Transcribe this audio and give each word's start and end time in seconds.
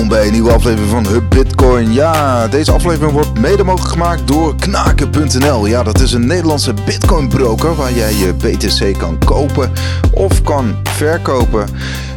welkom 0.00 0.18
bij 0.18 0.26
een 0.26 0.32
nieuwe 0.32 0.52
aflevering 0.52 0.90
van 0.90 1.06
Hub 1.06 1.30
Bitcoin. 1.30 1.92
Ja, 1.92 2.48
deze 2.48 2.72
aflevering 2.72 3.12
wordt 3.12 3.38
mede 3.38 3.62
mogelijk 3.62 3.92
gemaakt 3.92 4.28
door 4.28 4.56
knaken.nl. 4.56 5.66
Ja, 5.66 5.82
dat 5.82 6.00
is 6.00 6.12
een 6.12 6.26
Nederlandse 6.26 6.74
Bitcoin 6.84 7.28
broker 7.28 7.74
waar 7.74 7.92
jij 7.92 8.14
je 8.14 8.34
BTC 8.34 8.98
kan 8.98 9.18
kopen 9.18 9.72
of 10.12 10.42
kan 10.42 10.80
verkopen. 10.82 11.68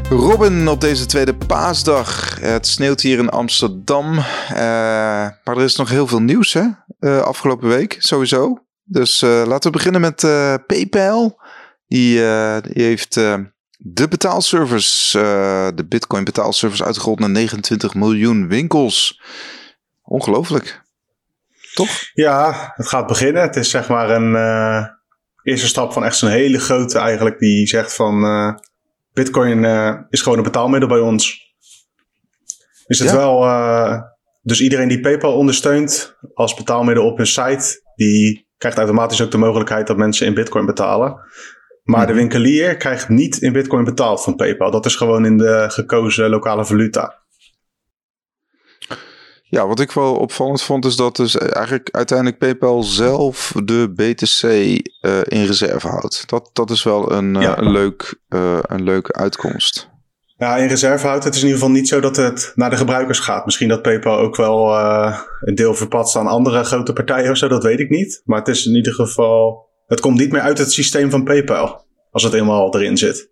Robin 0.10 0.68
op 0.68 0.82
deze 0.82 1.06
tweede 1.06 1.36
paasdag. 1.36 2.40
Het 2.42 2.68
sneeuwt 2.68 3.02
hier 3.02 3.18
in 3.18 3.30
Amsterdam. 3.30 4.12
Uh, 4.12 4.24
maar 4.54 5.42
er 5.44 5.62
is 5.62 5.76
nog 5.76 5.90
heel 5.90 6.08
veel 6.08 6.22
nieuws 6.22 6.54
hè, 6.54 6.66
uh, 7.00 7.20
afgelopen 7.20 7.68
week, 7.68 7.96
sowieso. 8.00 8.64
Dus 8.84 9.22
uh, 9.22 9.30
laten 9.46 9.72
we 9.72 9.78
beginnen 9.78 10.02
met 10.02 10.22
PayPal. 10.68 11.42
Die, 11.88 12.16
die 12.62 12.84
heeft 12.84 13.20
de 13.86 14.08
betaalservice, 14.08 15.18
uh, 15.18 15.68
de 15.76 15.86
Bitcoin 15.86 16.24
betaalservice 16.24 16.84
uitgerold 16.84 17.20
naar 17.20 17.30
29 17.30 17.94
miljoen 17.94 18.48
winkels. 18.48 19.22
Ongelooflijk. 20.04 20.82
Toch? 21.74 21.90
Ja, 22.14 22.72
het 22.76 22.88
gaat 22.88 23.08
beginnen. 23.08 23.42
Het 23.42 23.56
is 23.56 23.70
zeg 23.70 23.90
maar 23.90 24.10
een 24.10 24.32
uh, 24.32 24.86
eerste 25.44 25.68
stap 25.68 25.94
van 25.94 26.04
echt 26.04 26.18
zo'n 26.18 26.30
hele 26.30 26.60
grote 26.60 27.00
eigenlijk. 27.00 27.40
Die 27.40 27.68
zegt 27.68 27.94
van 27.94 28.24
uh, 28.24 28.54
Bitcoin 29.14 29.66
is 30.10 30.22
gewoon 30.22 30.38
een 30.38 30.44
betaalmiddel 30.44 30.90
bij 30.90 31.00
ons. 31.00 31.54
Is 32.86 33.00
het 33.00 33.10
ja. 33.10 33.16
wel... 33.16 34.04
dus 34.42 34.62
iedereen 34.62 34.88
die 34.88 35.00
PayPal 35.00 35.34
ondersteunt 35.34 36.18
als 36.34 36.54
betaalmiddel 36.54 37.06
op 37.06 37.18
hun 37.18 37.28
site... 37.28 37.82
die 37.96 38.48
krijgt 38.58 38.78
automatisch 38.78 39.22
ook 39.22 39.32
de 39.32 39.38
mogelijkheid 39.38 39.88
dat 39.88 39.98
mensen 39.98 40.28
in 40.28 40.34
Bitcoin 40.34 40.66
betalen. 40.66 41.20
Maar 41.84 42.06
de 42.06 42.12
mhm. 42.12 42.22
winkelier 42.22 42.78
krijgt 42.78 43.10
niet 43.10 43.38
in 43.38 43.54
bitcoin 43.54 43.84
betaald 43.84 44.24
van 44.24 44.36
PayPal. 44.36 44.72
Dat 44.72 44.86
is 44.86 44.96
gewoon 44.96 45.26
in 45.26 45.38
de 45.38 45.66
gekozen 45.68 46.30
lokale 46.30 46.66
valuta. 46.66 47.22
Ja, 49.54 49.68
wat 49.68 49.80
ik 49.80 49.92
wel 49.92 50.16
opvallend 50.16 50.62
vond 50.62 50.86
is 50.86 50.96
dat 50.96 51.16
dus 51.16 51.38
eigenlijk 51.38 51.90
uiteindelijk 51.92 52.38
PayPal 52.38 52.84
zelf 52.84 53.54
de 53.64 53.94
BTC 53.96 54.44
uh, 54.44 54.80
eh, 55.02 55.22
in 55.24 55.46
reserve 55.46 55.88
houdt. 55.88 56.24
Dat, 56.30 56.50
dat 56.54 56.70
is 56.70 56.84
wel 56.84 57.12
een, 57.12 57.36
uh, 57.36 57.52
een, 57.56 57.72
leuk, 57.72 58.16
uh, 58.30 58.60
een 58.62 58.84
leuke 58.84 59.14
uitkomst. 59.14 59.90
Ja, 60.38 60.58
in 60.58 60.68
reserve 60.68 61.08
houdt. 61.08 61.24
Het 61.24 61.36
is 61.36 61.42
in 61.42 61.48
ieder 61.48 61.62
geval 61.62 61.76
niet 61.76 61.88
zo 61.88 62.00
dat 62.00 62.16
het 62.16 62.52
naar 62.56 62.70
de 62.70 62.78
gebruikers 62.78 63.20
gaat. 63.20 63.46
Misschien 63.46 63.68
dat 63.68 63.82
PayPal 63.82 64.18
ook 64.18 64.36
wel 64.36 64.78
een 65.42 65.56
deel 65.56 65.74
verpatst 65.74 66.16
aan 66.16 66.28
andere 66.28 66.64
grote 66.64 66.94
partijen 66.94 67.32
of 67.32 67.38
zo, 67.38 67.48
dat 67.48 67.64
weet 67.64 67.80
ik 67.80 67.90
niet. 67.90 68.22
Maar 68.26 68.40
het 68.40 68.48
is 68.48 68.66
in 68.66 68.76
ieder 68.76 68.94
geval 68.94 69.72
het 69.86 70.00
komt 70.00 70.20
niet 70.20 70.32
meer 70.32 70.42
uit 70.42 70.58
het 70.58 70.72
systeem 70.72 71.10
van 71.10 71.24
PayPal. 71.24 71.86
Als 72.12 72.24
het 72.24 72.34
eenmaal 72.34 72.76
erin 72.76 72.98
zit. 72.98 73.30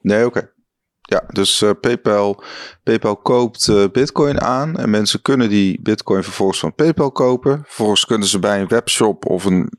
Nee, 0.00 0.26
oké. 0.26 0.52
Ja, 1.00 1.24
dus 1.28 1.62
uh, 1.62 1.70
PayPal, 1.80 2.42
PayPal 2.82 3.16
koopt 3.16 3.66
uh, 3.66 3.84
Bitcoin 3.92 4.40
aan 4.40 4.76
en 4.76 4.90
mensen 4.90 5.22
kunnen 5.22 5.48
die 5.48 5.82
Bitcoin 5.82 6.22
vervolgens 6.22 6.58
van 6.58 6.74
PayPal 6.74 7.12
kopen. 7.12 7.62
Vervolgens 7.64 8.04
kunnen 8.04 8.28
ze 8.28 8.38
bij 8.38 8.60
een 8.60 8.68
webshop 8.68 9.26
of 9.26 9.44
een 9.44 9.72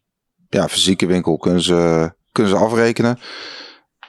ja, 0.50 0.68
fysieke 0.68 1.06
winkel 1.06 1.38
kunnen 1.38 1.62
ze, 1.62 2.14
kunnen 2.32 2.52
ze 2.52 2.58
afrekenen. 2.58 3.20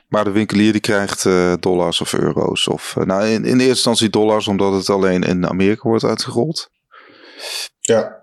Maar 0.08 0.24
de 0.24 0.30
winkelier 0.30 0.72
die 0.72 0.80
krijgt 0.80 1.24
uh, 1.24 1.52
dollars 1.60 2.00
of 2.00 2.12
euro's. 2.12 2.68
Of, 2.68 2.96
nou, 3.04 3.26
in, 3.26 3.44
in 3.44 3.52
eerste 3.52 3.68
instantie 3.68 4.10
dollars, 4.10 4.48
omdat 4.48 4.72
het 4.72 4.90
alleen 4.90 5.22
in 5.22 5.48
Amerika 5.48 5.88
wordt 5.88 6.04
uitgerold. 6.04 6.70
Ja. 7.80 8.20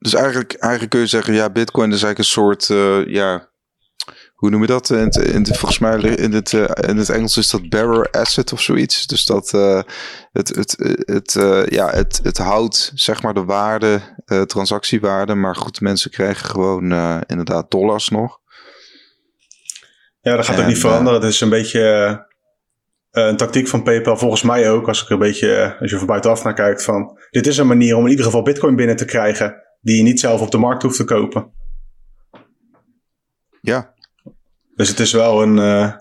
Dus 0.00 0.14
eigenlijk, 0.14 0.52
eigenlijk 0.52 0.92
kun 0.92 1.00
je 1.00 1.06
zeggen, 1.06 1.34
ja, 1.34 1.50
Bitcoin 1.50 1.92
is 1.92 2.02
eigenlijk 2.02 2.18
een 2.18 2.24
soort, 2.24 2.68
uh, 2.68 3.06
ja, 3.06 3.48
hoe 4.34 4.50
noem 4.50 4.60
je 4.60 4.66
dat? 4.66 4.90
In 4.90 5.08
in 5.08 5.46
volgens 5.46 5.78
mij 5.78 6.00
in 6.00 6.32
het, 6.32 6.52
uh, 6.52 6.64
in 6.88 6.96
het 6.96 7.08
Engels 7.08 7.36
is 7.36 7.50
dat 7.50 7.68
bearer 7.68 8.10
asset 8.10 8.52
of 8.52 8.60
zoiets. 8.60 9.06
Dus 9.06 9.24
dat 9.24 9.52
uh, 9.52 9.82
het, 10.32 10.48
het, 10.48 10.76
het, 11.04 11.32
ja, 11.70 11.90
het, 11.90 12.20
het 12.22 12.38
houdt 12.38 12.92
zeg 12.94 13.22
maar 13.22 13.34
de 13.34 13.44
waarde, 13.44 14.00
transactiewaarde. 14.46 15.34
Maar 15.34 15.56
goed, 15.56 15.80
mensen 15.80 16.10
krijgen 16.10 16.46
gewoon 16.46 16.82
inderdaad 17.26 17.70
dollars 17.70 18.08
nog. 18.08 18.38
Ja, 20.20 20.36
dat 20.36 20.44
gaat 20.44 20.56
en, 20.56 20.62
ook 20.62 20.68
niet 20.68 20.78
veranderen. 20.78 21.20
Het 21.20 21.30
is 21.30 21.40
een 21.40 21.48
beetje 21.48 22.26
een 23.10 23.36
tactiek 23.36 23.68
van 23.68 23.82
PayPal, 23.82 24.16
volgens 24.16 24.42
mij 24.42 24.70
ook, 24.70 24.88
als 24.88 25.02
ik 25.02 25.08
een 25.08 25.18
beetje, 25.18 25.76
als 25.80 25.90
je 25.90 25.98
van 25.98 26.06
buitenaf 26.06 26.44
naar 26.44 26.54
kijkt, 26.54 26.82
van 26.82 27.18
dit 27.30 27.46
is 27.46 27.58
een 27.58 27.66
manier 27.66 27.96
om 27.96 28.04
in 28.04 28.10
ieder 28.10 28.24
geval 28.24 28.42
Bitcoin 28.42 28.76
binnen 28.76 28.96
te 28.96 29.04
krijgen 29.04 29.68
die 29.80 29.96
je 29.96 30.02
niet 30.02 30.20
zelf 30.20 30.40
op 30.40 30.50
de 30.50 30.58
markt 30.58 30.82
hoeft 30.82 30.96
te 30.96 31.04
kopen. 31.04 31.52
Ja. 33.60 33.94
Dus 34.74 34.88
het 34.88 35.00
is 35.00 35.12
wel 35.12 35.42
een. 35.42 35.56
Uh, 35.56 35.94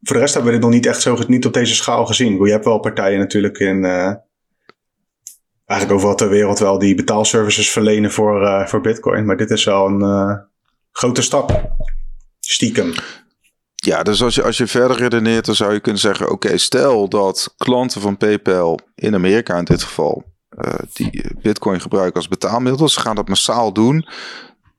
voor 0.00 0.16
de 0.16 0.18
rest 0.18 0.34
hebben 0.34 0.52
we 0.52 0.58
dit 0.58 0.66
nog 0.66 0.76
niet 0.76 0.86
echt 0.86 1.02
zo 1.02 1.18
niet 1.26 1.46
op 1.46 1.52
deze 1.52 1.74
schaal 1.74 2.06
gezien. 2.06 2.44
Je 2.44 2.50
hebt 2.50 2.64
wel 2.64 2.78
partijen 2.78 3.18
natuurlijk 3.18 3.58
in. 3.58 3.84
Uh, 3.84 4.12
eigenlijk 5.64 5.98
overal 5.98 6.16
ter 6.16 6.28
wereld 6.28 6.58
wel 6.58 6.78
die 6.78 6.94
betaalservices 6.94 7.70
verlenen 7.70 8.10
voor, 8.10 8.42
uh, 8.42 8.66
voor 8.66 8.80
Bitcoin. 8.80 9.24
Maar 9.24 9.36
dit 9.36 9.50
is 9.50 9.64
wel 9.64 9.86
een 9.86 10.44
grote 10.92 11.22
stap. 11.22 11.76
Stiekem. 12.40 12.92
Ja, 13.74 14.02
dus 14.02 14.22
als 14.22 14.34
je, 14.34 14.42
als 14.42 14.56
je 14.56 14.66
verder 14.66 14.96
redeneert, 14.96 15.44
dan 15.44 15.54
zou 15.54 15.72
je 15.72 15.80
kunnen 15.80 16.00
zeggen: 16.00 16.30
oké, 16.30 16.58
stel 16.58 17.08
dat 17.08 17.54
klanten 17.56 18.00
van 18.00 18.16
PayPal 18.16 18.78
in 18.94 19.14
Amerika 19.14 19.58
in 19.58 19.64
dit 19.64 19.82
geval 19.82 20.33
die 20.92 21.24
Bitcoin 21.42 21.80
gebruiken 21.80 22.14
als 22.14 22.28
betaalmiddel. 22.28 22.88
Ze 22.88 23.00
gaan 23.00 23.14
dat 23.14 23.28
massaal 23.28 23.72
doen. 23.72 24.08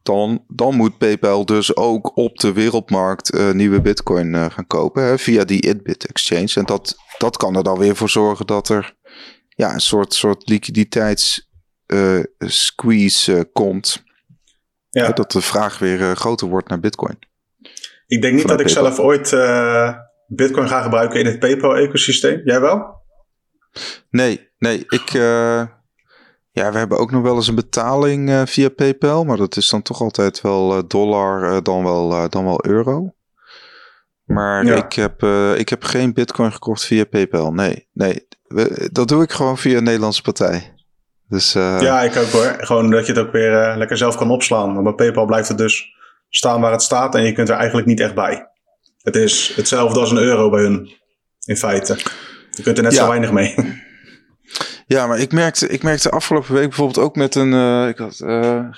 Dan, 0.03 0.43
dan 0.47 0.75
moet 0.75 0.97
PayPal 0.97 1.45
dus 1.45 1.75
ook 1.75 2.17
op 2.17 2.37
de 2.37 2.53
wereldmarkt 2.53 3.33
uh, 3.33 3.51
nieuwe 3.51 3.81
Bitcoin 3.81 4.33
uh, 4.33 4.45
gaan 4.49 4.67
kopen 4.67 5.03
hè, 5.03 5.17
via 5.17 5.43
die 5.43 5.67
Itbit 5.67 6.05
exchange. 6.05 6.51
En 6.55 6.65
dat, 6.65 6.95
dat 7.17 7.37
kan 7.37 7.55
er 7.55 7.63
dan 7.63 7.77
weer 7.77 7.95
voor 7.95 8.09
zorgen 8.09 8.45
dat 8.45 8.69
er 8.69 8.95
ja, 9.47 9.73
een 9.73 9.79
soort, 9.79 10.13
soort 10.13 10.49
liquiditeits 10.49 11.49
squeeze 12.37 13.49
komt. 13.53 14.03
Ja. 14.89 15.11
dat 15.11 15.31
de 15.31 15.41
vraag 15.41 15.79
weer 15.79 16.15
groter 16.15 16.47
wordt 16.47 16.69
naar 16.69 16.79
Bitcoin. 16.79 17.19
Ik 18.07 18.21
denk 18.21 18.35
niet 18.35 18.47
dat 18.47 18.59
ik 18.59 18.69
zelf 18.69 18.99
ooit 18.99 19.29
Bitcoin 20.27 20.67
ga 20.67 20.81
gebruiken 20.81 21.19
in 21.19 21.25
het 21.25 21.39
PayPal-ecosysteem. 21.39 22.41
Jij 22.43 22.61
wel? 22.61 23.03
Nee, 24.09 24.49
nee. 24.57 24.83
Ik, 24.87 25.13
uh, 25.13 25.63
ja, 26.51 26.71
we 26.71 26.77
hebben 26.77 26.97
ook 26.97 27.11
nog 27.11 27.21
wel 27.21 27.35
eens 27.35 27.47
een 27.47 27.55
betaling 27.55 28.29
uh, 28.29 28.41
via 28.45 28.69
PayPal, 28.69 29.23
maar 29.23 29.37
dat 29.37 29.57
is 29.57 29.69
dan 29.69 29.81
toch 29.81 30.01
altijd 30.01 30.41
wel 30.41 30.77
uh, 30.77 30.83
dollar, 30.87 31.63
dan, 31.63 31.83
wel, 31.83 32.29
dan 32.29 32.45
wel 32.45 32.65
euro. 32.65 33.13
Maar 34.23 34.65
ja. 34.65 34.75
ik, 34.75 34.93
heb, 34.93 35.23
ik 35.57 35.69
heb 35.69 35.83
geen 35.83 36.13
bitcoin 36.13 36.51
gekocht 36.51 36.85
via 36.85 37.03
PayPal. 37.03 37.51
Nee, 37.51 37.87
nee. 37.93 38.27
We, 38.43 38.89
dat 38.91 39.07
doe 39.07 39.23
ik 39.23 39.31
gewoon 39.31 39.57
via 39.57 39.77
een 39.77 39.83
Nederlandse 39.83 40.21
partij. 40.21 40.73
Dus, 41.27 41.53
ja, 41.53 42.01
ik 42.01 42.15
ook 42.15 42.29
hoor. 42.29 42.55
Gewoon 42.57 42.89
dat 42.89 43.05
je 43.05 43.13
het 43.13 43.21
ook 43.21 43.31
weer 43.31 43.77
lekker 43.77 43.97
zelf 43.97 44.15
kan 44.15 44.31
opslaan. 44.31 44.73
Maar 44.73 44.83
bij 44.83 44.93
PayPal 44.93 45.25
blijft 45.25 45.47
het 45.47 45.57
dus 45.57 45.95
staan 46.29 46.61
waar 46.61 46.71
het 46.71 46.81
staat 46.81 47.15
en 47.15 47.23
je 47.23 47.31
kunt 47.31 47.49
er 47.49 47.55
eigenlijk 47.55 47.87
niet 47.87 47.99
echt 47.99 48.15
bij. 48.15 48.47
Het 49.01 49.15
is 49.15 49.53
hetzelfde 49.55 49.99
als 49.99 50.11
een 50.11 50.17
euro 50.17 50.49
bij 50.49 50.61
hun, 50.61 50.89
in 51.45 51.57
feite. 51.57 51.97
Je 52.55 52.63
kunt 52.63 52.77
er 52.77 52.83
net 52.83 52.93
zo 52.93 53.07
weinig 53.07 53.31
mee. 53.31 53.55
Ja, 54.88 55.07
maar 55.07 55.19
ik 55.19 55.31
merkte, 55.31 55.67
ik 55.67 55.83
merkte 55.83 56.09
afgelopen 56.09 56.53
week 56.53 56.67
bijvoorbeeld 56.67 57.05
ook 57.05 57.16
met 57.16 57.35
een. 57.35 57.51
Uh, 57.51 57.88
ik 57.88 57.97
had 57.97 58.19
uh, 58.19 58.69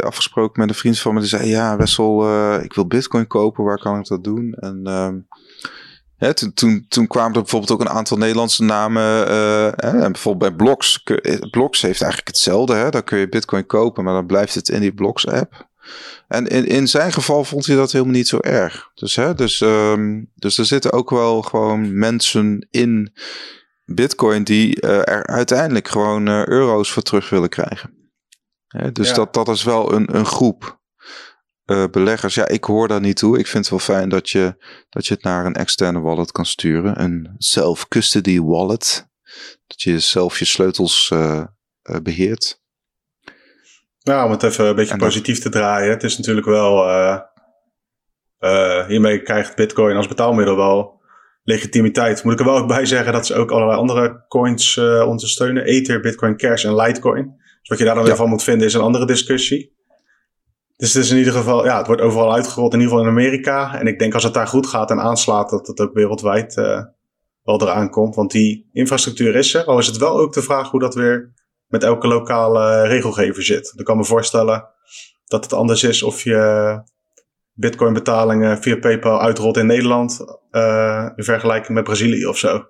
afgesproken 0.00 0.60
met 0.60 0.68
een 0.68 0.74
vriend 0.74 0.98
van 0.98 1.14
me. 1.14 1.20
Die 1.20 1.28
zei: 1.28 1.48
Ja, 1.48 1.76
Wessel, 1.76 2.28
uh, 2.28 2.62
ik 2.62 2.74
wil 2.74 2.86
Bitcoin 2.86 3.26
kopen. 3.26 3.64
Waar 3.64 3.78
kan 3.78 3.98
ik 3.98 4.06
dat 4.06 4.24
doen? 4.24 4.54
En. 4.54 4.80
Ehm, 4.84 5.18
hè, 6.16 6.34
toen, 6.34 6.52
toen, 6.52 6.86
toen 6.88 7.06
kwamen 7.06 7.34
er 7.34 7.40
bijvoorbeeld 7.40 7.72
ook 7.72 7.80
een 7.80 7.96
aantal 7.96 8.16
Nederlandse 8.16 8.62
namen. 8.62 9.02
Hè, 9.02 10.02
en 10.02 10.12
bijvoorbeeld 10.12 10.56
bij 10.56 10.66
Blocks. 10.66 11.02
Blocks 11.50 11.82
heeft 11.82 12.00
eigenlijk 12.00 12.28
hetzelfde. 12.28 12.74
Hè? 12.74 12.90
Daar 12.90 13.04
kun 13.04 13.18
je 13.18 13.28
Bitcoin 13.28 13.66
kopen, 13.66 14.04
maar 14.04 14.14
dan 14.14 14.26
blijft 14.26 14.54
het 14.54 14.68
in 14.68 14.80
die 14.80 14.94
Blocks-app. 14.94 15.68
En 16.28 16.46
in, 16.46 16.66
in 16.66 16.88
zijn 16.88 17.12
geval 17.12 17.44
vond 17.44 17.66
hij 17.66 17.76
dat 17.76 17.92
helemaal 17.92 18.14
niet 18.14 18.28
zo 18.28 18.38
erg. 18.40 18.90
Dus, 18.94 19.16
hè, 19.16 19.34
dus, 19.34 19.60
um, 19.60 20.30
dus 20.34 20.58
er 20.58 20.64
zitten 20.64 20.92
ook 20.92 21.10
wel 21.10 21.42
gewoon 21.42 21.98
mensen 21.98 22.66
in 22.70 23.12
Bitcoin 23.84 24.44
die 24.44 24.82
uh, 24.82 24.90
er 24.90 25.26
uiteindelijk 25.26 25.88
gewoon 25.88 26.28
uh, 26.28 26.46
euro's 26.46 26.92
voor 26.92 27.02
terug 27.02 27.30
willen 27.30 27.48
krijgen. 27.48 28.12
dus 28.92 29.08
ja. 29.08 29.14
dat, 29.14 29.34
dat 29.34 29.48
is 29.48 29.62
wel 29.62 29.92
een, 29.92 30.16
een 30.16 30.26
groep 30.26 30.82
uh, 31.64 31.84
beleggers. 31.90 32.34
Ja, 32.34 32.48
ik 32.48 32.64
hoor 32.64 32.88
daar 32.88 33.00
niet 33.00 33.16
toe. 33.16 33.38
Ik 33.38 33.46
vind 33.46 33.68
het 33.68 33.86
wel 33.86 33.96
fijn 33.96 34.08
dat 34.08 34.30
je, 34.30 34.64
dat 34.88 35.06
je 35.06 35.14
het 35.14 35.22
naar 35.22 35.46
een 35.46 35.54
externe 35.54 36.00
wallet 36.00 36.32
kan 36.32 36.46
sturen. 36.46 37.00
Een 37.00 37.34
self-custody 37.38 38.40
wallet. 38.40 39.08
Dat 39.66 39.82
je 39.82 39.98
zelf 39.98 40.38
je 40.38 40.44
sleutels 40.44 41.12
beheert. 42.02 42.62
Nou, 44.04 44.24
om 44.24 44.30
het 44.30 44.42
even 44.42 44.66
een 44.66 44.74
beetje 44.74 44.92
en 44.92 44.98
positief 44.98 45.38
te 45.38 45.48
draaien. 45.48 45.90
Het 45.90 46.02
is 46.02 46.16
natuurlijk 46.16 46.46
wel. 46.46 46.86
hiermee 48.86 49.22
krijgt 49.22 49.56
Bitcoin 49.56 49.96
als 49.96 50.08
betaalmiddel 50.08 50.56
wel 50.56 51.02
legitimiteit. 51.44 52.24
Moet 52.24 52.32
ik 52.32 52.38
er 52.38 52.44
wel 52.44 52.56
ook 52.56 52.68
bij 52.68 52.86
zeggen 52.86 53.12
dat 53.12 53.26
ze 53.26 53.34
ook 53.34 53.50
allerlei 53.50 53.78
andere 53.78 54.24
coins 54.28 54.76
uh, 54.76 55.06
ondersteunen. 55.06 55.64
Ether, 55.64 56.00
Bitcoin 56.00 56.36
Cash 56.36 56.64
en 56.64 56.76
Litecoin. 56.76 57.34
Dus 57.60 57.68
wat 57.68 57.78
je 57.78 57.84
daar 57.84 57.94
dan 57.94 58.04
weer 58.04 58.16
van 58.16 58.28
moet 58.28 58.42
vinden 58.42 58.66
is 58.66 58.74
een 58.74 58.80
andere 58.80 59.06
discussie. 59.06 59.72
Dus 60.76 60.94
het 60.94 61.04
is 61.04 61.10
in 61.10 61.16
ieder 61.16 61.32
geval, 61.32 61.64
ja, 61.64 61.78
het 61.78 61.86
wordt 61.86 62.02
overal 62.02 62.34
uitgerold, 62.34 62.72
in 62.72 62.80
ieder 62.80 62.92
geval 62.92 63.10
in 63.10 63.18
Amerika. 63.18 63.78
En 63.78 63.86
ik 63.86 63.98
denk 63.98 64.14
als 64.14 64.24
het 64.24 64.34
daar 64.34 64.46
goed 64.46 64.66
gaat 64.66 64.90
en 64.90 65.00
aanslaat, 65.00 65.50
dat 65.50 65.66
het 65.66 65.80
ook 65.80 65.94
wereldwijd 65.94 66.56
uh, 66.56 66.82
wel 67.42 67.62
eraan 67.62 67.90
komt. 67.90 68.14
Want 68.14 68.30
die 68.30 68.68
infrastructuur 68.72 69.34
is 69.34 69.54
er. 69.54 69.64
Al 69.64 69.78
is 69.78 69.86
het 69.86 69.96
wel 69.96 70.18
ook 70.18 70.32
de 70.32 70.42
vraag 70.42 70.70
hoe 70.70 70.80
dat 70.80 70.94
weer 70.94 71.32
met 71.74 71.82
elke 71.82 72.06
lokale 72.06 72.86
regelgever 72.86 73.42
zit. 73.42 73.72
Ik 73.76 73.84
kan 73.84 73.96
me 73.96 74.04
voorstellen 74.04 74.68
dat 75.24 75.44
het 75.44 75.52
anders 75.52 75.82
is 75.82 76.02
of 76.02 76.22
je 76.22 76.82
bitcoin 77.52 77.92
betalingen 77.92 78.58
via 78.58 78.76
PayPal 78.76 79.20
uitrolt 79.20 79.56
in 79.56 79.66
Nederland 79.66 80.20
uh, 80.50 81.08
in 81.16 81.24
vergelijking 81.24 81.74
met 81.74 81.84
Brazilië 81.84 82.26
of 82.26 82.38
zo. 82.38 82.68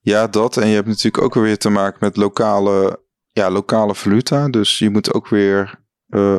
Ja, 0.00 0.26
dat. 0.26 0.56
En 0.56 0.66
je 0.66 0.74
hebt 0.74 0.86
natuurlijk 0.86 1.24
ook 1.24 1.34
weer 1.34 1.58
te 1.58 1.70
maken 1.70 1.98
met 2.00 2.16
lokale, 2.16 3.00
ja, 3.30 3.50
lokale 3.50 3.94
valuta. 3.94 4.48
Dus 4.48 4.78
je 4.78 4.90
moet 4.90 5.14
ook 5.14 5.28
weer, 5.28 5.80
uh, 6.08 6.38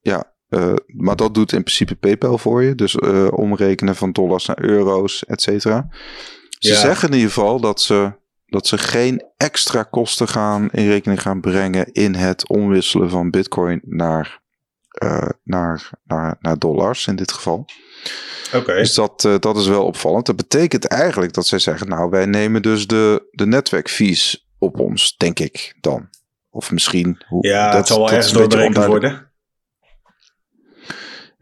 ja, 0.00 0.34
uh, 0.48 0.74
maar 0.86 1.16
dat 1.16 1.34
doet 1.34 1.52
in 1.52 1.62
principe 1.62 1.94
PayPal 1.94 2.38
voor 2.38 2.62
je. 2.62 2.74
Dus 2.74 2.98
omrekenen 3.30 3.96
van 3.96 4.12
dollars 4.12 4.46
naar 4.46 4.62
euro's, 4.62 5.24
et 5.24 5.42
cetera. 5.42 5.88
Ze 6.58 6.74
zeggen 6.74 7.08
in 7.08 7.14
ieder 7.14 7.32
geval 7.32 7.60
dat 7.60 7.80
ze, 7.80 8.20
dat 8.52 8.66
ze 8.66 8.78
geen 8.78 9.24
extra 9.36 9.82
kosten 9.82 10.28
gaan 10.28 10.68
in 10.70 10.88
rekening 10.88 11.22
gaan 11.22 11.40
brengen 11.40 11.92
in 11.92 12.14
het 12.14 12.48
omwisselen 12.48 13.10
van 13.10 13.30
bitcoin 13.30 13.80
naar 13.84 14.40
uh, 15.02 15.28
naar, 15.44 15.90
naar, 16.04 16.36
naar 16.40 16.58
dollars 16.58 17.06
in 17.06 17.16
dit 17.16 17.32
geval. 17.32 17.64
Oké. 18.54 18.74
Dus 18.74 18.94
dat, 18.94 19.24
uh, 19.24 19.34
dat 19.38 19.56
is 19.56 19.66
wel 19.66 19.84
opvallend. 19.84 20.26
Dat 20.26 20.36
betekent 20.36 20.84
eigenlijk 20.84 21.32
dat 21.32 21.46
zij 21.46 21.58
zeggen, 21.58 21.88
nou 21.88 22.10
wij 22.10 22.26
nemen 22.26 22.62
dus 22.62 22.86
de, 22.86 23.28
de 23.30 23.46
netwerkfees 23.46 24.46
op 24.58 24.80
ons, 24.80 25.16
denk 25.16 25.38
ik 25.38 25.74
dan. 25.80 26.08
Of 26.50 26.70
misschien... 26.70 27.22
Hoe, 27.26 27.46
ja, 27.46 27.66
dat, 27.66 27.76
het 27.76 27.86
zal 27.86 27.98
wel 27.98 28.10
ergens 28.10 28.32
doorberekend 28.32 28.84
worden. 28.84 29.31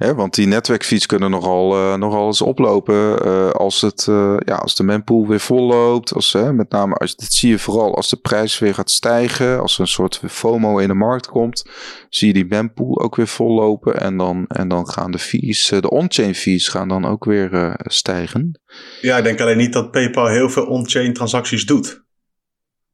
Want 0.01 0.35
die 0.35 0.47
netwerkfiets 0.47 1.07
kunnen 1.07 1.31
nogal, 1.31 1.77
uh, 1.77 1.97
nogal 1.97 2.27
eens 2.27 2.43
oplopen 2.43 3.27
uh, 3.27 3.51
als, 3.51 3.81
het, 3.81 4.07
uh, 4.09 4.37
ja, 4.45 4.55
als 4.55 4.75
de 4.75 4.83
mempool 4.83 5.27
weer 5.27 5.41
vol 5.41 5.67
loopt. 5.67 6.13
Als, 6.13 6.33
met 6.53 6.71
name, 6.71 6.95
als, 6.95 7.17
dit 7.17 7.33
zie 7.33 7.51
je 7.51 7.59
vooral 7.59 7.97
als 7.97 8.09
de 8.09 8.17
prijs 8.17 8.59
weer 8.59 8.75
gaat 8.75 8.91
stijgen. 8.91 9.61
Als 9.61 9.75
er 9.75 9.81
een 9.81 9.87
soort 9.87 10.21
FOMO 10.29 10.79
in 10.79 10.89
de 10.89 10.95
markt 10.95 11.27
komt, 11.27 11.71
zie 12.09 12.27
je 12.27 12.35
die 12.35 12.47
mempool 12.49 13.01
ook 13.01 13.17
weer 13.17 13.27
vol 13.27 13.55
lopen. 13.55 14.01
En 14.01 14.17
dan, 14.17 14.45
en 14.47 14.69
dan 14.69 14.89
gaan 14.89 15.11
de 15.11 15.19
fees, 15.19 15.69
de 15.81 15.91
on-chain 15.91 16.35
fees 16.35 16.69
gaan 16.69 16.89
dan 16.89 17.05
ook 17.05 17.25
weer 17.25 17.81
stijgen. 17.85 18.61
Ja, 19.01 19.17
ik 19.17 19.25
denk 19.25 19.41
alleen 19.41 19.57
niet 19.57 19.73
dat 19.73 19.91
PayPal 19.91 20.27
heel 20.27 20.51
veel 20.51 20.67
on-chain 20.67 21.13
transacties 21.13 21.67
doet. 21.67 22.03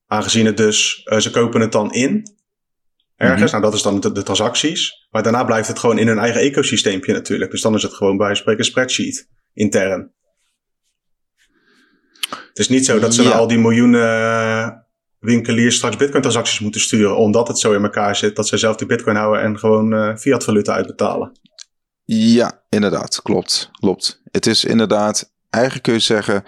Aangezien 0.06 0.47
het 0.47 0.56
dus, 0.56 1.03
ze 1.19 1.31
kopen 1.31 1.61
het 1.61 1.73
dan 1.73 1.93
in 1.93 2.35
ergens. 3.16 3.52
Mhm. 3.52 3.60
Nou, 3.60 3.62
dat 3.62 3.74
is 3.74 3.82
dan 3.82 4.00
de, 4.00 4.12
de, 4.12 4.22
transacties. 4.22 5.06
Maar 5.10 5.22
daarna 5.22 5.44
blijft 5.44 5.68
het 5.68 5.78
gewoon 5.78 5.98
in 5.98 6.06
hun 6.06 6.18
eigen 6.18 6.40
ecosysteempje 6.40 7.12
natuurlijk. 7.12 7.50
Dus 7.50 7.62
dan 7.62 7.74
is 7.74 7.82
het 7.82 7.94
gewoon 7.94 8.16
bij 8.16 8.34
spreken 8.34 8.64
spreadsheet 8.64 9.28
intern. 9.52 10.14
Het 12.28 12.58
is 12.58 12.68
niet 12.68 12.84
zo 12.84 12.98
dat 12.98 13.14
ze 13.14 13.22
ja. 13.22 13.30
al 13.30 13.46
die 13.46 13.58
miljoenen 13.58 14.10
eh, 14.10 14.68
winkeliers 15.18 15.76
straks 15.76 15.96
bitcoin 15.96 16.22
transacties 16.22 16.60
moeten 16.60 16.80
sturen. 16.80 17.16
Omdat 17.16 17.48
het 17.48 17.58
zo 17.58 17.72
in 17.72 17.82
elkaar 17.82 18.16
zit 18.16 18.36
dat 18.36 18.48
ze 18.48 18.56
zelf 18.56 18.76
die 18.76 18.86
bitcoin 18.86 19.16
houden 19.16 19.42
en 19.42 19.58
gewoon 19.58 19.94
uh, 19.94 20.16
fiat 20.16 20.44
valuta 20.44 20.74
uitbetalen. 20.74 21.32
Ja, 22.04 22.62
inderdaad. 22.69 23.22
Klopt. 23.22 23.70
Klopt. 23.80 24.22
Het 24.30 24.46
is 24.46 24.64
inderdaad, 24.64 25.32
eigenlijk 25.50 25.84
kun 25.84 25.94
je 25.94 26.00
zeggen, 26.00 26.44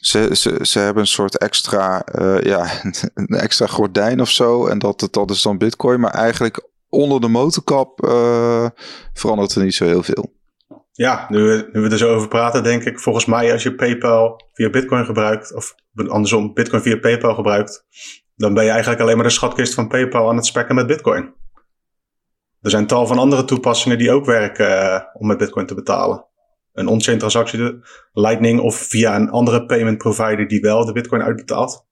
ze, 0.00 0.28
ze, 0.32 0.58
ze 0.62 0.78
hebben 0.78 1.02
een 1.02 1.08
soort 1.08 1.38
extra, 1.38 2.04
uh, 2.20 2.40
ja, 2.40 2.66
een 3.14 3.26
extra 3.26 3.66
gordijn 3.66 4.20
of 4.20 4.30
zo. 4.30 4.66
En 4.66 4.78
dat, 4.78 5.08
dat 5.10 5.30
is 5.30 5.42
dan 5.42 5.58
Bitcoin. 5.58 6.00
Maar 6.00 6.14
eigenlijk 6.14 6.68
onder 6.88 7.20
de 7.20 7.28
motorkap 7.28 8.04
uh, 8.04 8.66
verandert 9.12 9.54
er 9.54 9.62
niet 9.62 9.74
zo 9.74 9.84
heel 9.84 10.02
veel. 10.02 10.32
Ja, 10.92 11.26
nu 11.28 11.68
nu 11.72 11.80
we 11.80 11.88
er 11.88 11.98
zo 11.98 12.14
over 12.14 12.28
praten, 12.28 12.62
denk 12.62 12.84
ik, 12.84 12.98
volgens 12.98 13.24
mij 13.24 13.52
als 13.52 13.62
je 13.62 13.74
PayPal 13.74 14.40
via 14.52 14.70
Bitcoin 14.70 15.04
gebruikt, 15.04 15.54
of 15.54 15.74
andersom, 15.94 16.54
Bitcoin 16.54 16.82
via 16.82 16.98
PayPal 16.98 17.34
gebruikt, 17.34 17.84
dan 18.36 18.54
ben 18.54 18.64
je 18.64 18.70
eigenlijk 18.70 19.00
alleen 19.00 19.16
maar 19.16 19.26
de 19.26 19.32
schatkist 19.32 19.74
van 19.74 19.88
PayPal 19.88 20.28
aan 20.28 20.36
het 20.36 20.46
spekken 20.46 20.74
met 20.74 20.86
Bitcoin. 20.86 21.34
Er 22.60 22.70
zijn 22.70 22.86
tal 22.86 23.06
van 23.06 23.18
andere 23.18 23.44
toepassingen 23.44 23.98
die 23.98 24.12
ook 24.12 24.24
werken 24.24 24.68
uh, 24.68 25.00
om 25.12 25.26
met 25.26 25.38
Bitcoin 25.38 25.66
te 25.66 25.74
betalen 25.74 26.29
een 26.72 26.86
on-chain 26.86 27.18
transactie, 27.18 27.80
Lightning 28.12 28.60
of 28.60 28.76
via 28.76 29.16
een 29.16 29.30
andere 29.30 29.66
payment 29.66 29.98
provider 29.98 30.48
die 30.48 30.60
wel 30.60 30.84
de 30.84 30.92
bitcoin 30.92 31.22
uitbetaalt? 31.22 31.88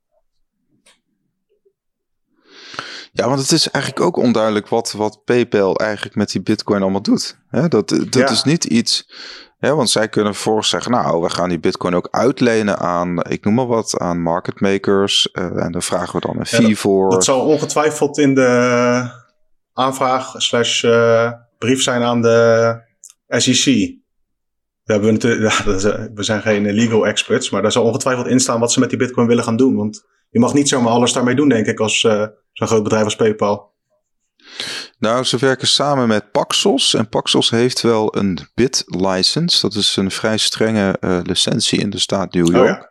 Ja, 3.13 3.29
want 3.29 3.41
het 3.41 3.53
is 3.53 3.71
eigenlijk 3.71 4.05
ook 4.05 4.17
onduidelijk 4.17 4.69
wat, 4.69 4.93
wat 4.93 5.25
PayPal 5.25 5.77
eigenlijk 5.77 6.17
met 6.17 6.31
die 6.31 6.43
bitcoin 6.43 6.83
allemaal 6.83 7.03
doet. 7.03 7.39
dat 7.69 7.89
dat 8.11 8.31
is 8.31 8.43
niet 8.43 8.65
iets... 8.65 9.11
want 9.59 9.91
zij 9.91 10.09
kunnen 10.09 10.35
volgens 10.35 10.69
zeggen, 10.69 10.93
nou, 10.93 11.23
we 11.23 11.31
gaan 11.31 11.49
die 11.49 11.61
bitcoin 11.61 11.95
ook 11.95 12.09
uitlenen 12.11 12.79
aan, 12.79 13.23
ik 13.23 13.45
noem 13.45 13.55
maar 13.55 13.67
wat, 13.67 13.99
aan 13.99 14.23
market 14.23 14.61
makers. 14.61 15.29
Uh, 15.33 15.65
en 15.65 15.73
dan 15.73 15.83
vragen 15.83 16.21
we 16.21 16.27
dan 16.27 16.39
een 16.39 16.47
fee 16.47 16.79
voor. 16.79 17.11
Dat 17.11 17.25
zal 17.25 17.41
ongetwijfeld 17.41 18.19
in 18.19 18.35
de 18.35 19.11
aanvraag 19.73 20.35
slash 20.37 20.83
uh, 20.83 21.33
brief 21.59 21.83
zijn 21.83 22.03
aan 22.03 22.23
de 22.23 22.77
SEC. 23.29 23.97
Hebben 24.93 25.12
natuurlijk, 25.12 25.55
we 26.14 26.23
zijn 26.23 26.43
geen 26.43 26.73
legal 26.73 27.06
experts, 27.06 27.50
maar 27.50 27.62
daar 27.62 27.73
zal 27.73 27.85
ongetwijfeld 27.85 28.26
in 28.26 28.40
staan 28.40 28.61
wat 28.61 28.73
ze 28.73 28.81
met 28.81 28.88
die 28.88 28.99
bitcoin 28.99 29.26
willen 29.26 29.44
gaan 29.44 29.56
doen. 29.56 29.76
Want 29.76 30.06
je 30.31 30.38
mag 30.38 30.55
niet 30.55 30.69
zomaar 30.69 30.93
alles 30.93 31.12
daarmee 31.12 31.35
doen, 31.35 31.49
denk 31.49 31.67
ik, 31.67 31.81
als 31.81 32.02
uh, 32.02 32.26
zo'n 32.52 32.67
groot 32.67 32.82
bedrijf 32.82 33.05
als 33.05 33.17
PayPal. 33.17 33.73
Nou, 34.99 35.25
ze 35.25 35.37
werken 35.37 35.69
samen 35.69 36.08
met 36.08 36.32
Paxos. 36.32 36.94
En 36.94 37.08
Paxos 37.08 37.50
heeft 37.50 37.81
wel 37.81 38.17
een 38.17 38.38
bit-license. 38.55 39.61
Dat 39.61 39.75
is 39.75 39.96
een 39.96 40.11
vrij 40.11 40.37
strenge 40.37 40.96
uh, 41.00 41.20
licentie 41.23 41.79
in 41.79 41.90
de 41.90 41.99
staat 41.99 42.32
New 42.32 42.46
York. 42.55 42.62
Oh, 42.62 42.67
ja? 42.67 42.90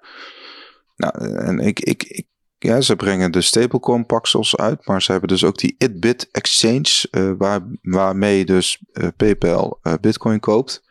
Nou, 0.96 1.36
en 1.38 1.60
ik, 1.60 1.80
ik, 1.80 2.04
ik, 2.04 2.28
ja, 2.58 2.82
ze 2.82 2.96
brengen 2.96 3.32
de 3.32 3.42
stablecoin 3.42 4.06
Paxos 4.06 4.58
uit. 4.58 4.86
Maar 4.88 5.02
ze 5.02 5.12
hebben 5.12 5.30
dus 5.30 5.44
ook 5.44 5.58
die 5.58 5.76
ItBit 5.78 6.28
Exchange, 6.32 7.08
uh, 7.12 7.32
waar, 7.38 7.62
waarmee 7.82 8.46
dus 8.46 8.82
PayPal 9.18 9.80
bitcoin 10.02 10.40
koopt. 10.40 10.84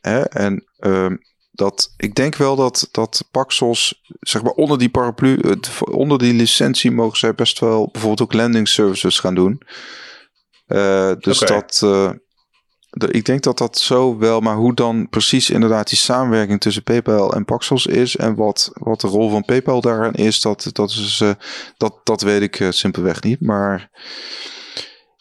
Hè, 0.00 0.20
en 0.22 0.64
uh, 0.80 1.10
dat, 1.50 1.94
ik 1.96 2.14
denk 2.14 2.36
wel 2.36 2.56
dat, 2.56 2.88
dat 2.90 3.28
Paxos, 3.30 4.02
zeg 4.20 4.42
maar 4.42 4.52
onder 4.52 4.78
die 4.78 4.88
paraplu, 4.88 5.40
onder 5.90 6.18
die 6.18 6.34
licentie 6.34 6.90
mogen 6.90 7.18
zij 7.18 7.34
best 7.34 7.58
wel 7.58 7.88
bijvoorbeeld 7.92 8.22
ook 8.22 8.32
landing 8.32 8.68
services 8.68 9.18
gaan 9.18 9.34
doen. 9.34 9.62
Uh, 10.66 11.12
dus 11.18 11.42
okay. 11.42 11.56
dat, 11.56 11.78
de, 12.90 13.10
ik 13.10 13.24
denk 13.24 13.42
dat 13.42 13.58
dat 13.58 13.78
zo 13.78 14.18
wel, 14.18 14.40
maar 14.40 14.56
hoe 14.56 14.74
dan 14.74 15.08
precies 15.08 15.50
inderdaad 15.50 15.88
die 15.88 15.98
samenwerking 15.98 16.60
tussen 16.60 16.82
PayPal 16.82 17.34
en 17.34 17.44
Paxos 17.44 17.86
is 17.86 18.16
en 18.16 18.34
wat, 18.34 18.70
wat 18.72 19.00
de 19.00 19.08
rol 19.08 19.30
van 19.30 19.44
PayPal 19.44 19.80
daarin 19.80 20.12
is, 20.12 20.40
dat, 20.40 20.70
dat, 20.72 20.90
is, 20.90 21.22
dat, 21.76 22.00
dat 22.04 22.22
weet 22.22 22.42
ik 22.42 22.66
simpelweg 22.70 23.22
niet. 23.22 23.40
Maar 23.40 23.90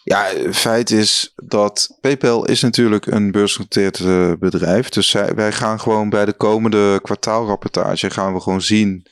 ja, 0.08 0.52
feit 0.52 0.92
is 0.92 1.34
dat 1.36 1.98
PayPal 2.02 2.46
is 2.46 2.62
natuurlijk 2.62 3.06
een 3.06 3.32
beursgenoteerd 3.32 4.00
uh, 4.00 4.32
bedrijf. 4.40 4.90
Dus 4.90 5.10
zij, 5.10 5.36
wij 5.36 5.52
gaan 5.52 5.80
gewoon 5.80 6.10
bij 6.10 6.26
de 6.26 6.34
komende 6.34 7.00
kwartaalrapportage 7.02 8.10
gaan 8.10 8.34
we 8.34 8.40
gewoon 8.40 8.62
zien 8.62 9.06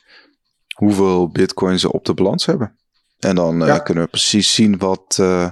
hoeveel 0.73 1.29
bitcoin 1.29 1.79
ze 1.79 1.91
op 1.91 2.05
de 2.05 2.13
balans 2.13 2.45
hebben. 2.45 2.75
En 3.19 3.35
dan 3.35 3.61
uh, 3.61 3.67
ja. 3.67 3.79
kunnen 3.79 4.03
we 4.03 4.09
precies 4.09 4.53
zien 4.53 4.77
wat, 4.77 5.17
uh, 5.21 5.49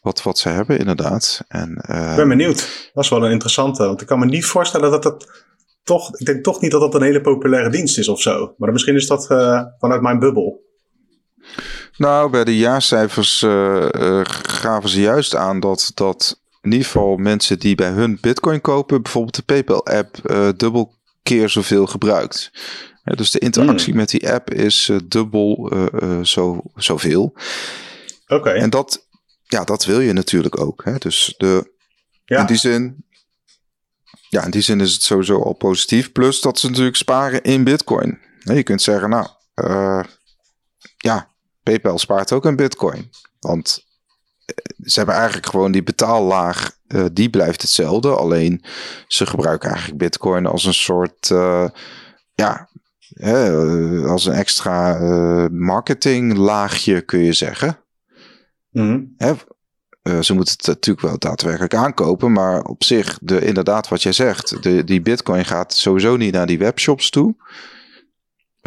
wat, 0.00 0.22
wat 0.22 0.38
ze 0.38 0.48
hebben 0.48 0.78
inderdaad. 0.78 1.44
En, 1.48 1.70
ik 2.10 2.16
ben 2.16 2.28
benieuwd. 2.28 2.90
Dat 2.94 3.04
is 3.04 3.10
wel 3.10 3.24
een 3.24 3.32
interessante. 3.32 3.86
Want 3.86 4.00
ik 4.00 4.06
kan 4.06 4.18
me 4.18 4.26
niet 4.26 4.44
voorstellen 4.44 4.90
dat 4.90 5.02
dat 5.02 5.44
toch... 5.82 6.18
Ik 6.18 6.26
denk 6.26 6.44
toch 6.44 6.60
niet 6.60 6.70
dat 6.70 6.80
dat 6.80 6.94
een 6.94 7.02
hele 7.02 7.20
populaire 7.20 7.70
dienst 7.70 7.98
is 7.98 8.08
of 8.08 8.20
zo. 8.20 8.54
Maar 8.58 8.72
misschien 8.72 8.94
is 8.94 9.06
dat 9.06 9.26
vanuit 9.78 10.00
mijn 10.00 10.18
bubbel. 10.18 10.66
Nou, 11.98 12.30
bij 12.30 12.44
de 12.44 12.56
jaarcijfers 12.56 13.42
uh, 13.42 13.88
uh, 13.90 14.20
gaven 14.24 14.88
ze 14.88 15.00
juist 15.00 15.34
aan 15.34 15.60
dat, 15.60 15.90
dat 15.94 16.40
in 16.60 16.72
ieder 16.72 16.86
geval 16.86 17.16
mensen 17.16 17.58
die 17.58 17.74
bij 17.74 17.90
hun 17.90 18.18
bitcoin 18.20 18.60
kopen, 18.60 19.02
bijvoorbeeld 19.02 19.36
de 19.36 19.42
PayPal-app, 19.42 20.30
uh, 20.30 20.48
dubbel 20.56 20.94
keer 21.22 21.48
zoveel 21.48 21.86
gebruikt. 21.86 22.50
Dus 23.04 23.30
de 23.30 23.38
interactie 23.38 23.88
hmm. 23.88 23.96
met 23.96 24.08
die 24.08 24.32
app 24.32 24.50
is 24.50 24.90
dubbel 25.04 25.72
zo, 26.22 26.62
zoveel. 26.74 27.22
Oké. 27.22 28.34
Okay. 28.34 28.54
En 28.54 28.70
dat, 28.70 29.06
ja, 29.46 29.64
dat 29.64 29.84
wil 29.84 30.00
je 30.00 30.12
natuurlijk 30.12 30.60
ook. 30.60 30.84
Hè? 30.84 30.98
Dus 30.98 31.34
de, 31.36 31.72
ja. 32.24 32.40
in 32.40 32.46
die 32.46 32.56
zin 32.56 33.08
ja, 34.28 34.44
in 34.44 34.50
die 34.50 34.62
zin 34.62 34.80
is 34.80 34.92
het 34.92 35.02
sowieso 35.02 35.42
al 35.42 35.52
positief. 35.52 36.12
Plus 36.12 36.40
dat 36.40 36.58
ze 36.58 36.68
natuurlijk 36.68 36.96
sparen 36.96 37.42
in 37.42 37.64
bitcoin. 37.64 38.18
Je 38.38 38.62
kunt 38.62 38.82
zeggen, 38.82 39.10
nou, 39.10 39.26
uh, 39.54 40.04
ja, 40.96 41.30
PayPal 41.68 41.98
spaart 41.98 42.32
ook 42.32 42.44
een 42.44 42.56
bitcoin. 42.56 43.10
Want 43.40 43.84
eh, 44.44 44.54
ze 44.84 44.98
hebben 44.98 45.14
eigenlijk 45.14 45.46
gewoon 45.46 45.72
die 45.72 45.82
betaallaag, 45.82 46.76
uh, 46.88 47.04
die 47.12 47.30
blijft 47.30 47.62
hetzelfde. 47.62 48.16
Alleen 48.16 48.62
ze 49.06 49.26
gebruiken 49.26 49.68
eigenlijk 49.68 49.98
bitcoin 49.98 50.46
als 50.46 50.64
een 50.64 50.74
soort, 50.74 51.30
uh, 51.30 51.68
ja, 52.34 52.68
als 54.06 54.26
een 54.26 54.32
extra 54.32 54.98
marketinglaagje 55.52 57.00
kun 57.00 57.18
je 57.18 57.32
zeggen. 57.32 57.78
Mm 58.70 59.14
-hmm. 59.18 59.36
Uh, 60.08 60.20
ze 60.20 60.34
moeten 60.34 60.54
het 60.56 60.66
natuurlijk 60.66 61.06
wel 61.06 61.18
daadwerkelijk 61.18 61.74
aankopen, 61.74 62.32
maar 62.32 62.62
op 62.62 62.84
zich, 62.84 63.18
de, 63.22 63.44
inderdaad 63.44 63.88
wat 63.88 64.02
jij 64.02 64.12
zegt, 64.12 64.62
de, 64.62 64.84
die 64.84 65.00
bitcoin 65.00 65.44
gaat 65.44 65.74
sowieso 65.74 66.16
niet 66.16 66.32
naar 66.32 66.46
die 66.46 66.58
webshops 66.58 67.10
toe. 67.10 67.34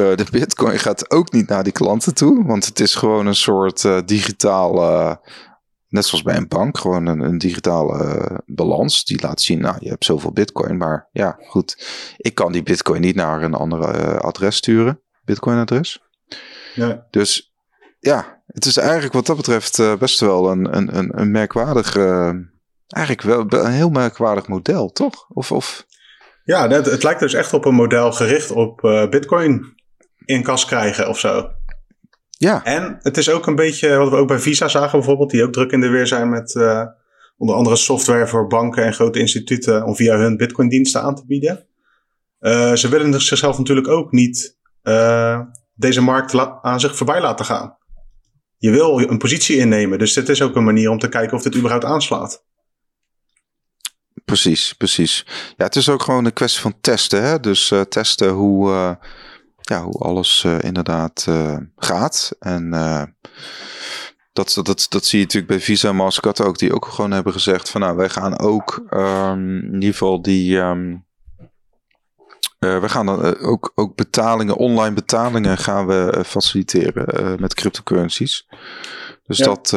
Uh, 0.01 0.15
de 0.15 0.25
bitcoin 0.31 0.79
gaat 0.79 1.12
ook 1.12 1.31
niet 1.31 1.48
naar 1.48 1.63
die 1.63 1.74
klanten 1.74 2.13
toe, 2.13 2.46
want 2.46 2.65
het 2.65 2.79
is 2.79 2.96
gewoon 2.96 3.25
een 3.25 3.36
soort 3.36 3.84
uh, 3.84 4.00
digitaal, 4.05 4.74
net 5.88 6.05
zoals 6.05 6.24
bij 6.24 6.36
een 6.36 6.48
bank, 6.48 6.77
gewoon 6.77 7.05
een, 7.05 7.20
een 7.20 7.38
digitale 7.38 8.41
balans 8.46 9.05
die 9.05 9.22
laat 9.22 9.41
zien, 9.41 9.62
nou 9.62 9.75
je 9.79 9.89
hebt 9.89 10.05
zoveel 10.05 10.31
bitcoin, 10.31 10.77
maar 10.77 11.10
ja 11.12 11.38
goed, 11.48 11.86
ik 12.17 12.36
kan 12.36 12.51
die 12.51 12.63
bitcoin 12.63 13.01
niet 13.01 13.15
naar 13.15 13.43
een 13.43 13.53
ander 13.53 14.20
adres 14.20 14.55
sturen, 14.55 15.01
bitcoin 15.25 15.58
adres. 15.58 16.03
Ja. 16.75 17.08
Dus 17.10 17.53
ja, 18.00 18.41
het 18.48 18.65
is 18.65 18.77
eigenlijk 18.77 19.13
wat 19.13 19.25
dat 19.25 19.38
betreft 19.38 20.00
best 20.00 20.20
wel 20.20 20.51
een, 20.51 20.77
een, 20.77 20.98
een, 20.98 21.20
een 21.20 21.31
merkwaardig, 21.31 21.98
eigenlijk 22.88 23.22
wel 23.22 23.46
een 23.65 23.72
heel 23.72 23.89
merkwaardig 23.89 24.48
model, 24.48 24.91
toch? 24.91 25.25
Of, 25.29 25.51
of... 25.51 25.86
Ja, 26.43 26.70
het, 26.70 26.86
het 26.86 27.03
lijkt 27.03 27.20
dus 27.20 27.34
echt 27.34 27.53
op 27.53 27.65
een 27.65 27.75
model 27.75 28.12
gericht 28.12 28.51
op 28.51 28.84
uh, 28.84 29.10
Bitcoin 29.10 29.79
in 30.32 30.44
kas 30.44 30.66
krijgen 30.66 31.10
of 31.10 31.20
zo. 31.20 31.50
Ja. 32.30 32.64
En 32.64 32.98
het 33.02 33.18
is 33.18 33.30
ook 33.30 33.48
een 33.48 33.56
beetje 33.56 33.98
wat 33.98 34.10
we 34.10 34.16
ook 34.16 34.28
bij 34.28 34.40
Visa 34.40 34.68
zagen 34.68 34.92
bijvoorbeeld, 34.92 35.30
die 35.30 35.44
ook 35.44 35.54
druk 35.54 35.72
in 35.72 35.82
de 35.82 35.90
weer 35.90 36.08
zijn 36.08 36.30
met 36.30 36.56
onder 37.38 37.56
andere 37.56 37.76
software 37.76 38.28
voor 38.28 38.48
banken 38.48 38.84
en 38.84 38.94
grote 38.94 39.20
instituten 39.20 39.86
om 39.86 39.96
via 39.96 40.18
hun 40.18 40.38
Bitcoin-diensten 40.38 41.02
aan 41.02 41.16
te 41.16 41.26
bieden. 41.26 41.66
ze 42.78 42.88
willen 42.90 43.22
zichzelf 43.22 43.58
natuurlijk 43.58 43.88
ook 43.88 44.12
niet 44.12 44.58
deze 45.76 46.02
markt 46.02 46.36
aan 46.62 46.80
zich 46.80 46.96
voorbij 46.96 47.22
laten 47.22 47.46
gaan 47.46 47.80
je 48.62 48.72
wil 48.72 49.00
een 49.00 49.18
positie 49.18 49.58
innemen. 49.58 50.00
Dus 50.00 50.14
dit 50.14 50.30
is 50.30 50.42
ook 50.42 50.56
een 50.56 50.64
manier 50.64 50.90
om 50.90 51.00
te 51.00 51.10
kijken 51.10 51.38
of 51.38 51.44
dit 51.44 51.56
überhaupt 51.56 51.86
aanslaat. 51.86 52.44
Precies, 54.26 54.74
precies. 54.74 55.26
Ja, 55.58 55.66
het 55.66 55.76
is 55.76 55.90
ook 55.90 56.02
gewoon 56.02 56.26
een 56.26 56.34
kwestie 56.34 56.62
van 56.62 56.74
testen. 56.82 57.24
Hè? 57.24 57.40
Dus 57.40 57.74
testen 57.90 58.30
hoe, 58.30 58.98
ja, 59.62 59.84
hoe 59.84 59.98
alles 59.98 60.44
uh, 60.44 60.60
inderdaad 60.60 61.27
gaat. 61.75 62.32
En 62.39 62.70
dat, 64.34 64.60
dat, 64.63 64.86
dat 64.89 65.06
zie 65.06 65.20
je 65.20 65.25
natuurlijk 65.25 65.51
bij 65.51 65.62
Visa 65.62 65.89
en 65.89 65.96
Mastercard 65.96 66.41
ook. 66.41 66.58
Die 66.58 66.74
ook 66.74 66.86
gewoon 66.86 67.12
hebben 67.12 67.34
gezegd 67.34 67.70
van 67.70 67.82
nou, 67.82 67.96
wij 67.96 68.10
gaan 68.10 68.39
ook 68.39 68.84
um, 68.89 69.58
in 69.58 69.74
ieder 69.74 69.91
geval 69.91 70.22
die... 70.22 70.58
Um, 70.58 71.06
uh, 72.60 72.80
we 72.80 72.89
gaan 72.89 73.06
dan 73.06 73.25
uh, 73.25 73.48
ook, 73.48 73.72
ook 73.75 73.96
betalingen, 73.96 74.56
online 74.56 74.94
betalingen 74.94 75.58
gaan 75.58 75.88
we 75.88 76.13
uh, 76.18 76.24
faciliteren 76.24 77.41
met 77.41 77.53
cryptocurrencies. 77.53 78.48
Dus 79.25 79.38
ja. 79.38 79.46
dat, 79.46 79.70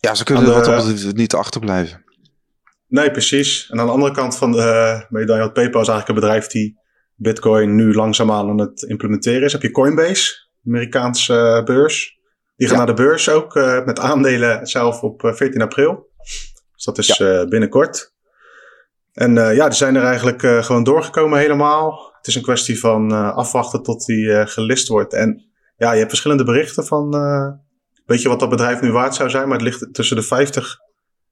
ja, 0.00 0.14
ze 0.14 0.24
kunnen 0.24 0.44
de, 0.44 0.50
wat 0.50 0.64
dat 0.64 1.12
niet 1.12 1.34
achterblijven. 1.34 2.04
Nee, 2.86 3.10
precies. 3.10 3.70
En 3.70 3.80
aan 3.80 3.86
de 3.86 3.92
andere 3.92 4.12
kant 4.12 4.36
van 4.36 4.52
de 4.52 5.06
medaille 5.08 5.42
had 5.42 5.52
PayPal 5.52 5.80
is 5.80 5.88
eigenlijk 5.88 6.08
een 6.08 6.24
bedrijf 6.24 6.46
die 6.46 6.79
Bitcoin 7.22 7.74
nu 7.74 7.94
langzaamaan 7.94 8.48
aan 8.48 8.58
het 8.60 8.82
implementeren 8.82 9.42
is. 9.42 9.52
Heb 9.52 9.62
je 9.62 9.70
Coinbase, 9.70 10.48
Amerikaanse 10.66 11.62
beurs. 11.64 12.18
Die 12.56 12.68
gaan 12.68 12.78
ja. 12.78 12.84
naar 12.84 12.94
de 12.96 13.02
beurs 13.02 13.28
ook 13.28 13.54
met 13.84 13.98
aandelen 13.98 14.66
zelf 14.66 15.02
op 15.02 15.32
14 15.34 15.62
april. 15.62 16.08
Dus 16.74 16.84
dat 16.84 16.98
is 16.98 17.16
ja. 17.16 17.46
binnenkort. 17.46 18.14
En 19.12 19.36
uh, 19.36 19.54
ja, 19.54 19.68
die 19.68 19.76
zijn 19.76 19.96
er 19.96 20.02
eigenlijk 20.02 20.64
gewoon 20.64 20.84
doorgekomen 20.84 21.38
helemaal. 21.38 22.12
Het 22.16 22.26
is 22.26 22.34
een 22.34 22.42
kwestie 22.42 22.80
van 22.80 23.12
afwachten 23.34 23.82
tot 23.82 24.06
die 24.06 24.46
gelist 24.46 24.88
wordt. 24.88 25.12
En 25.12 25.50
ja, 25.76 25.92
je 25.92 25.98
hebt 25.98 26.10
verschillende 26.10 26.44
berichten 26.44 26.86
van, 26.86 27.10
weet 28.06 28.22
je 28.22 28.28
wat 28.28 28.40
dat 28.40 28.48
bedrijf 28.48 28.80
nu 28.80 28.92
waard 28.92 29.14
zou 29.14 29.30
zijn? 29.30 29.48
Maar 29.48 29.58
het 29.58 29.66
ligt 29.66 29.94
tussen 29.94 30.16
de 30.16 30.22
50 30.22 30.78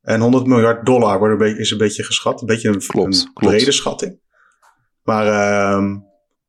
en 0.02 0.20
100 0.20 0.46
miljard 0.46 0.86
dollar 0.86 1.18
wordt 1.18 1.32
een 1.32 1.38
beetje, 1.38 1.60
is 1.60 1.70
een 1.70 1.78
beetje 1.78 2.02
geschat. 2.02 2.40
Een 2.40 2.46
beetje 2.46 2.68
een, 2.68 2.86
klopt, 2.86 3.16
een 3.16 3.32
klopt. 3.32 3.56
brede 3.56 3.72
schatting. 3.72 4.20
Maar 5.08 5.26
ehm, 5.26 5.96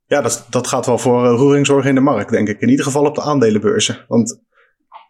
ja, 0.06 0.22
dat, 0.22 0.48
dat 0.50 0.68
gaat 0.68 0.86
wel 0.86 0.98
voor 0.98 1.26
roering 1.28 1.66
zorgen 1.66 1.90
in 1.90 1.96
de 1.96 2.02
markt, 2.02 2.32
denk 2.32 2.48
ik. 2.48 2.62
In 2.62 2.70
ieder 2.70 2.86
geval 2.86 3.06
op 3.06 3.16
de 3.16 3.22
aandelenbeurzen. 3.22 4.06
Want 4.08 4.42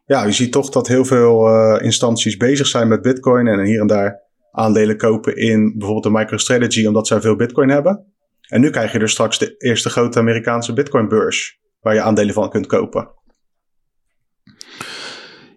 ja, 0.05 0.25
je 0.25 0.31
ziet 0.31 0.51
toch 0.51 0.69
dat 0.69 0.87
heel 0.87 1.05
veel 1.05 1.47
instanties 1.79 2.37
bezig 2.37 2.67
zijn 2.67 2.87
met 2.87 3.01
bitcoin 3.01 3.47
en 3.47 3.59
hier 3.59 3.81
en 3.81 3.87
daar 3.87 4.21
aandelen 4.51 4.97
kopen 4.97 5.35
in 5.35 5.73
bijvoorbeeld 5.77 6.03
de 6.03 6.19
MicroStrategy, 6.19 6.85
omdat 6.85 7.07
zij 7.07 7.21
veel 7.21 7.35
Bitcoin 7.35 7.69
hebben. 7.69 8.05
En 8.47 8.61
nu 8.61 8.69
krijg 8.69 8.91
je 8.91 8.99
dus 8.99 9.11
straks 9.11 9.39
de 9.39 9.55
eerste 9.57 9.89
grote 9.89 10.19
Amerikaanse 10.19 10.73
Bitcoin-beurs, 10.73 11.59
waar 11.79 11.93
je 11.93 12.01
aandelen 12.01 12.33
van 12.33 12.49
kunt 12.49 12.67
kopen. 12.67 13.09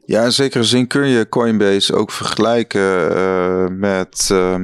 Ja, 0.04 0.24
in 0.24 0.32
zekere 0.32 0.64
zin 0.64 0.86
kun 0.86 1.08
je 1.08 1.28
Coinbase 1.28 1.94
ook 1.94 2.10
vergelijken 2.10 3.16
uh, 3.16 3.66
met. 3.68 4.28
Uh, 4.32 4.56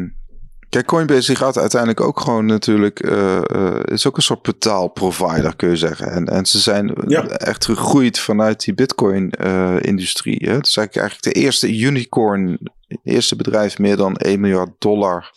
kijk, 0.68 0.86
Coinbase 0.86 1.34
gaat 1.34 1.58
uiteindelijk 1.58 2.00
ook 2.00 2.20
gewoon 2.20 2.46
natuurlijk. 2.46 3.04
Uh, 3.04 3.40
is 3.84 4.06
ook 4.06 4.16
een 4.16 4.22
soort 4.22 4.42
betaalprovider, 4.42 5.56
kun 5.56 5.68
je 5.68 5.76
zeggen. 5.76 6.10
En, 6.10 6.26
en 6.26 6.46
ze 6.46 6.58
zijn 6.58 6.94
ja. 7.06 7.26
echt 7.26 7.64
gegroeid 7.64 8.18
vanuit 8.18 8.64
die 8.64 8.74
Bitcoin-industrie. 8.74 10.50
het 10.50 10.66
is 10.66 10.76
eigenlijk 10.76 11.22
de 11.22 11.32
eerste 11.32 11.78
unicorn 11.78 12.58
eerste 13.02 13.36
bedrijf 13.36 13.78
meer 13.78 13.96
dan 13.96 14.16
1 14.16 14.40
miljard 14.40 14.70
dollar 14.78 15.32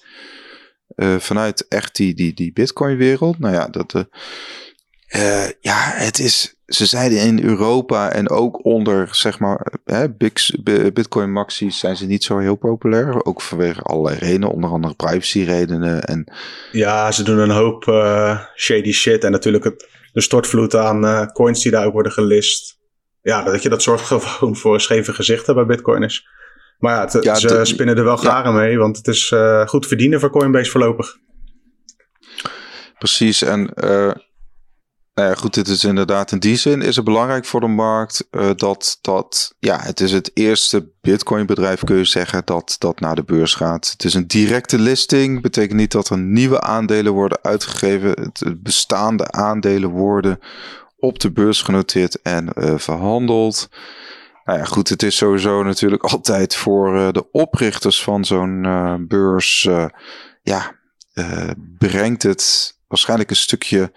uh, 0.95 1.19
vanuit 1.19 1.67
echt 1.67 1.95
die, 1.95 2.13
die, 2.13 2.33
die 2.33 2.53
Bitcoin-wereld. 2.53 3.39
Nou 3.39 3.53
ja, 3.53 3.67
dat, 3.67 3.93
uh, 5.15 5.49
ja, 5.61 5.91
het 5.93 6.19
is. 6.19 6.55
Ze 6.71 6.85
zeiden 6.85 7.19
in 7.19 7.43
Europa 7.43 8.11
en 8.11 8.29
ook 8.29 8.65
onder, 8.65 9.15
zeg 9.15 9.39
maar, 9.39 9.71
hè, 9.85 10.09
Bitcoin 10.93 11.31
Maxi's 11.31 11.79
zijn 11.79 11.95
ze 11.95 12.05
niet 12.05 12.23
zo 12.23 12.37
heel 12.37 12.55
populair. 12.55 13.25
Ook 13.25 13.41
vanwege 13.41 13.81
allerlei 13.81 14.17
redenen, 14.17 14.51
onder 14.51 14.69
andere 14.69 14.95
privacy-redenen. 14.95 16.03
En... 16.03 16.33
Ja, 16.71 17.11
ze 17.11 17.23
doen 17.23 17.37
een 17.37 17.49
hoop 17.49 17.85
uh, 17.85 18.39
shady 18.55 18.91
shit. 18.91 19.23
En 19.23 19.31
natuurlijk 19.31 19.63
het, 19.63 19.89
de 20.13 20.21
stortvloed 20.21 20.75
aan 20.75 21.03
uh, 21.05 21.25
coins 21.25 21.61
die 21.61 21.71
daar 21.71 21.85
ook 21.85 21.93
worden 21.93 22.11
gelist. 22.11 22.77
Ja, 23.21 23.43
dat 23.43 23.63
je 23.63 23.69
dat 23.69 23.81
zorgt 23.81 24.05
gewoon 24.11 24.55
voor 24.55 24.81
scheve 24.81 25.13
gezichten 25.13 25.55
bij 25.55 25.65
Bitcoiners. 25.65 26.27
Maar 26.77 27.21
ja, 27.21 27.35
ze 27.35 27.59
spinnen 27.63 27.97
er 27.97 28.03
wel 28.03 28.17
garen 28.17 28.53
mee, 28.53 28.77
want 28.77 28.97
het 28.97 29.07
is 29.07 29.31
uh, 29.31 29.67
goed 29.67 29.87
verdienen 29.87 30.19
voor 30.19 30.29
Coinbase 30.29 30.71
voorlopig. 30.71 31.17
Precies, 32.97 33.41
en 33.41 33.73
nou 35.23 35.37
goed, 35.37 35.53
dit 35.53 35.67
is 35.67 35.83
inderdaad 35.83 36.31
in 36.31 36.39
die 36.39 36.55
zin 36.55 36.81
is 36.81 36.95
het 36.95 37.05
belangrijk 37.05 37.45
voor 37.45 37.59
de 37.59 37.67
markt 37.67 38.27
uh, 38.31 38.49
dat, 38.55 38.97
dat, 39.01 39.55
ja, 39.59 39.79
het 39.81 39.99
is 39.99 40.11
het 40.11 40.31
eerste 40.33 40.89
Bitcoin 41.01 41.45
bedrijf 41.45 41.83
kun 41.83 41.97
je 41.97 42.05
zeggen 42.05 42.41
dat, 42.45 42.75
dat 42.79 42.99
naar 42.99 43.15
de 43.15 43.23
beurs 43.23 43.53
gaat. 43.53 43.89
Het 43.91 44.03
is 44.03 44.13
een 44.13 44.27
directe 44.27 44.79
listing, 44.79 45.41
betekent 45.41 45.79
niet 45.79 45.91
dat 45.91 46.09
er 46.09 46.17
nieuwe 46.17 46.61
aandelen 46.61 47.13
worden 47.13 47.39
uitgegeven. 47.41 48.09
Het 48.09 48.63
bestaande 48.63 49.31
aandelen 49.31 49.89
worden 49.89 50.39
op 50.97 51.19
de 51.19 51.31
beurs 51.31 51.61
genoteerd 51.61 52.21
en 52.21 52.49
uh, 52.57 52.77
verhandeld. 52.77 53.69
Nou 54.45 54.59
ja, 54.59 54.65
goed, 54.65 54.89
het 54.89 55.03
is 55.03 55.17
sowieso 55.17 55.63
natuurlijk 55.63 56.03
altijd 56.13 56.55
voor 56.55 56.95
uh, 56.95 57.11
de 57.11 57.31
oprichters 57.31 58.03
van 58.03 58.25
zo'n 58.25 58.61
beurs. 59.07 59.69
Ja, 60.43 60.75
brengt 61.77 62.23
het 62.23 62.75
waarschijnlijk 62.87 63.29
een 63.29 63.35
stukje 63.35 63.91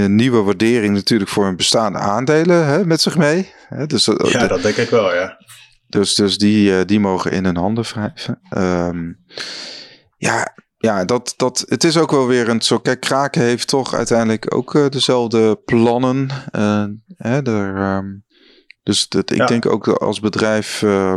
een 0.00 0.14
nieuwe 0.14 0.42
waardering 0.42 0.94
natuurlijk 0.94 1.30
voor 1.30 1.44
hun 1.44 1.56
bestaande 1.56 1.98
aandelen 1.98 2.66
hè, 2.66 2.86
met 2.86 3.00
zich 3.00 3.16
mee. 3.16 3.52
Hè, 3.68 3.86
dus, 3.86 4.04
ja, 4.04 4.46
dat 4.46 4.62
denk 4.62 4.76
ik 4.76 4.90
wel, 4.90 5.14
ja. 5.14 5.38
Dus, 5.86 6.14
dus 6.14 6.38
die, 6.38 6.84
die 6.84 7.00
mogen 7.00 7.32
in 7.32 7.44
hun 7.44 7.56
handen 7.56 7.84
wrijven. 7.84 8.40
Um, 8.56 9.24
ja, 10.16 10.54
ja, 10.76 11.04
dat, 11.04 11.34
dat, 11.36 11.64
het 11.68 11.84
is 11.84 11.96
ook 11.96 12.10
wel 12.10 12.26
weer 12.26 12.48
een 12.48 12.62
zo. 12.62 12.78
Kijk, 12.78 13.00
Kraken 13.00 13.42
heeft 13.42 13.68
toch 13.68 13.94
uiteindelijk 13.94 14.54
ook 14.54 14.92
dezelfde 14.92 15.56
plannen. 15.64 16.30
hè, 17.16 17.42
er, 17.42 17.96
um, 17.96 18.24
dus 18.82 19.08
dat, 19.08 19.30
ik 19.30 19.46
denk 19.46 19.66
ook 19.66 19.88
als 19.88 20.20
bedrijf 20.20 20.82
uh, 20.82 21.14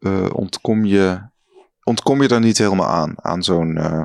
uh, 0.00 0.26
ontkom, 0.32 0.84
je, 0.84 1.20
ontkom 1.82 2.22
je 2.22 2.28
daar 2.28 2.40
niet 2.40 2.58
helemaal 2.58 2.88
aan. 2.88 3.14
Aan 3.16 3.42
zo'n. 3.42 3.76
Uh, 3.76 4.04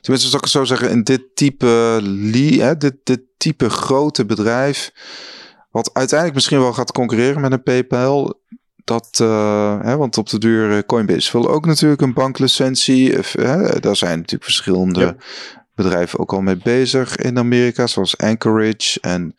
tenminste, 0.00 0.28
zou 0.28 0.36
ik 0.36 0.40
het 0.40 0.50
zo 0.50 0.64
zeggen, 0.64 0.90
in 0.90 1.02
dit 1.02 1.22
type, 1.34 1.98
li, 2.02 2.60
hè, 2.60 2.76
dit, 2.76 2.96
dit 3.02 3.22
type 3.44 3.70
grote 3.70 4.24
bedrijf. 4.24 4.92
Wat 5.70 5.90
uiteindelijk 5.92 6.34
misschien 6.34 6.60
wel 6.60 6.72
gaat 6.72 6.92
concurreren 6.92 7.40
met 7.40 7.52
een 7.52 7.62
PayPal. 7.62 8.42
Dat, 8.84 9.16
hè, 9.82 9.96
want 9.96 10.18
op 10.18 10.28
de 10.28 10.38
duur 10.38 10.86
Coinbase 10.86 11.32
wil 11.32 11.50
ook 11.50 11.66
natuurlijk 11.66 12.02
een 12.02 12.12
banklicentie. 12.12 13.14
Hè, 13.32 13.80
daar 13.80 13.96
zijn 13.96 14.16
natuurlijk 14.16 14.44
verschillende 14.44 15.00
ja. 15.00 15.16
bedrijven 15.74 16.18
ook 16.18 16.32
al 16.32 16.40
mee 16.40 16.56
bezig 16.56 17.16
in 17.16 17.38
Amerika, 17.38 17.86
zoals 17.86 18.18
Anchorage 18.18 19.00
en 19.00 19.34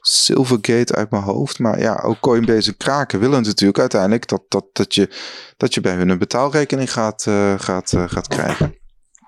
Silvergate 0.00 0.94
uit 0.94 1.10
mijn 1.10 1.22
hoofd. 1.22 1.58
Maar 1.58 1.80
ja, 1.80 2.00
ook 2.02 2.20
Coinbase 2.20 2.70
en 2.70 2.76
Kraken 2.76 3.20
willen 3.20 3.42
natuurlijk 3.42 3.78
uiteindelijk 3.78 4.28
dat, 4.28 4.42
dat, 4.48 4.64
dat, 4.72 4.94
je, 4.94 5.10
dat 5.56 5.74
je 5.74 5.80
bij 5.80 5.94
hun 5.94 6.08
een 6.08 6.18
betaalrekening 6.18 6.92
gaat, 6.92 7.26
uh, 7.28 7.54
gaat, 7.58 7.92
uh, 7.92 8.04
gaat 8.06 8.28
krijgen. 8.28 8.79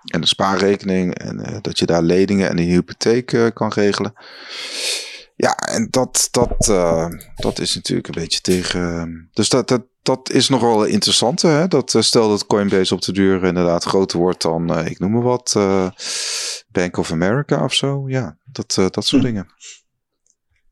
En 0.04 0.21
een 0.21 0.26
spaarrekening 0.26 1.14
en 1.14 1.40
uh, 1.40 1.56
dat 1.61 1.78
je 1.78 1.87
daar 1.87 2.02
leningen 2.02 2.49
en 2.49 2.59
een 2.59 2.68
hypotheek 2.68 3.50
kan 3.54 3.73
regelen. 3.73 4.12
Ja, 5.37 5.56
en 5.56 5.88
dat, 5.90 6.28
dat, 6.30 6.68
uh, 6.71 7.09
dat 7.35 7.59
is 7.59 7.75
natuurlijk 7.75 8.09
een 8.09 8.23
beetje 8.23 8.40
tegen. 8.40 9.28
Dus 9.32 9.49
dat, 9.49 9.68
dat, 9.68 9.82
dat 10.02 10.30
is 10.30 10.49
nog 10.49 10.61
wel 10.61 10.85
interessant. 10.85 11.42
Hè? 11.42 11.68
Dat, 11.68 11.97
stel 11.99 12.28
dat 12.28 12.47
Coinbase 12.47 12.94
op 12.94 13.02
de 13.02 13.12
duur 13.12 13.44
inderdaad 13.44 13.85
groter 13.85 14.18
wordt 14.18 14.42
dan, 14.42 14.87
ik 14.87 14.99
noem 14.99 15.12
maar 15.12 15.23
wat, 15.23 15.52
Bank 16.68 16.97
of 16.97 17.12
America 17.12 17.64
of 17.64 17.75
zo. 17.75 18.09
Ja, 18.09 18.37
dat, 18.44 18.75
dat 18.75 19.04
soort 19.04 19.23
hm. 19.23 19.28
dingen. 19.28 19.47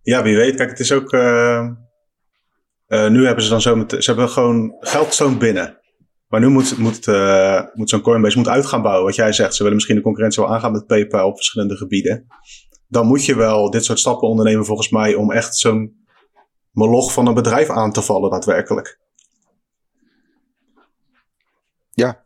Ja, 0.02 0.22
wie 0.22 0.36
weet. 0.36 0.56
Kijk, 0.56 0.70
het 0.70 0.80
is 0.80 0.92
ook. 0.92 1.12
nu 2.88 3.26
hebben 3.26 3.42
ze 3.42 3.50
dan 3.50 3.60
zo 3.60 3.76
met. 3.76 3.90
Ze 3.98 4.10
hebben 4.10 4.28
gewoon 4.28 4.76
geld 4.80 5.38
binnen. 5.38 5.79
Maar 6.30 6.40
nu 6.40 6.48
moet, 6.48 6.78
moet, 6.78 7.06
moet 7.74 7.90
zo'n 7.90 8.00
Coinbase 8.00 8.38
moet 8.38 8.48
uit 8.48 8.66
gaan 8.66 8.82
bouwen. 8.82 9.04
Wat 9.04 9.14
jij 9.14 9.32
zegt, 9.32 9.52
ze 9.52 9.58
willen 9.58 9.74
misschien 9.74 9.96
de 9.96 10.02
concurrentie 10.02 10.42
wel 10.42 10.52
aangaan 10.52 10.72
met 10.72 10.86
PayPal 10.86 11.28
op 11.28 11.36
verschillende 11.36 11.76
gebieden 11.76 12.26
dan 12.90 13.06
moet 13.06 13.24
je 13.24 13.36
wel 13.36 13.70
dit 13.70 13.84
soort 13.84 13.98
stappen 13.98 14.28
ondernemen 14.28 14.64
volgens 14.64 14.88
mij 14.88 15.14
om 15.14 15.32
echt 15.32 15.56
zo'n 15.56 16.06
moloch 16.70 17.12
van 17.12 17.26
een 17.26 17.34
bedrijf 17.34 17.68
aan 17.68 17.92
te 17.92 18.02
vallen 18.02 18.30
daadwerkelijk. 18.30 18.98
Ja. 21.90 22.24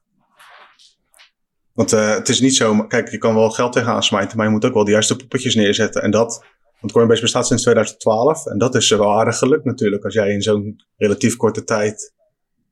Want 1.73 1.92
uh, 1.92 2.14
het 2.14 2.28
is 2.28 2.40
niet 2.40 2.56
zo, 2.56 2.87
kijk, 2.87 3.11
je 3.11 3.18
kan 3.18 3.34
wel 3.34 3.50
geld 3.50 3.73
tegenaan 3.73 4.02
smijten, 4.02 4.37
maar 4.37 4.46
je 4.46 4.52
moet 4.52 4.64
ook 4.64 4.75
wel 4.75 4.84
de 4.84 4.90
juiste 4.90 5.16
poppetjes 5.16 5.54
neerzetten. 5.54 6.02
En 6.02 6.11
dat, 6.11 6.44
want 6.80 6.92
Coinbase 6.92 7.20
bestaat 7.20 7.46
sinds 7.46 7.62
2012 7.62 8.46
en 8.46 8.58
dat 8.58 8.75
is 8.75 8.90
wel 8.90 9.18
aardig 9.18 9.38
gelukt 9.38 9.64
natuurlijk. 9.64 10.04
Als 10.04 10.14
jij 10.14 10.30
in 10.30 10.42
zo'n 10.42 10.80
relatief 10.96 11.37
korte 11.37 11.64
tijd 11.64 12.12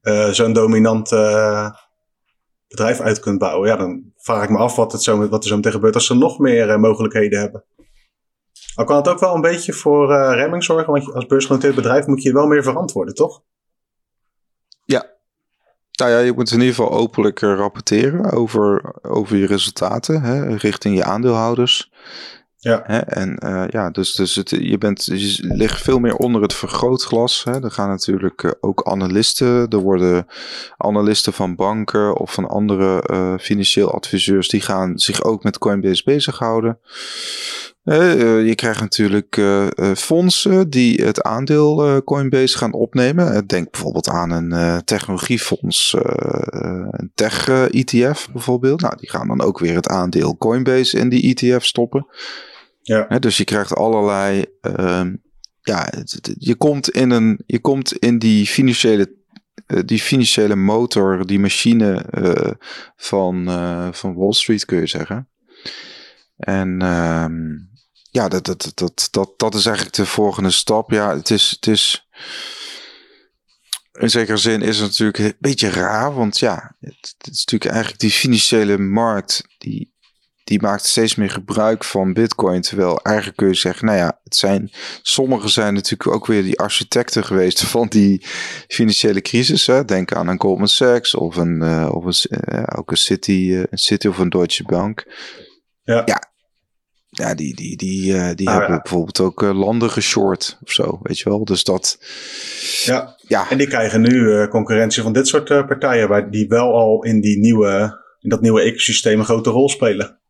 uh, 0.03 0.29
zo'n 0.29 0.53
dominant 0.53 1.13
uh, 1.13 1.71
bedrijf 2.69 3.01
uit 3.01 3.21
kunt 3.21 3.39
bouwen. 3.39 3.69
Ja, 3.69 3.77
dan 3.77 4.13
vraag 4.17 4.43
ik 4.43 4.51
me 4.51 4.59
af 4.59 4.77
wat, 4.77 4.93
het 4.93 5.03
zo, 5.03 5.29
wat 5.29 5.43
er 5.43 5.49
zo 5.49 5.57
meteen 5.57 5.73
gebeurt 5.73 5.95
als 5.95 6.07
ze 6.07 6.15
nog 6.15 6.39
meer 6.39 6.81
mogelijkheden 6.81 7.41
hebben. 7.41 7.65
Al 8.75 8.85
kan 8.85 8.97
het 8.97 9.09
ook 9.09 9.21
wel 9.21 9.35
een 9.35 9.41
beetje 9.41 9.73
voor 9.73 10.13
remming 10.13 10.65
zorgen, 10.65 10.93
want 10.93 11.15
als 11.15 11.27
beursgenoteerd 11.27 11.75
bedrijf 11.75 12.07
moet 12.07 12.23
je 12.23 12.29
je 12.29 12.35
wel 12.35 12.47
meer 12.47 12.63
verantwoorden, 12.63 13.15
toch? 13.15 13.43
Ja. 14.85 15.11
Nou 15.93 16.11
ja, 16.11 16.19
je 16.19 16.33
moet 16.33 16.51
in 16.51 16.61
ieder 16.61 16.75
geval 16.75 16.93
openlijk 16.93 17.41
rapporteren 17.41 18.31
over, 18.31 18.95
over 19.03 19.37
je 19.37 19.47
resultaten 19.47 20.23
hè, 20.23 20.57
richting 20.57 20.97
je 20.97 21.05
aandeelhouders. 21.05 21.93
Ja. 22.65 22.83
Hè, 22.85 22.99
en 22.99 23.37
uh, 23.45 23.65
ja, 23.69 23.91
dus, 23.91 24.13
dus 24.13 24.35
het, 24.35 24.51
je, 24.51 24.79
bent, 24.79 25.09
ligt 25.41 25.83
veel 25.83 25.99
meer 25.99 26.17
onder 26.17 26.43
het 26.43 26.55
vergrootglas. 26.55 27.45
Hè. 27.45 27.65
Er 27.65 27.71
gaan 27.71 27.89
natuurlijk 27.89 28.43
uh, 28.43 28.51
ook 28.61 28.83
analisten, 28.83 29.69
er 29.69 29.79
worden 29.79 30.27
analisten 30.77 31.33
van 31.33 31.55
banken 31.55 32.17
of 32.17 32.33
van 32.33 32.49
andere 32.49 33.05
uh, 33.11 33.35
financieel 33.39 33.93
adviseurs, 33.93 34.49
die 34.49 34.61
gaan 34.61 34.99
zich 34.99 35.25
ook 35.25 35.43
met 35.43 35.59
Coinbase 35.59 36.03
bezighouden. 36.05 36.79
Je 38.45 38.53
krijgt 38.55 38.81
natuurlijk 38.81 39.41
fondsen 39.97 40.71
die 40.71 41.05
het 41.05 41.23
aandeel 41.23 42.03
Coinbase 42.05 42.59
gaan 42.59 42.73
opnemen. 42.73 43.47
Denk 43.47 43.71
bijvoorbeeld 43.71 44.09
aan 44.09 44.31
een 44.31 44.85
technologiefonds, 44.85 45.97
een 46.91 47.11
tech-ETF 47.15 48.29
bijvoorbeeld. 48.33 48.81
Nou, 48.81 48.97
die 48.97 49.11
gaan 49.11 49.29
dan 49.29 49.41
ook 49.41 49.59
weer 49.59 49.75
het 49.75 49.89
aandeel 49.89 50.37
Coinbase 50.37 50.99
in 50.99 51.09
die 51.09 51.35
ETF 51.35 51.65
stoppen. 51.65 52.07
Ja. 52.83 53.19
dus 53.19 53.37
je 53.37 53.45
krijgt 53.45 53.75
allerlei. 53.75 54.45
Ehm, 54.61 55.15
ja, 55.61 55.93
je 56.39 56.55
komt 56.55 56.91
in, 56.91 57.11
een, 57.11 57.43
je 57.47 57.61
komt 57.61 57.93
in 57.93 58.19
die 58.19 58.47
financiële 58.47 59.21
die 59.85 60.01
financiële 60.01 60.57
motor, 60.57 61.27
die 61.27 61.39
machine 61.39 62.05
uh, 62.19 62.51
van, 62.97 63.49
uh, 63.49 63.93
van 63.93 64.15
Wall 64.15 64.33
Street, 64.33 64.65
kun 64.65 64.79
je 64.79 64.87
zeggen. 64.87 65.29
En 66.37 66.83
uh, 66.83 67.27
ja, 68.11 68.29
dat, 68.29 68.45
dat, 68.45 68.73
dat, 68.75 69.09
dat, 69.11 69.33
dat 69.37 69.55
is 69.55 69.67
eigenlijk 69.67 69.97
de 69.97 70.07
volgende 70.07 70.51
stap. 70.51 70.91
Ja, 70.91 71.17
het 71.17 71.31
is, 71.31 71.51
het 71.51 71.67
is. 71.67 72.09
In 73.93 74.11
zekere 74.11 74.37
zin 74.37 74.63
is 74.63 74.79
het 74.79 74.89
natuurlijk 74.89 75.19
een 75.19 75.37
beetje 75.39 75.69
raar, 75.69 76.15
want 76.15 76.39
ja, 76.39 76.77
het, 76.81 77.15
het 77.19 77.33
is 77.33 77.45
natuurlijk 77.45 77.71
eigenlijk 77.71 78.01
die 78.01 78.11
financiële 78.11 78.79
markt, 78.79 79.45
die, 79.59 79.92
die 80.45 80.61
maakt 80.61 80.87
steeds 80.87 81.15
meer 81.15 81.31
gebruik 81.31 81.85
van 81.85 82.13
Bitcoin. 82.13 82.61
Terwijl 82.61 82.99
eigenlijk 83.03 83.37
kun 83.37 83.49
je 83.49 83.55
zeggen, 83.55 83.87
nou 83.87 83.99
ja, 83.99 84.21
het 84.25 84.37
zijn, 84.37 84.71
sommigen 85.03 85.51
zijn 85.51 85.75
natuurlijk 85.75 86.11
ook 86.15 86.27
weer 86.27 86.43
die 86.43 86.59
architecten 86.59 87.25
geweest 87.25 87.63
van 87.77 87.89
die 87.89 88.27
financiële 88.69 89.21
crisis. 89.21 89.67
Hè. 89.67 89.85
Denk 89.85 90.13
aan 90.13 90.29
een 90.29 90.41
Goldman 90.41 90.69
Sachs 90.69 91.15
of 91.15 91.37
een, 91.37 91.63
uh, 91.63 91.89
of 91.93 92.05
een, 92.05 92.39
uh, 92.53 92.63
ook 92.77 92.91
een 92.91 92.97
City, 92.97 93.33
uh, 93.33 93.63
een 93.71 93.79
City 93.79 94.09
of 94.09 94.19
een 94.19 94.29
Deutsche 94.29 94.65
Bank. 94.65 95.07
Ja. 95.83 96.03
ja 96.05 96.31
ja, 97.15 97.35
die, 97.35 97.57
die, 97.57 97.77
die, 97.77 98.35
die 98.35 98.49
ah, 98.49 98.55
hebben 98.55 98.75
ja. 98.75 98.81
bijvoorbeeld 98.83 99.21
ook 99.21 99.41
landen 99.41 99.91
geshort 99.91 100.59
of 100.63 100.73
zo, 100.73 100.99
weet 101.03 101.19
je 101.19 101.29
wel. 101.29 101.45
Dus 101.45 101.65
dat. 101.65 101.99
Ja, 102.85 103.17
ja. 103.29 103.51
en 103.51 103.59
die 103.59 103.67
krijgen 103.67 104.01
nu 104.01 104.49
concurrentie 104.49 105.03
van 105.03 105.13
dit 105.13 105.29
soort 105.29 105.45
partijen, 105.45 106.09
waar 106.09 106.31
die 106.31 106.49
wel 106.49 106.75
al 106.75 107.05
in, 107.05 107.21
die 107.21 107.39
nieuwe, 107.39 108.01
in 108.21 108.29
dat 108.29 108.41
nieuwe 108.41 108.61
ecosysteem 108.63 109.19
een 109.19 109.25
grote 109.25 109.51
rol 109.51 109.69
spelen 109.69 110.22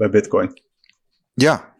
bij 0.00 0.10
Bitcoin. 0.10 0.62
Ja, 1.34 1.74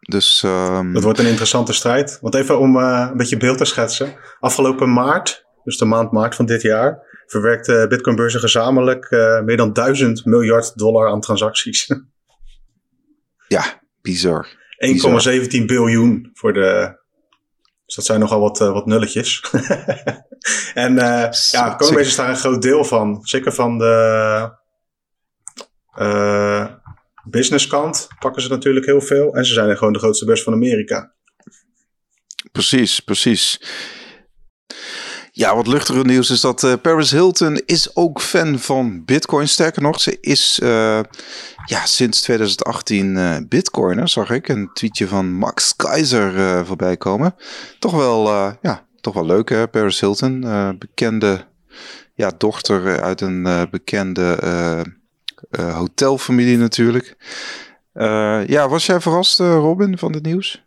dus. 0.00 0.42
Um... 0.42 0.92
Dat 0.92 1.02
wordt 1.02 1.18
een 1.18 1.26
interessante 1.26 1.72
strijd. 1.72 2.18
Want 2.20 2.34
even 2.34 2.58
om 2.58 2.76
een 2.76 3.16
beetje 3.16 3.36
beeld 3.36 3.58
te 3.58 3.64
schetsen. 3.64 4.16
Afgelopen 4.40 4.92
maart, 4.92 5.46
dus 5.64 5.78
de 5.78 5.84
maand 5.84 6.12
maart 6.12 6.34
van 6.34 6.46
dit 6.46 6.62
jaar, 6.62 7.22
verwerkte 7.26 7.86
Bitcoin-beurzen 7.88 8.40
gezamenlijk 8.40 9.10
meer 9.44 9.56
dan 9.56 9.72
1000 9.72 10.24
miljard 10.24 10.78
dollar 10.78 11.08
aan 11.08 11.20
transacties. 11.20 11.86
Ja, 13.48 13.80
bizar. 14.02 14.46
1,17 15.58 15.64
biljoen 15.66 16.30
voor 16.34 16.52
de. 16.52 17.04
Dus 17.86 17.94
dat 17.94 18.04
zijn 18.04 18.20
nogal 18.20 18.40
wat, 18.40 18.60
uh, 18.60 18.72
wat 18.72 18.86
nulletjes. 18.86 19.40
en 20.74 20.92
uh, 20.92 21.28
ja, 21.50 21.76
Coinbase 21.76 22.08
is 22.08 22.16
daar 22.16 22.28
een 22.28 22.36
groot 22.36 22.62
deel 22.62 22.84
van. 22.84 23.18
Zeker 23.22 23.52
van 23.52 23.78
de 23.78 24.50
uh, 25.98 26.66
businesskant 27.30 28.08
pakken 28.18 28.42
ze 28.42 28.48
natuurlijk 28.48 28.86
heel 28.86 29.00
veel. 29.00 29.34
En 29.34 29.44
ze 29.44 29.52
zijn 29.52 29.76
gewoon 29.76 29.92
de 29.92 29.98
grootste 29.98 30.24
beurs 30.24 30.42
van 30.42 30.52
Amerika. 30.52 31.14
Precies, 32.52 33.00
precies. 33.00 33.60
Ja, 35.32 35.54
wat 35.54 35.66
luchtiger 35.66 36.04
nieuws 36.04 36.30
is 36.30 36.40
dat 36.40 36.62
uh, 36.62 36.72
Paris 36.82 37.10
Hilton 37.10 37.62
is 37.66 37.96
ook 37.96 38.20
fan 38.20 38.58
van 38.58 39.04
Bitcoin. 39.04 39.48
Sterker 39.48 39.82
nog, 39.82 40.00
ze 40.00 40.18
is 40.20 40.60
uh, 40.62 41.00
ja, 41.64 41.86
sinds 41.86 42.20
2018 42.20 43.16
uh, 43.16 43.36
Bitcoiner, 43.48 44.08
zag 44.08 44.30
ik. 44.30 44.48
Een 44.48 44.70
tweetje 44.72 45.08
van 45.08 45.32
Max 45.32 45.76
Keizer 45.76 46.66
voorbij 46.66 46.96
komen. 46.96 47.34
Toch 47.78 47.92
wel, 47.92 48.28
ja, 48.62 48.86
toch 49.00 49.14
wel 49.14 49.26
leuk 49.26 49.48
hè, 49.48 49.68
Paris 49.68 50.00
Hilton. 50.00 50.40
bekende 50.78 51.46
ja, 52.14 52.32
dochter 52.38 53.00
uit 53.00 53.20
een 53.20 53.68
bekende 53.70 54.38
hotelfamilie 55.50 56.58
natuurlijk. 56.58 57.16
ja, 58.46 58.68
was 58.68 58.86
jij 58.86 59.00
verrast 59.00 59.38
Robin 59.38 59.98
van 59.98 60.12
het 60.12 60.22
nieuws? 60.22 60.64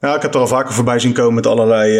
Ja, 0.00 0.14
ik 0.14 0.22
heb 0.22 0.34
er 0.34 0.40
al 0.40 0.46
vaker 0.46 0.74
voorbij 0.74 0.98
zien 0.98 1.12
komen 1.12 1.34
met 1.34 1.46
allerlei 1.46 1.98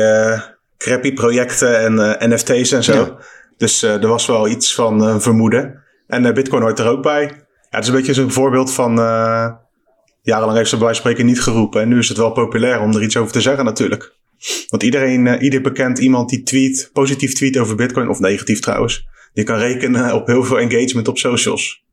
crappy 0.78 1.12
projecten 1.12 1.80
en 1.80 1.94
uh, 1.94 2.22
eh, 2.22 2.30
NFT's 2.30 2.72
en 2.72 2.84
zo. 2.84 3.16
Dus 3.56 3.82
uh, 3.84 4.02
er 4.02 4.08
was 4.08 4.26
wel 4.26 4.48
iets 4.48 4.74
van 4.74 5.02
uh, 5.02 5.18
vermoeden. 5.18 5.82
En 6.06 6.34
Bitcoin 6.34 6.62
hoort 6.62 6.78
er 6.78 6.88
ook 6.88 7.02
bij. 7.02 7.22
Ja, 7.22 7.32
het 7.70 7.82
is 7.82 7.88
een 7.88 7.96
beetje 7.96 8.14
zo'n 8.14 8.30
voorbeeld 8.30 8.72
van... 8.72 8.96
jarenlang 10.22 10.56
heeft 10.56 10.70
ze 10.70 10.76
bij 10.76 10.94
spreken 10.94 11.26
niet 11.26 11.42
geroepen. 11.42 11.80
En 11.80 11.88
nu 11.88 11.98
is 11.98 12.08
het 12.08 12.16
wel 12.16 12.32
populair 12.32 12.80
om 12.80 12.94
er 12.94 13.02
iets 13.02 13.16
over 13.16 13.32
te 13.32 13.40
zeggen 13.40 13.64
natuurlijk. 13.64 14.14
Want 14.68 14.82
iedereen, 14.82 15.42
ieder 15.42 15.60
bekend 15.60 15.98
iemand 15.98 16.28
die 16.28 16.42
tweet, 16.42 16.90
positief 16.92 17.34
tweet 17.34 17.58
over 17.58 17.76
Bitcoin... 17.76 18.08
of 18.08 18.20
negatief 18.20 18.60
trouwens... 18.60 19.06
die 19.36 19.44
kan 19.44 19.58
rekenen 19.58 20.14
op 20.14 20.26
heel 20.26 20.44
veel 20.44 20.58
engagement 20.58 21.08
op 21.08 21.18
socials. 21.18 21.84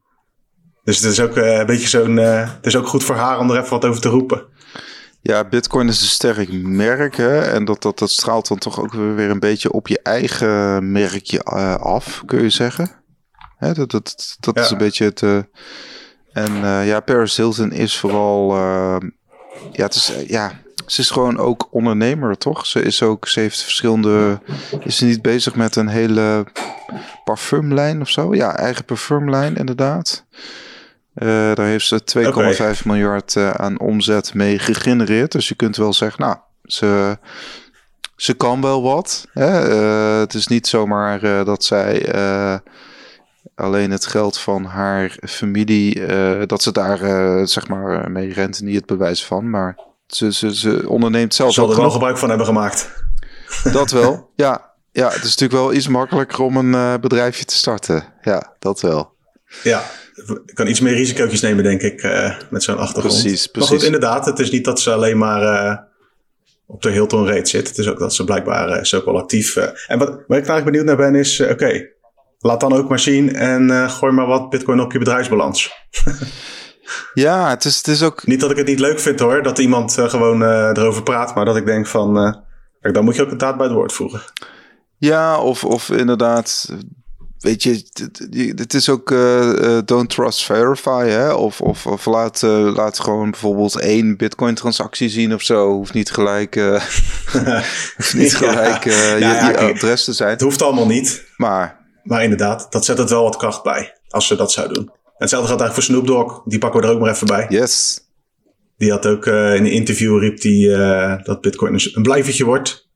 Dus 0.84 1.00
het 1.00 1.12
is 1.12 1.20
ook 1.20 1.36
een 1.36 1.66
beetje 1.66 1.88
zo'n... 1.88 2.18
het 2.18 2.66
is 2.66 2.76
ook 2.76 2.88
goed 2.88 3.04
voor 3.04 3.16
haar 3.16 3.40
om 3.40 3.52
er 3.52 3.58
even 3.58 3.70
wat 3.70 3.86
over 3.86 4.02
te 4.02 4.10
roepen. 4.10 4.46
Ja, 5.22 5.48
Bitcoin 5.48 5.88
is 5.88 6.02
een 6.02 6.08
sterk 6.08 6.52
merk. 6.64 7.16
Hè? 7.16 7.42
En 7.42 7.66
dat, 7.66 7.82
dat, 7.82 8.00
dat 8.00 8.10
straalt 8.10 8.48
dan 8.48 8.58
toch 8.58 8.80
ook 8.80 8.94
weer 8.94 9.30
een 9.30 9.40
beetje 9.40 9.72
op 9.72 9.88
je 9.88 10.00
eigen 10.02 10.92
merkje 10.92 11.46
uh, 11.54 11.76
af, 11.76 12.24
kun 12.26 12.42
je 12.42 12.50
zeggen. 12.50 12.92
Hè? 13.58 13.74
Dat, 13.74 13.92
dat, 13.92 14.36
dat 14.40 14.56
ja. 14.56 14.62
is 14.62 14.70
een 14.70 14.78
beetje 14.78 15.06
het. 15.06 15.22
Uh, 15.22 15.38
en 16.34 16.56
uh, 16.56 16.88
ja, 16.88 17.00
Paris 17.00 17.38
Hilton 17.38 17.72
is 17.72 17.98
vooral. 17.98 18.56
ja, 19.72 19.84
het 19.84 19.96
is, 19.96 20.14
ja, 20.28 20.62
ze 20.86 21.02
is 21.02 21.10
gewoon 21.10 21.38
ook 21.38 21.68
ondernemer, 21.72 22.38
toch? 22.38 22.66
Ze 22.66 22.82
is 22.82 23.02
ook. 23.02 23.28
Ze 23.28 23.40
heeft 23.40 23.62
verschillende. 23.62 24.42
Is 24.80 24.98
ze 24.98 25.06
niet 25.06 25.22
bezig 25.22 25.56
met 25.56 25.76
een 25.76 25.88
hele 25.88 26.46
parfumlijn 27.24 28.02
of 28.02 28.10
zo? 28.10 28.36
Ja, 28.36 28.56
eigen 28.58 28.86
parfumlijn, 28.86 29.56
inderdaad. 29.56 30.26
Uh, 31.16 31.28
daar 31.54 31.66
heeft 31.66 31.88
ze 31.88 32.02
2,5 32.18 32.28
okay. 32.28 32.76
miljard 32.84 33.36
uh, 33.36 33.52
aan 33.52 33.80
omzet 33.80 34.34
mee 34.34 34.60
gegenereerd. 34.60 35.32
Dus 35.32 35.48
je 35.48 35.56
kunt 35.56 35.76
wel 35.78 35.94
zeggen, 35.94 36.22
nou, 36.22 36.38
ze, 36.64 37.18
ze 38.16 38.34
kan 38.34 38.62
wel 38.62 38.84
wat. 38.84 39.28
Hè? 39.34 39.70
Uh, 39.70 40.20
het 40.20 40.34
is 40.34 40.48
niet 40.48 40.68
zomaar 40.68 41.46
dat 41.46 41.64
zij 41.64 42.14
alleen 43.56 43.92
het 43.92 44.06
geld 44.06 44.38
van 44.38 44.66
haar 44.66 45.18
familie, 45.22 46.06
dat 46.46 46.64
ze 46.64 46.72
daar 46.72 46.98
zeg 47.48 47.68
maar 47.68 48.12
mee 48.12 48.34
rent, 48.34 48.62
niet 48.62 48.76
het 48.76 48.86
bewijs 48.86 49.26
van. 49.26 49.50
Maar 49.50 49.78
ze, 50.16 50.34
ze, 50.34 50.56
ze 50.56 50.90
onderneemt 50.90 51.34
zelf 51.34 51.54
Zal 51.54 51.72
er 51.72 51.78
wel 51.78 51.90
gebruik 51.90 52.18
van 52.18 52.30
hebben 52.30 52.48
gemaakt. 52.48 52.90
Dat 53.64 53.92
wel, 53.92 54.30
ja. 54.36 54.72
Ja, 54.92 55.08
het 55.08 55.24
is 55.24 55.38
natuurlijk 55.38 55.60
wel 55.60 55.74
iets 55.74 55.88
makkelijker 55.88 56.40
om 56.40 56.58
een 56.58 56.74
eh, 56.74 56.94
bedrijfje 57.02 57.46
te 57.46 57.56
starten. 57.56 58.04
Ja, 58.22 58.56
dat 58.60 58.82
wel. 58.82 59.16
Ja, 59.64 59.84
ik 60.46 60.56
kan 60.56 60.68
iets 60.68 60.80
meer 60.80 60.94
risico's 60.94 61.42
nemen, 61.42 61.64
denk 61.64 61.82
ik, 61.82 62.02
eh, 62.02 62.36
met 62.50 62.64
zo'n 62.64 62.78
achtergrond. 62.78 63.22
Precies, 63.22 63.52
Maar 63.52 63.62
goed, 63.62 63.70
precies. 63.70 63.86
inderdaad, 63.86 64.26
het 64.26 64.40
is 64.40 64.52
niet 64.52 64.66
dat 64.66 64.80
ze 64.80 64.92
alleen 64.92 65.18
maar 65.18 65.42
eh, 65.42 65.78
op 66.66 66.82
de 66.82 66.92
Hilton 66.92 67.28
rate 67.28 67.50
zit. 67.50 67.68
Het 67.68 67.78
is 67.78 67.88
ook 67.88 68.00
dat 68.00 68.14
ze 68.14 68.24
blijkbaar 68.24 68.80
is 68.80 68.94
ook 68.94 69.06
wel 69.06 69.18
actief. 69.18 69.56
en 69.56 70.00
wat, 70.00 70.10
waar 70.10 70.18
ik 70.18 70.30
eigenlijk 70.30 70.66
benieuwd 70.66 70.86
naar 70.86 70.96
ben 70.96 71.16
is, 71.16 71.40
oké, 71.40 71.88
laat 72.40 72.60
dan 72.60 72.74
ook 72.74 72.90
maar 72.90 73.00
zien 73.00 73.36
en 73.36 73.90
gooi 73.90 74.14
maar 74.14 74.28
wat 74.28 74.50
bitcoin 74.50 74.80
op 74.80 74.92
je 74.92 75.00
bedrijfsbalans. 75.00 75.72
Ja, 77.14 77.50
het 77.50 77.66
is, 77.66 77.78
het 77.78 77.88
is 77.88 78.04
ook... 78.04 78.26
Niet 78.28 78.40
dat 78.40 78.52
ik 78.52 78.58
het 78.58 78.68
niet 78.68 78.80
leuk 78.80 79.00
vind 79.00 79.20
hoor, 79.20 79.44
dat 79.44 79.58
iemand 79.60 79.98
eh, 79.98 80.10
gewoon 80.10 80.44
eh, 80.44 80.70
erover 80.74 81.04
praat, 81.04 81.36
maar 81.36 81.46
dat 81.46 81.56
ik 81.56 81.66
denk 81.66 81.88
van, 81.88 82.18
eh, 82.18 82.34
kijk, 82.82 82.94
dan 82.94 83.04
moet 83.04 83.16
je 83.16 83.22
ook 83.22 83.32
een 83.32 83.38
daad 83.38 83.58
bij 83.58 83.66
het 83.66 83.76
woord 83.76 83.94
voegen. 83.94 84.22
Ja, 84.98 85.40
of, 85.40 85.64
of 85.64 85.90
inderdaad... 85.90 86.70
Weet 87.40 87.64
je, 87.64 87.84
het- 88.56 88.74
is 88.74 88.90
ook 88.90 89.10
don't 89.86 90.10
trust 90.10 90.44
verify, 90.44 91.06
hè? 91.08 91.34
Of, 91.34 91.62
of, 91.62 91.86
of 91.88 92.06
laat, 92.06 92.42
laat 92.76 93.00
gewoon 93.00 93.32
bijvoorbeeld 93.32 93.80
één 93.80 94.18
bitcoin-transactie 94.18 95.10
zien 95.10 95.34
of 95.34 95.42
zo. 95.42 95.72
Hoeft 95.74 95.94
niet 95.94 96.12
gelijk, 96.12 96.56
hoeft 97.98 98.14
niet 98.14 98.36
gelijk 98.36 98.84
je, 98.84 99.16
Ja, 99.20 99.34
ja, 99.34 99.50
je 99.50 99.58
adres 99.58 100.04
te 100.04 100.14
zijn. 100.14 100.30
Het 100.30 100.42
hoeft 100.42 100.62
allemaal 100.62 100.86
niet, 100.88 101.26
Maar 101.38 101.80
maar 102.04 102.24
inderdaad, 102.24 102.68
dat 102.72 102.86
zet 102.86 102.98
het 102.98 103.10
wel 103.10 103.24
wat 103.24 103.38
kracht 103.38 103.64
bij, 103.64 103.94
als 104.10 104.28
ze 104.28 104.36
dat 104.36 104.52
zou 104.52 104.74
doen. 104.74 104.92
Hetzelfde 105.24 105.48
geldt 105.48 105.64
eigenlijk 105.64 105.74
voor 105.74 106.06
Snoop 106.06 106.28
Dogg, 106.28 106.42
die 106.46 106.60
pakken 106.60 106.82
we 106.82 106.88
er 106.88 106.94
ook 106.94 107.00
maar 107.00 107.12
even 107.12 107.28
bij. 107.28 107.46
yes, 107.50 108.00
Die 108.78 108.92
had 108.92 109.06
ook 109.06 109.26
eh, 109.26 109.56
in 109.56 109.66
een 109.66 109.72
interview 109.72 110.20
riep 110.20 110.42
die, 110.42 110.76
eh, 110.76 111.24
dat 111.24 111.42
Bitcoin 111.42 111.74
een, 111.74 111.92
een 111.94 112.02
blijvertje 112.02 112.46
wordt. 112.46 112.90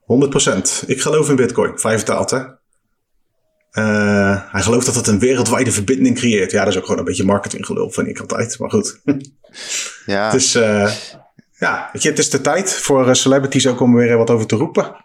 100%. 0.00 0.82
Ik 0.86 1.00
geloof 1.00 1.28
in 1.28 1.36
Bitcoin. 1.36 1.78
Vrij 1.78 1.96
vertaald, 1.96 2.30
hè? 2.30 2.38
Eh, 3.70 4.52
hij 4.52 4.62
gelooft 4.62 4.86
dat 4.86 4.94
het 4.94 5.06
een 5.06 5.18
wereldwijde 5.18 5.72
verbinding 5.72 6.16
creëert. 6.16 6.50
Ja, 6.50 6.64
dat 6.64 6.72
is 6.72 6.78
ook 6.78 6.84
gewoon 6.84 6.98
een 6.98 7.04
beetje 7.04 7.24
marketinggelul, 7.24 7.90
vind 7.90 8.08
ik 8.08 8.20
altijd. 8.20 8.58
Maar 8.58 8.70
goed. 8.70 9.00
ja. 10.06 10.30
Dus 10.36 10.52
ja, 11.58 11.90
weet 11.92 12.02
je, 12.02 12.08
het 12.08 12.18
is 12.18 12.30
de 12.30 12.40
tijd 12.40 12.72
voor 12.72 13.16
celebrities 13.16 13.66
ook 13.66 13.80
om 13.80 13.94
weer 13.94 14.16
wat 14.16 14.30
over 14.30 14.46
te 14.46 14.56
roepen. 14.56 14.96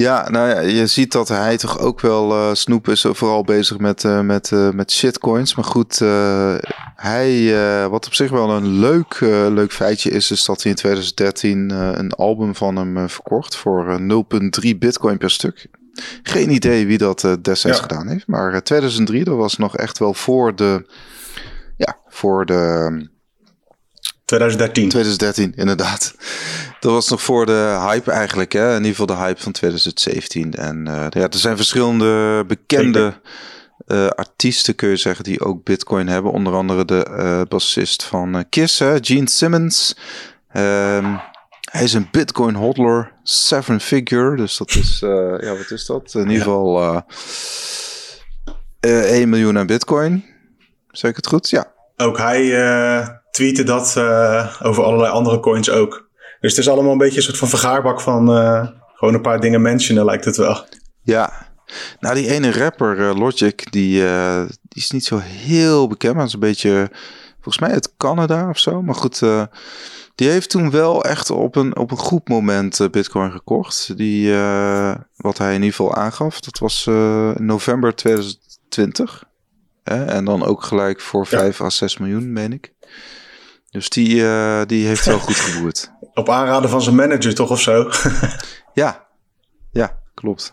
Ja, 0.00 0.30
nou 0.30 0.48
ja, 0.48 0.60
je 0.60 0.86
ziet 0.86 1.12
dat 1.12 1.28
hij 1.28 1.56
toch 1.56 1.78
ook 1.78 2.00
wel, 2.00 2.32
eh 2.32 2.54
Snoep 2.54 2.88
is 2.88 3.06
vooral 3.08 3.44
bezig 3.44 3.78
met, 3.78 4.04
eh, 4.04 4.20
met, 4.20 4.52
eh, 4.52 4.70
met 4.70 4.92
shitcoins. 4.92 5.54
Maar 5.54 5.64
goed, 5.64 6.00
eh, 6.00 6.54
hij, 6.96 7.54
eh, 7.82 7.86
wat 7.86 8.06
op 8.06 8.14
zich 8.14 8.30
wel 8.30 8.50
een 8.50 8.78
leuk, 8.78 9.12
eh, 9.20 9.46
leuk 9.48 9.72
feitje 9.72 10.10
is, 10.10 10.30
is 10.30 10.44
dat 10.44 10.62
hij 10.62 10.70
in 10.72 10.76
2013 10.78 11.70
eh, 11.70 11.90
een 11.92 12.12
album 12.12 12.54
van 12.54 12.76
hem 12.76 12.96
eh, 12.96 13.08
verkocht 13.08 13.56
voor 13.56 13.88
eh, 13.88 13.96
0,3 13.98 14.78
bitcoin 14.78 15.18
per 15.18 15.30
stuk. 15.30 15.66
Geen 16.22 16.50
idee 16.50 16.86
wie 16.86 16.98
dat 16.98 17.24
eh, 17.24 17.32
destijds 17.42 17.78
Ja. 17.78 17.82
gedaan 17.82 18.08
heeft, 18.08 18.26
maar 18.26 18.52
eh, 18.52 18.60
2003, 18.60 19.24
dat 19.24 19.36
was 19.36 19.56
nog 19.56 19.76
echt 19.76 19.98
wel 19.98 20.14
voor 20.14 20.56
de, 20.56 20.86
ja, 21.76 21.96
voor 22.08 22.46
de 22.46 23.08
2013. 24.30 24.88
2013, 24.88 25.52
inderdaad. 25.56 26.14
Dat 26.80 26.92
was 26.92 27.08
nog 27.08 27.22
voor 27.22 27.46
de 27.46 27.86
hype 27.88 28.10
eigenlijk, 28.10 28.52
hè? 28.52 28.68
in 28.70 28.76
ieder 28.76 28.90
geval 28.90 29.06
de 29.06 29.22
hype 29.22 29.40
van 29.40 29.52
2017. 29.52 30.54
En 30.54 30.86
eh, 30.86 31.06
ja, 31.08 31.28
er 31.28 31.38
zijn 31.38 31.56
verschillende 31.56 32.44
bekende 32.46 33.20
eh, 33.86 34.06
artiesten, 34.06 34.74
kun 34.74 34.88
je 34.88 34.96
zeggen, 34.96 35.24
die 35.24 35.44
ook 35.44 35.64
Bitcoin 35.64 36.08
hebben. 36.08 36.32
Onder 36.32 36.52
andere 36.52 36.84
de 36.84 37.04
eh, 37.04 37.40
bassist 37.48 38.02
van 38.02 38.44
Kiss, 38.48 38.78
hè? 38.78 38.96
Gene 39.00 39.28
Simmons. 39.28 39.96
Ehm, 40.52 41.14
hij 41.70 41.84
is 41.84 41.92
een 41.92 42.08
Bitcoin 42.10 42.54
hodler, 42.54 43.12
seven 43.22 43.80
figure. 43.80 44.36
Dus 44.36 44.56
dat 44.56 44.70
is, 44.70 44.98
ja, 45.40 45.56
wat 45.56 45.70
is 45.70 45.86
dat? 45.86 46.14
In 46.14 46.28
ieder 46.28 46.42
geval 46.42 46.82
eh 46.82 47.00
eh, 48.80 49.10
1 49.10 49.28
miljoen 49.28 49.58
aan 49.58 49.66
Bitcoin. 49.66 50.24
Zeg 50.88 51.10
ik 51.10 51.16
het 51.16 51.26
goed? 51.26 51.50
Ja. 51.50 51.72
Ook 51.96 52.18
hij 52.18 53.19
tweette 53.40 53.62
dat 53.62 53.94
eh, 53.96 54.56
over 54.62 54.84
allerlei 54.84 55.12
andere 55.12 55.40
coins 55.40 55.70
ook. 55.70 56.08
Dus 56.40 56.50
het 56.50 56.60
is 56.60 56.68
allemaal 56.68 56.92
een 56.92 56.98
beetje 56.98 57.16
een 57.16 57.22
soort 57.22 57.38
van 57.38 57.48
vergaarbak 57.48 58.00
van 58.00 58.32
eh, 58.32 58.66
gewoon 58.94 59.14
een 59.14 59.20
paar 59.20 59.40
dingen 59.40 59.62
mentionen, 59.62 60.04
lijkt 60.04 60.24
het 60.24 60.36
wel. 60.36 60.64
Ja, 61.02 61.32
nou 62.00 62.14
die 62.14 62.30
ene 62.30 62.52
rapper 62.52 63.08
eh, 63.08 63.16
Logic, 63.16 63.72
die, 63.72 64.02
die 64.68 64.82
is 64.82 64.90
niet 64.90 65.04
zo 65.04 65.18
heel 65.18 65.88
bekend, 65.88 66.14
maar 66.14 66.24
is 66.24 66.32
een 66.32 66.40
beetje, 66.40 66.90
volgens 67.34 67.58
mij 67.58 67.70
uit 67.70 67.96
Canada 67.96 68.48
of 68.48 68.58
zo. 68.58 68.82
Maar 68.82 68.94
goed, 68.94 69.22
die 70.14 70.28
heeft 70.28 70.50
toen 70.50 70.70
wel 70.70 71.04
echt 71.04 71.30
op 71.30 71.56
een, 71.56 71.76
op 71.76 71.90
een 71.90 71.98
goed 71.98 72.28
moment 72.28 72.88
Bitcoin 72.90 73.30
gekocht. 73.30 73.96
Die, 73.96 74.34
wat 75.16 75.38
hij 75.38 75.54
in 75.54 75.62
ieder 75.62 75.76
geval 75.76 75.94
aangaf, 75.94 76.40
dat 76.40 76.58
was 76.58 76.84
november 77.38 77.94
2020. 77.94 79.24
Hè? 79.84 80.04
En 80.04 80.24
dan 80.24 80.44
ook 80.44 80.62
gelijk 80.62 81.00
voor 81.00 81.26
Ja. 81.30 81.38
5 81.38 81.60
à 81.60 81.70
6 81.70 81.98
miljoen, 81.98 82.32
meen 82.32 82.52
ik. 82.52 82.72
Dus 83.70 83.88
die, 83.88 84.26
eh, 84.26 84.60
die 84.66 84.86
heeft 84.86 85.04
wel 85.04 85.18
goed 85.18 85.36
geboerd. 85.36 85.90
Op 86.14 86.28
aanraden 86.28 86.70
van 86.70 86.82
zijn 86.82 86.94
manager 86.94 87.34
toch 87.34 87.50
of 87.50 87.60
zo. 87.60 87.90
Ja, 88.74 89.06
ja, 89.72 89.98
klopt. 90.14 90.52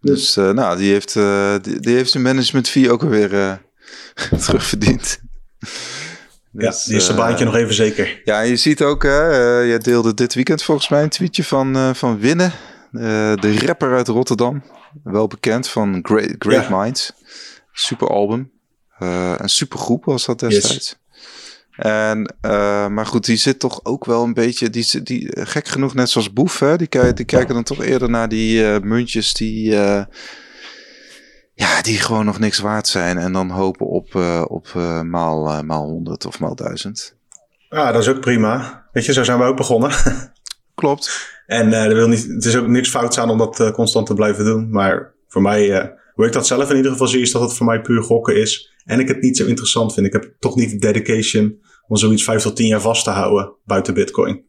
Dus 0.00 0.36
eh, 0.36 0.50
nou, 0.50 0.76
die 0.76 0.92
heeft, 0.92 1.16
eh, 1.16 1.54
die, 1.62 1.80
die 1.80 1.94
heeft 1.94 2.10
zijn 2.10 2.22
management 2.22 2.68
fee 2.68 2.90
ook 2.90 3.02
alweer 3.02 3.60
terugverdiend. 4.44 5.20
ja, 6.52 6.70
Dus, 6.70 6.84
die 6.84 6.96
is 6.96 7.04
zijn 7.04 7.16
baantje 7.16 7.44
nog 7.44 7.54
even 7.54 7.74
zeker. 7.74 8.20
Ja, 8.24 8.40
je 8.40 8.56
ziet 8.56 8.82
ook, 8.82 9.02
jij 9.02 9.78
deelde 9.78 10.14
dit 10.14 10.34
weekend 10.34 10.62
volgens 10.62 10.88
mij 10.88 11.02
een 11.02 11.08
tweetje 11.08 11.44
van, 11.44 11.94
van 11.96 12.18
Winnen, 12.18 12.52
de 13.40 13.62
rapper 13.66 13.94
uit 13.94 14.08
Rotterdam. 14.08 14.62
Wel 15.04 15.26
bekend 15.26 15.68
van 15.68 15.98
Great, 16.02 16.34
Great 16.38 16.68
Ja. 16.68 16.82
Minds. 16.82 17.12
Super 17.72 18.08
album. 18.08 18.52
Een 18.98 19.48
super 19.48 19.78
groep 19.78 20.04
was 20.04 20.24
dat 20.24 20.38
destijds. 20.38 20.96
En, 21.76 22.34
eh, 22.40 22.88
maar 22.88 23.06
goed, 23.06 23.24
die 23.24 23.36
zit 23.36 23.58
toch 23.58 23.80
ook 23.82 24.04
wel 24.04 24.22
een 24.22 24.34
beetje, 24.34 24.70
die, 24.70 25.02
die, 25.02 25.32
eh, 25.32 25.46
gek 25.46 25.68
genoeg, 25.68 25.94
net 25.94 26.10
zoals 26.10 26.32
Boef, 26.32 26.58
hè, 26.58 26.76
die, 26.76 26.86
kijken, 26.86 27.14
die 27.14 27.24
kijken 27.24 27.54
dan 27.54 27.62
toch 27.62 27.82
eerder 27.82 28.10
naar 28.10 28.28
die 28.28 28.66
eh, 28.66 28.80
muntjes 28.82 29.34
die, 29.34 29.70
ja, 31.54 31.82
die 31.82 31.98
gewoon 31.98 32.24
nog 32.24 32.38
niks 32.38 32.58
waard 32.58 32.88
zijn. 32.88 33.18
En 33.18 33.32
dan 33.32 33.50
hopen 33.50 33.86
op, 33.86 34.14
op 34.48 34.74
maal, 35.04 35.64
maal 35.64 35.84
100 35.88 36.26
of 36.26 36.38
maal 36.38 36.54
1000. 36.54 37.16
Ja, 37.68 37.92
dat 37.92 38.02
is 38.02 38.08
ook 38.08 38.20
prima. 38.20 38.84
Weet 38.92 39.04
je, 39.04 39.12
zo 39.12 39.24
zijn 39.24 39.38
we 39.38 39.44
ook 39.44 39.56
begonnen. 39.56 39.90
Klopt. 40.74 41.34
en 41.46 41.94
wil 41.94 42.08
niet, 42.08 42.26
het 42.26 42.44
is 42.44 42.56
ook 42.56 42.66
niks 42.66 42.88
fouts 42.88 43.18
aan 43.18 43.30
om 43.30 43.38
dat 43.38 43.70
constant 43.72 44.06
te 44.06 44.14
blijven 44.14 44.44
doen. 44.44 44.70
Maar 44.70 45.12
voor 45.28 45.42
mij, 45.42 45.94
hoe 46.16 46.26
ik 46.26 46.32
dat 46.32 46.46
zelf 46.46 46.70
in 46.70 46.76
ieder 46.76 46.92
geval 46.92 47.06
zie, 47.06 47.20
is 47.20 47.32
dat 47.32 47.42
het 47.42 47.52
voor 47.52 47.66
mij 47.66 47.80
puur 47.80 48.02
gokken 48.02 48.36
is. 48.40 48.74
En 48.84 49.00
ik 49.00 49.08
het 49.08 49.20
niet 49.20 49.36
zo 49.36 49.46
interessant 49.46 49.94
vind. 49.94 50.06
Ik 50.06 50.12
heb 50.12 50.34
toch 50.38 50.56
niet 50.56 50.70
de 50.70 50.78
dedication 50.78 51.58
om 51.88 51.96
zoiets 51.96 52.24
vijf 52.24 52.42
tot 52.42 52.56
tien 52.56 52.66
jaar 52.66 52.80
vast 52.80 53.04
te 53.04 53.10
houden 53.10 53.56
buiten 53.64 53.94
Bitcoin. 53.94 54.44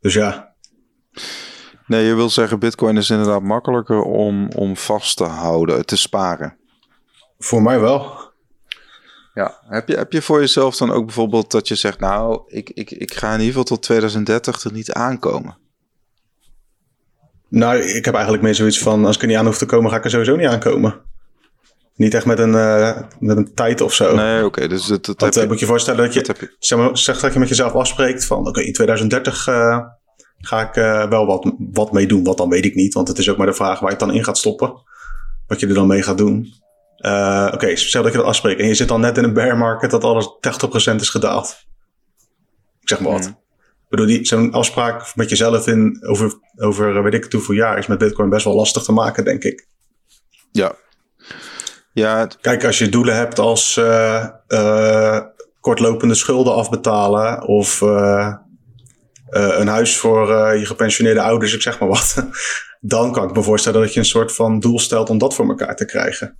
Dus 0.00 0.14
ja, 0.14 0.48
Nee, 1.88 2.04
je 2.04 2.14
wil 2.14 2.30
zeggen, 2.30 2.58
Bitcoin 2.58 2.96
is 2.96 3.10
inderdaad 3.10 3.42
makkelijker 3.42 4.02
om, 4.02 4.50
om 4.50 4.76
vast 4.76 5.16
te 5.16 5.24
houden, 5.24 5.86
te 5.86 5.96
sparen. 5.96 6.56
voor 7.38 7.62
mij 7.62 7.80
wel. 7.80 8.26
Ja, 9.34 9.58
heb 9.68 9.88
je, 9.88 9.96
heb 9.96 10.12
je 10.12 10.22
voor 10.22 10.40
jezelf 10.40 10.76
dan 10.76 10.90
ook 10.90 11.04
bijvoorbeeld 11.04 11.50
dat 11.50 11.68
je 11.68 11.74
zegt, 11.74 12.00
nou, 12.00 12.42
ik, 12.46 12.70
ik, 12.70 12.90
ik 12.90 13.14
ga 13.14 13.26
in 13.26 13.32
ieder 13.32 13.46
geval 13.46 13.64
tot 13.64 13.82
2030 13.82 14.64
er 14.64 14.72
niet 14.72 14.92
aankomen? 14.92 15.58
Nou, 17.48 17.78
ik 17.78 18.04
heb 18.04 18.14
eigenlijk 18.14 18.44
meer 18.44 18.54
zoiets 18.54 18.78
van, 18.78 19.04
als 19.04 19.16
ik 19.16 19.22
er 19.22 19.28
niet 19.28 19.36
aan 19.36 19.46
hoef 19.46 19.58
te 19.58 19.66
komen, 19.66 19.90
ga 19.90 19.96
ik 19.96 20.04
er 20.04 20.10
sowieso 20.10 20.36
niet 20.36 20.46
aankomen. 20.46 21.00
Niet 21.94 22.14
echt 22.14 22.26
met 22.26 22.38
een, 22.38 22.54
eh, 22.54 23.00
met 23.18 23.36
een 23.36 23.54
tijd 23.54 23.80
of 23.80 23.94
zo. 23.94 24.14
Nee, 24.14 24.44
oké, 24.44 24.68
dus 24.68 24.86
dat, 24.86 25.04
dat 25.04 25.20
Want 25.20 25.34
heb 25.34 25.44
eh, 25.44 25.50
moet 25.50 25.60
je 25.60 25.66
voorstellen 25.66 26.04
dat 26.04 26.14
je, 26.14 26.22
dat 26.22 26.38
je. 26.38 26.56
zeg, 26.58 26.78
maar, 26.78 26.98
zeg 26.98 27.20
dat 27.20 27.32
je 27.32 27.38
met 27.38 27.48
jezelf 27.48 27.72
afspreekt 27.72 28.24
van, 28.24 28.46
oké, 28.46 28.60
in 28.60 28.72
2030 28.72 29.46
eh, 29.46 29.78
ga 30.38 30.68
ik 30.68 30.74
wel 31.10 31.26
wat, 31.26 31.52
wat 31.72 31.92
mee 31.92 32.06
doen. 32.06 32.24
Wat 32.24 32.36
dan 32.36 32.48
weet 32.48 32.64
ik 32.64 32.74
niet, 32.74 32.94
want 32.94 33.08
het 33.08 33.18
is 33.18 33.30
ook 33.30 33.36
maar 33.36 33.46
de 33.46 33.52
vraag 33.52 33.80
waar 33.80 33.90
je 33.90 33.96
het 33.96 34.06
dan 34.06 34.14
in 34.14 34.24
gaat 34.24 34.38
stoppen. 34.38 34.72
Wat 35.46 35.60
je 35.60 35.66
er 35.66 35.74
dan 35.74 35.86
mee 35.86 36.02
gaat 36.02 36.18
doen. 36.18 36.52
Oké, 37.52 37.76
stel 37.76 38.02
dat 38.02 38.12
je 38.12 38.18
dat 38.18 38.26
afspreekt 38.26 38.60
en 38.60 38.66
je 38.66 38.74
zit 38.74 38.88
dan 38.88 39.00
net 39.00 39.18
in 39.18 39.24
een 39.24 39.32
bear 39.32 39.58
market 39.58 39.90
dat 39.90 40.04
alles 40.04 40.28
80% 40.92 40.94
is 40.94 41.10
gedaald. 41.10 41.56
Ik 42.80 42.88
zeg 42.88 43.00
maar 43.00 43.12
wat. 43.12 43.24
Hmm. 43.24 43.38
Bedoel, 43.88 44.06
die- 44.06 44.26
zo'n 44.26 44.52
afspraak 44.52 45.12
met 45.14 45.28
jezelf 45.30 45.66
in 45.66 46.04
over, 46.06 46.32
over 46.56 47.02
weet 47.02 47.14
ik 47.14 47.24
het 47.24 47.32
hoeveel 47.32 47.54
jaar 47.54 47.78
is 47.78 47.86
met 47.86 47.98
Bitcoin 47.98 48.28
best 48.28 48.44
wel 48.44 48.54
lastig 48.54 48.82
te 48.82 48.92
maken, 48.92 49.24
denk 49.24 49.44
ik. 49.44 49.66
Ja. 50.52 50.74
Ja, 51.92 52.18
het- 52.18 52.38
Kijk, 52.40 52.64
als 52.64 52.78
je 52.78 52.88
doelen 52.88 53.16
hebt 53.16 53.38
als 53.38 53.76
eh, 53.76 54.26
eh, 54.46 55.20
kortlopende 55.60 56.14
schulden 56.14 56.54
afbetalen 56.54 57.42
of 57.46 57.82
eh, 57.82 58.34
een 59.30 59.66
huis 59.68 59.96
voor 59.96 60.32
eh, 60.34 60.58
je 60.60 60.66
gepensioneerde 60.66 61.20
ouders, 61.22 61.54
ik 61.54 61.62
zeg 61.62 61.78
maar 61.78 61.88
wat, 61.88 62.26
dan 62.80 63.12
kan 63.12 63.28
ik 63.28 63.34
me 63.34 63.42
voorstellen 63.42 63.80
dat 63.80 63.92
je 63.92 63.98
een 64.00 64.04
soort 64.06 64.32
van 64.34 64.60
doel 64.60 64.78
stelt 64.78 65.10
om 65.10 65.18
dat 65.18 65.34
voor 65.34 65.48
elkaar 65.48 65.76
te 65.76 65.84
krijgen. 65.84 66.38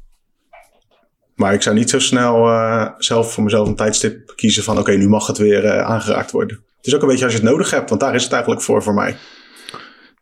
Maar 1.34 1.54
ik 1.54 1.62
zou 1.62 1.76
niet 1.76 1.90
zo 1.90 1.98
snel 1.98 2.46
eh, 2.48 2.88
zelf 2.98 3.32
voor 3.32 3.44
mezelf 3.44 3.68
een 3.68 3.76
tijdstip 3.76 4.32
kiezen 4.36 4.62
van 4.62 4.78
oké, 4.78 4.92
nu 4.92 5.08
mag 5.08 5.26
het 5.26 5.38
weer 5.38 5.82
aangeraakt 5.82 6.30
worden. 6.30 6.64
Het 6.78 6.86
is 6.86 6.94
ook 6.94 7.02
een 7.02 7.08
beetje 7.08 7.24
als 7.24 7.32
je 7.32 7.40
het 7.40 7.48
nodig 7.48 7.70
hebt, 7.70 7.88
want 7.88 8.00
daar 8.00 8.14
is 8.14 8.22
het 8.22 8.32
eigenlijk 8.32 8.62
voor 8.62 8.82
voor 8.82 8.94
mij. 8.94 9.16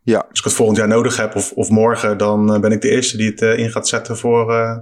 Ja. 0.03 0.27
Als 0.31 0.39
ik 0.39 0.45
het 0.45 0.53
volgend 0.53 0.79
jaar 0.79 0.89
nodig 0.89 1.17
heb 1.17 1.35
of, 1.35 1.53
of 1.53 1.69
morgen, 1.69 2.19
dan 2.19 2.55
eh, 2.55 2.61
ben 2.61 2.73
ik 2.73 2.81
de 2.81 2.89
eerste 2.89 3.17
die 3.17 3.31
het 3.31 3.41
uh, 3.41 3.59
in 3.59 3.71
gaat 3.71 3.89
zetten 3.89 4.17
voor 4.19 4.51
uh, 4.51 4.77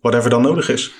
whatever 0.00 0.30
dan 0.30 0.42
nodig 0.42 0.68
is. 0.68 0.94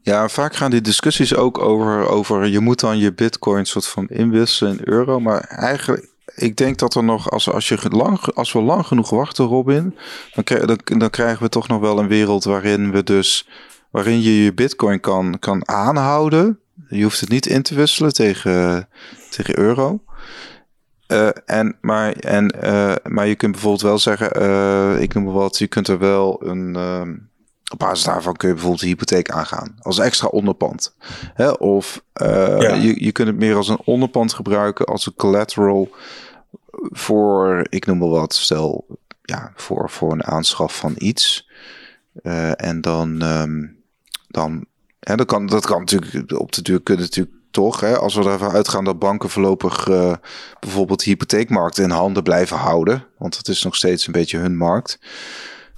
Ja, 0.00 0.28
vaak 0.28 0.56
gaan 0.56 0.70
die 0.70 0.80
discussies 0.80 1.34
ook 1.34 1.58
over, 1.58 2.08
over 2.08 2.46
je 2.46 2.60
moet 2.60 2.80
dan 2.80 2.98
je 2.98 3.12
bitcoin 3.12 3.64
soort 3.64 3.86
van 3.86 4.08
inwisselen 4.08 4.72
in 4.72 4.80
euro. 4.84 5.20
Maar 5.20 5.40
eigenlijk, 5.40 6.08
ik 6.34 6.56
denk 6.56 6.78
dat 6.78 6.94
er 6.94 7.04
nog, 7.04 7.30
als, 7.30 7.50
als, 7.50 7.68
je 7.68 7.88
lang, 7.88 8.20
als 8.34 8.52
we 8.52 8.60
lang 8.60 8.86
genoeg 8.86 9.10
wachten, 9.10 9.44
Robin, 9.44 9.96
dan, 10.34 10.44
krijg, 10.44 10.64
dan, 10.64 10.98
dan 10.98 11.10
krijgen 11.10 11.42
we 11.42 11.48
toch 11.48 11.68
nog 11.68 11.80
wel 11.80 11.98
een 11.98 12.08
wereld 12.08 12.44
waarin 12.44 12.92
we 12.92 13.02
dus, 13.02 13.48
waarin 13.90 14.22
je 14.22 14.42
je 14.42 14.54
bitcoin 14.54 15.00
kan, 15.00 15.38
kan 15.38 15.68
aanhouden. 15.68 16.58
Je 16.88 17.02
hoeft 17.02 17.20
het 17.20 17.28
niet 17.28 17.46
in 17.46 17.62
te 17.62 17.74
wisselen 17.74 18.12
tegen, 18.12 18.88
tegen 19.30 19.58
euro. 19.58 20.00
Uh, 21.08 21.28
en, 21.44 21.76
maar, 21.80 22.12
en, 22.12 22.54
uh, 22.64 22.94
maar 23.02 23.26
je 23.26 23.34
kunt 23.34 23.52
bijvoorbeeld 23.52 23.82
wel 23.82 23.98
zeggen, 23.98 24.42
uh, 24.42 25.00
ik 25.02 25.14
noem 25.14 25.24
maar 25.24 25.32
wat, 25.32 25.58
je 25.58 25.66
kunt 25.66 25.88
er 25.88 25.98
wel 25.98 26.46
een, 26.46 26.76
op 27.72 27.78
basis 27.78 28.04
daarvan 28.04 28.36
kun 28.36 28.48
je 28.48 28.54
bijvoorbeeld 28.54 28.82
de 28.82 28.88
hypotheek 28.88 29.30
aangaan 29.30 29.76
als 29.80 29.98
extra 29.98 30.28
onderpand. 30.28 30.94
Hè? 31.34 31.50
Of 31.50 32.04
ja. 32.12 32.74
je, 32.74 33.04
je 33.04 33.12
kunt 33.12 33.28
het 33.28 33.36
meer 33.36 33.56
als 33.56 33.68
een 33.68 33.80
onderpand 33.84 34.32
gebruiken, 34.32 34.86
als 34.86 35.06
een 35.06 35.14
collateral 35.14 35.90
voor, 36.90 37.66
ik 37.68 37.86
noem 37.86 37.98
maar 37.98 38.08
wat, 38.08 38.34
stel, 38.34 38.86
ja, 39.22 39.52
voor, 39.54 39.90
voor 39.90 40.12
een 40.12 40.24
aanschaf 40.24 40.76
van 40.76 40.94
iets. 40.96 41.50
en 42.56 42.80
dan, 42.80 43.22
um, 43.22 43.76
dan, 44.28 44.66
hè, 45.04 45.14
dat, 45.14 45.26
kan, 45.26 45.46
dat 45.46 45.66
kan 45.66 45.78
natuurlijk, 45.78 46.40
op 46.40 46.52
de 46.52 46.62
duur 46.62 46.82
kunnen 46.82 47.04
natuurlijk 47.04 47.36
toch, 47.50 47.80
hè, 47.80 47.96
als 47.96 48.14
we 48.14 48.24
ervan 48.24 48.50
uitgaan 48.50 48.84
dat 48.84 48.98
banken 48.98 49.30
voorlopig 49.30 49.86
uh, 49.88 50.14
bijvoorbeeld 50.60 51.04
de 51.04 51.10
hypotheekmarkt 51.10 51.78
in 51.78 51.90
handen 51.90 52.22
blijven 52.22 52.56
houden, 52.56 53.06
want 53.18 53.36
het 53.36 53.48
is 53.48 53.62
nog 53.62 53.74
steeds 53.74 54.06
een 54.06 54.12
beetje 54.12 54.38
hun 54.38 54.56
markt. 54.56 54.98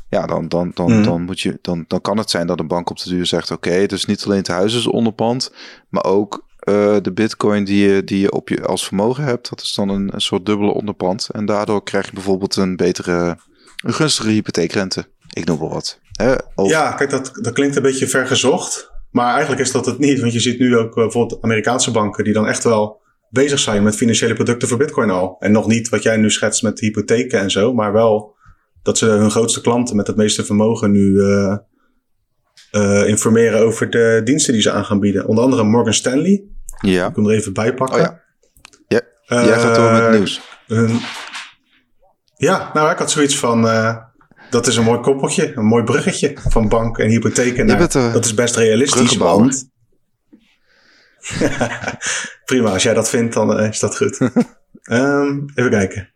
Ja, 0.08 0.26
dan, 0.26 0.48
dan, 0.48 0.70
dan, 0.74 0.96
mm. 0.96 1.02
dan, 1.02 1.22
moet 1.22 1.40
je, 1.40 1.58
dan, 1.62 1.84
dan 1.88 2.00
kan 2.00 2.18
het 2.18 2.30
zijn 2.30 2.46
dat 2.46 2.60
een 2.60 2.66
bank 2.66 2.90
op 2.90 2.98
de 2.98 3.08
duur 3.08 3.26
zegt: 3.26 3.50
Oké, 3.50 3.68
okay, 3.68 3.86
dus 3.86 4.04
niet 4.04 4.24
alleen 4.24 4.38
het 4.38 4.48
huis 4.48 4.74
is 4.74 4.86
onderpand, 4.86 5.52
maar 5.88 6.04
ook 6.04 6.44
uh, 6.68 6.96
de 7.02 7.12
bitcoin 7.12 7.64
die 7.64 7.88
je, 7.88 8.04
die 8.04 8.20
je 8.20 8.32
op 8.32 8.48
je 8.48 8.64
als 8.64 8.86
vermogen 8.86 9.24
hebt, 9.24 9.50
dat 9.50 9.60
is 9.60 9.74
dan 9.74 9.88
een, 9.88 10.14
een 10.14 10.20
soort 10.20 10.46
dubbele 10.46 10.72
onderpand. 10.72 11.28
En 11.32 11.46
daardoor 11.46 11.82
krijg 11.82 12.06
je 12.06 12.12
bijvoorbeeld 12.12 12.56
een 12.56 12.76
betere, 12.76 13.38
een 13.84 13.94
gunstige 13.94 14.28
hypotheekrente. 14.28 15.06
Ik 15.32 15.44
noem 15.44 15.58
wel 15.58 15.68
wat. 15.68 16.00
Hè? 16.12 16.34
Of... 16.54 16.70
Ja, 16.70 16.92
kijk, 16.92 17.10
dat, 17.10 17.30
dat 17.34 17.52
klinkt 17.52 17.76
een 17.76 17.82
beetje 17.82 18.08
vergezocht. 18.08 18.90
Maar 19.10 19.30
eigenlijk 19.32 19.60
is 19.60 19.72
dat 19.72 19.86
het 19.86 19.98
niet, 19.98 20.20
want 20.20 20.32
je 20.32 20.40
ziet 20.40 20.58
nu 20.58 20.76
ook 20.76 20.94
bijvoorbeeld 20.94 21.42
Amerikaanse 21.42 21.90
banken 21.90 22.24
die 22.24 22.32
dan 22.32 22.46
echt 22.46 22.64
wel 22.64 23.00
bezig 23.30 23.58
zijn 23.58 23.82
met 23.82 23.96
financiële 23.96 24.34
producten 24.34 24.68
voor 24.68 24.78
Bitcoin 24.78 25.10
al. 25.10 25.36
En 25.38 25.52
nog 25.52 25.66
niet 25.66 25.88
wat 25.88 26.02
jij 26.02 26.16
nu 26.16 26.30
schetst 26.30 26.62
met 26.62 26.80
hypotheken 26.80 27.40
en 27.40 27.50
zo, 27.50 27.74
maar 27.74 27.92
wel 27.92 28.34
dat 28.82 28.98
ze 28.98 29.06
hun 29.06 29.30
grootste 29.30 29.60
klanten 29.60 29.96
met 29.96 30.06
het 30.06 30.16
meeste 30.16 30.44
vermogen 30.44 30.90
nu 30.90 31.12
uh, 31.12 31.56
uh, 32.72 33.08
informeren 33.08 33.60
over 33.60 33.90
de 33.90 34.20
diensten 34.24 34.52
die 34.52 34.62
ze 34.62 34.70
aan 34.70 34.84
gaan 34.84 35.00
bieden. 35.00 35.26
Onder 35.26 35.44
andere 35.44 35.64
Morgan 35.64 35.94
Stanley. 35.94 36.44
Ja. 36.80 37.06
Ik 37.06 37.12
kan 37.12 37.28
er 37.28 37.34
even 37.34 37.52
bij 37.52 37.74
pakken. 37.74 37.96
Oh 37.96 38.02
ja. 38.02 38.24
Ja, 39.28 39.44
jij 39.44 39.58
gaat 39.58 39.74
door 39.74 39.92
met 39.92 40.10
nieuws. 40.10 40.40
Hun, 40.66 41.00
ja, 42.36 42.70
nou 42.72 42.90
ik 42.90 42.98
had 42.98 43.10
zoiets 43.10 43.38
van 43.38 43.60
dat 44.56 44.66
is 44.66 44.76
een 44.76 44.84
mooi 44.84 45.00
koppeltje, 45.00 45.56
een 45.56 45.64
mooi 45.64 45.84
bruggetje 45.84 46.34
van 46.48 46.68
bank 46.68 46.98
en 46.98 47.08
hypotheken. 47.08 47.66
Naar, 47.66 47.78
dat 48.12 48.24
is 48.24 48.34
best 48.34 48.56
realistisch, 48.56 49.16
want... 49.16 49.68
Prima, 52.44 52.70
als 52.70 52.82
jij 52.82 52.94
dat 52.94 53.08
vindt, 53.08 53.34
dan 53.34 53.60
uh, 53.60 53.68
is 53.68 53.78
dat 53.78 53.96
goed. 53.96 54.20
um, 54.90 55.46
even 55.54 55.70
kijken. 55.70 56.10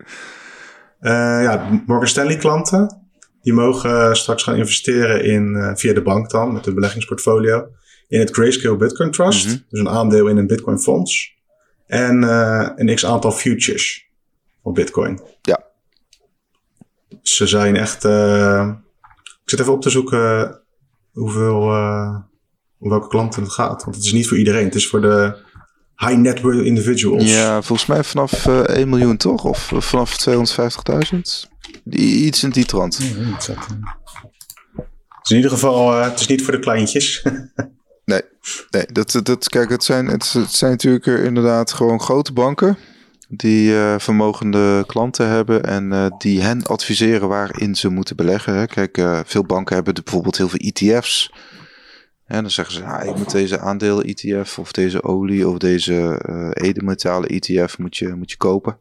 Uh, 1.00 1.12
ja, 1.42 1.82
Morgan 1.86 2.08
Stanley 2.08 2.36
klanten, 2.36 3.08
die 3.42 3.52
mogen 3.52 4.16
straks 4.16 4.42
gaan 4.42 4.56
investeren 4.56 5.24
in, 5.24 5.72
via 5.76 5.92
de 5.92 6.02
bank 6.02 6.30
dan, 6.30 6.52
met 6.52 6.64
hun 6.64 6.74
beleggingsportfolio, 6.74 7.68
in 8.08 8.18
het 8.18 8.30
Grayscale 8.30 8.76
Bitcoin 8.76 9.10
Trust. 9.10 9.44
Mm 9.46 9.50
-hmm. 9.50 9.64
Dus 9.68 9.80
een 9.80 9.88
aandeel 9.88 10.26
in 10.26 10.36
een 10.36 10.46
Bitcoin 10.46 10.78
fonds. 10.78 11.38
En 11.86 12.22
een 12.80 12.94
x 12.94 13.06
aantal 13.06 13.32
futures 13.32 14.10
op 14.62 14.74
Bitcoin. 14.74 15.20
Ja 15.42 15.69
ze 17.34 17.46
zijn 17.46 17.76
echt. 17.76 18.04
Uh, 18.04 18.72
ik 19.42 19.50
zit 19.50 19.60
even 19.60 19.72
op 19.72 19.82
te 19.82 19.90
zoeken 19.90 20.60
hoeveel. 21.12 21.62
Uh, 21.62 22.16
om 22.80 22.88
welke 22.88 23.08
klanten 23.08 23.42
het 23.42 23.52
gaat. 23.52 23.84
Want 23.84 23.96
het 23.96 24.04
is 24.04 24.12
niet 24.12 24.28
voor 24.28 24.38
iedereen. 24.38 24.64
Het 24.64 24.74
is 24.74 24.88
voor 24.88 25.00
de 25.00 25.36
high 25.96 26.16
net 26.16 26.40
worth 26.40 26.64
individuals. 26.64 27.32
Ja, 27.32 27.62
volgens 27.62 27.88
mij 27.88 28.04
vanaf 28.04 28.46
uh, 28.46 28.58
1 28.60 28.88
miljoen 28.88 29.16
toch? 29.16 29.44
Of 29.44 29.72
vanaf 29.78 30.28
250.000? 31.14 31.18
Iets 31.90 32.42
in 32.42 32.50
die 32.50 32.64
trant. 32.64 32.96
Ja, 32.96 33.04
het 33.04 33.48
is 35.22 35.30
in 35.30 35.36
ieder 35.36 35.50
geval, 35.50 35.98
uh, 35.98 36.04
het 36.04 36.20
is 36.20 36.26
niet 36.26 36.42
voor 36.42 36.52
de 36.52 36.58
kleintjes. 36.58 37.22
nee, 38.04 38.22
nee 38.70 38.86
dat, 38.92 39.20
dat, 39.22 39.48
kijk, 39.48 39.70
het 39.70 39.84
zijn, 39.84 40.06
het, 40.06 40.32
het 40.32 40.52
zijn 40.52 40.70
natuurlijk 40.70 41.06
inderdaad 41.06 41.72
gewoon 41.72 42.00
grote 42.00 42.32
banken 42.32 42.78
die 43.32 43.70
uh, 43.70 43.94
vermogende 43.98 44.84
klanten 44.86 45.28
hebben 45.28 45.64
en 45.64 45.92
uh, 45.92 46.06
die 46.18 46.42
hen 46.42 46.66
adviseren 46.66 47.28
waarin 47.28 47.74
ze 47.74 47.88
moeten 47.88 48.16
beleggen. 48.16 48.54
Hè. 48.54 48.66
Kijk, 48.66 48.98
uh, 48.98 49.20
veel 49.24 49.44
banken 49.44 49.74
hebben 49.74 49.94
bijvoorbeeld 49.94 50.36
heel 50.36 50.48
veel 50.48 50.72
ETF's. 50.72 51.32
En 52.26 52.42
dan 52.42 52.50
zeggen 52.50 52.74
ze, 52.74 52.84
ah, 52.84 53.08
ik 53.08 53.16
moet 53.16 53.30
deze 53.30 53.58
aandelen 53.58 54.04
ETF 54.04 54.58
of 54.58 54.72
deze 54.72 55.02
olie 55.02 55.48
of 55.48 55.58
deze 55.58 56.20
edelmetalen 56.52 57.28
ETF 57.28 57.78
moet 57.78 57.96
je, 57.96 58.14
moet 58.14 58.30
je 58.30 58.36
kopen. 58.36 58.78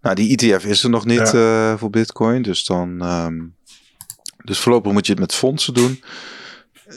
Nou, 0.00 0.14
die 0.14 0.36
ETF 0.36 0.64
is 0.64 0.82
er 0.82 0.90
nog 0.90 1.04
niet 1.04 1.30
ja. 1.30 1.78
voor 1.78 1.90
Bitcoin, 1.90 2.42
dus 2.42 2.64
dan, 2.64 3.08
um, 3.10 3.54
dus 4.44 4.58
voorlopig 4.58 4.92
moet 4.92 5.06
je 5.06 5.12
het 5.12 5.20
met 5.20 5.34
fondsen 5.34 5.74
doen. 5.74 6.00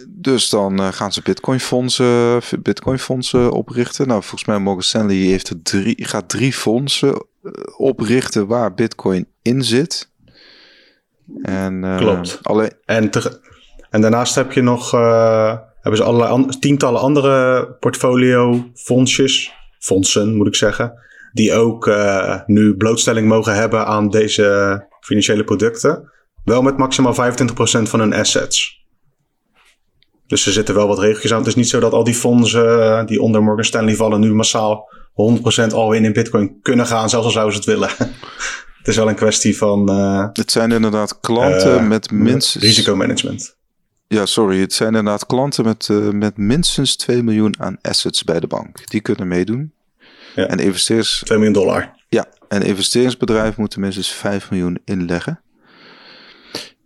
Dus 0.08 0.50
dan 0.50 0.80
uh, 0.80 0.88
gaan 0.92 1.14
ze 1.14 1.22
Bitcoin-fondsen 1.24 2.42
Bitcoin 2.62 3.00
fondsen 3.00 3.52
oprichten. 3.52 4.08
Nou, 4.08 4.22
volgens 4.22 4.46
mij 4.46 4.60
Morgan 4.60 4.84
Stanley 4.84 5.16
heeft 5.16 5.50
er 5.50 5.62
drie, 5.62 6.06
gaat 6.06 6.30
drie 6.30 6.54
fondsen 6.54 7.10
uh, 7.10 7.52
oprichten 7.78 8.48
waar 8.48 8.74
Bitcoin 8.74 9.28
in 9.42 9.64
zit. 9.64 10.12
En, 11.42 11.84
uh, 11.84 11.98
Klopt. 11.98 12.40
Alleen... 12.42 12.72
En, 12.86 13.10
te, 13.10 13.40
en 13.90 14.02
daarnaast 14.02 14.36
heb 14.36 14.52
je 14.52 14.62
nog, 14.62 14.92
hebben 14.92 15.98
ze 15.98 16.04
allerlei 16.04 16.32
an 16.32 16.50
tientallen 16.60 17.02
andere 17.02 17.68
portfolio-fondsjes, 17.80 19.52
fondsen 19.80 20.36
moet 20.36 20.48
ik 20.48 20.56
zeggen, 20.56 20.94
die 21.34 21.54
ook 21.54 21.92
nu 22.46 22.76
blootstelling 22.76 23.28
mogen 23.28 23.56
hebben 23.56 23.86
aan 23.86 24.10
deze 24.10 24.86
financiële 25.00 25.44
producten. 25.44 26.12
Wel 26.44 26.62
met 26.62 26.78
maximaal 26.78 27.16
25% 27.16 27.18
van 27.82 28.00
hun 28.00 28.14
assets. 28.14 28.78
Dus 30.28 30.46
er 30.46 30.52
zitten 30.52 30.76
wel 30.76 30.88
wat 30.88 31.00
regeltjes 31.00 31.32
aan. 31.32 31.38
Het 31.38 31.48
is 31.48 31.56
niet 31.56 31.70
zo 31.70 31.80
dat 31.80 31.94
al 31.94 32.04
die 32.04 32.14
fondsen 32.14 32.84
eh, 32.84 33.06
die 33.06 33.22
onder 33.22 33.44
Morgan 33.44 33.64
Stanley 33.64 33.96
vallen 33.96 34.20
nu 34.20 34.34
massaal 34.34 34.90
100% 35.70 35.74
al 35.74 35.94
in 35.94 36.06
in 36.06 36.14
Bitcoin 36.14 36.62
kunnen 36.62 36.86
gaan, 36.86 37.10
zelfs 37.10 37.26
al 37.26 37.32
zouden 37.32 37.54
ze 37.54 37.60
het 37.60 37.80
willen. 37.80 37.90
het 38.78 38.88
is 38.88 38.96
wel 38.96 39.10
een 39.10 39.16
kwestie 39.16 39.58
van. 39.58 39.92
Uh, 39.92 40.28
het 40.34 40.52
zijn 40.52 40.72
inderdaad 40.72 41.20
klanten 41.20 41.76
uh, 41.76 41.88
met 41.88 42.12
minstens. 42.12 42.64
Risicomanagement. 42.64 43.56
Ja, 44.08 44.26
sorry. 44.26 44.60
Het 44.60 44.74
zijn 44.74 44.96
inderdaad 44.96 45.26
klanten 45.26 45.66
met, 45.66 45.88
uh, 45.92 46.10
met 46.10 46.38
minstens 46.38 46.96
2 46.96 47.24
miljoen 47.24 47.56
aan 47.60 47.78
assets 47.82 48.24
bij 48.24 48.40
de 48.40 48.48
bank. 48.48 48.90
Die 48.90 49.02
kunnen 49.02 49.28
meedoen. 49.28 49.74
Ja. 50.36 50.46
En 50.46 50.60
investeerders. 50.60 51.22
2 51.26 51.38
miljoen 51.38 51.56
dollar. 51.64 51.96
Ja, 52.10 52.26
en 52.48 52.62
investeringsbedrijf 52.62 53.58
moeten 53.58 53.80
minstens 53.80 54.12
5 54.12 54.50
miljoen 54.50 54.80
inleggen. 54.86 55.42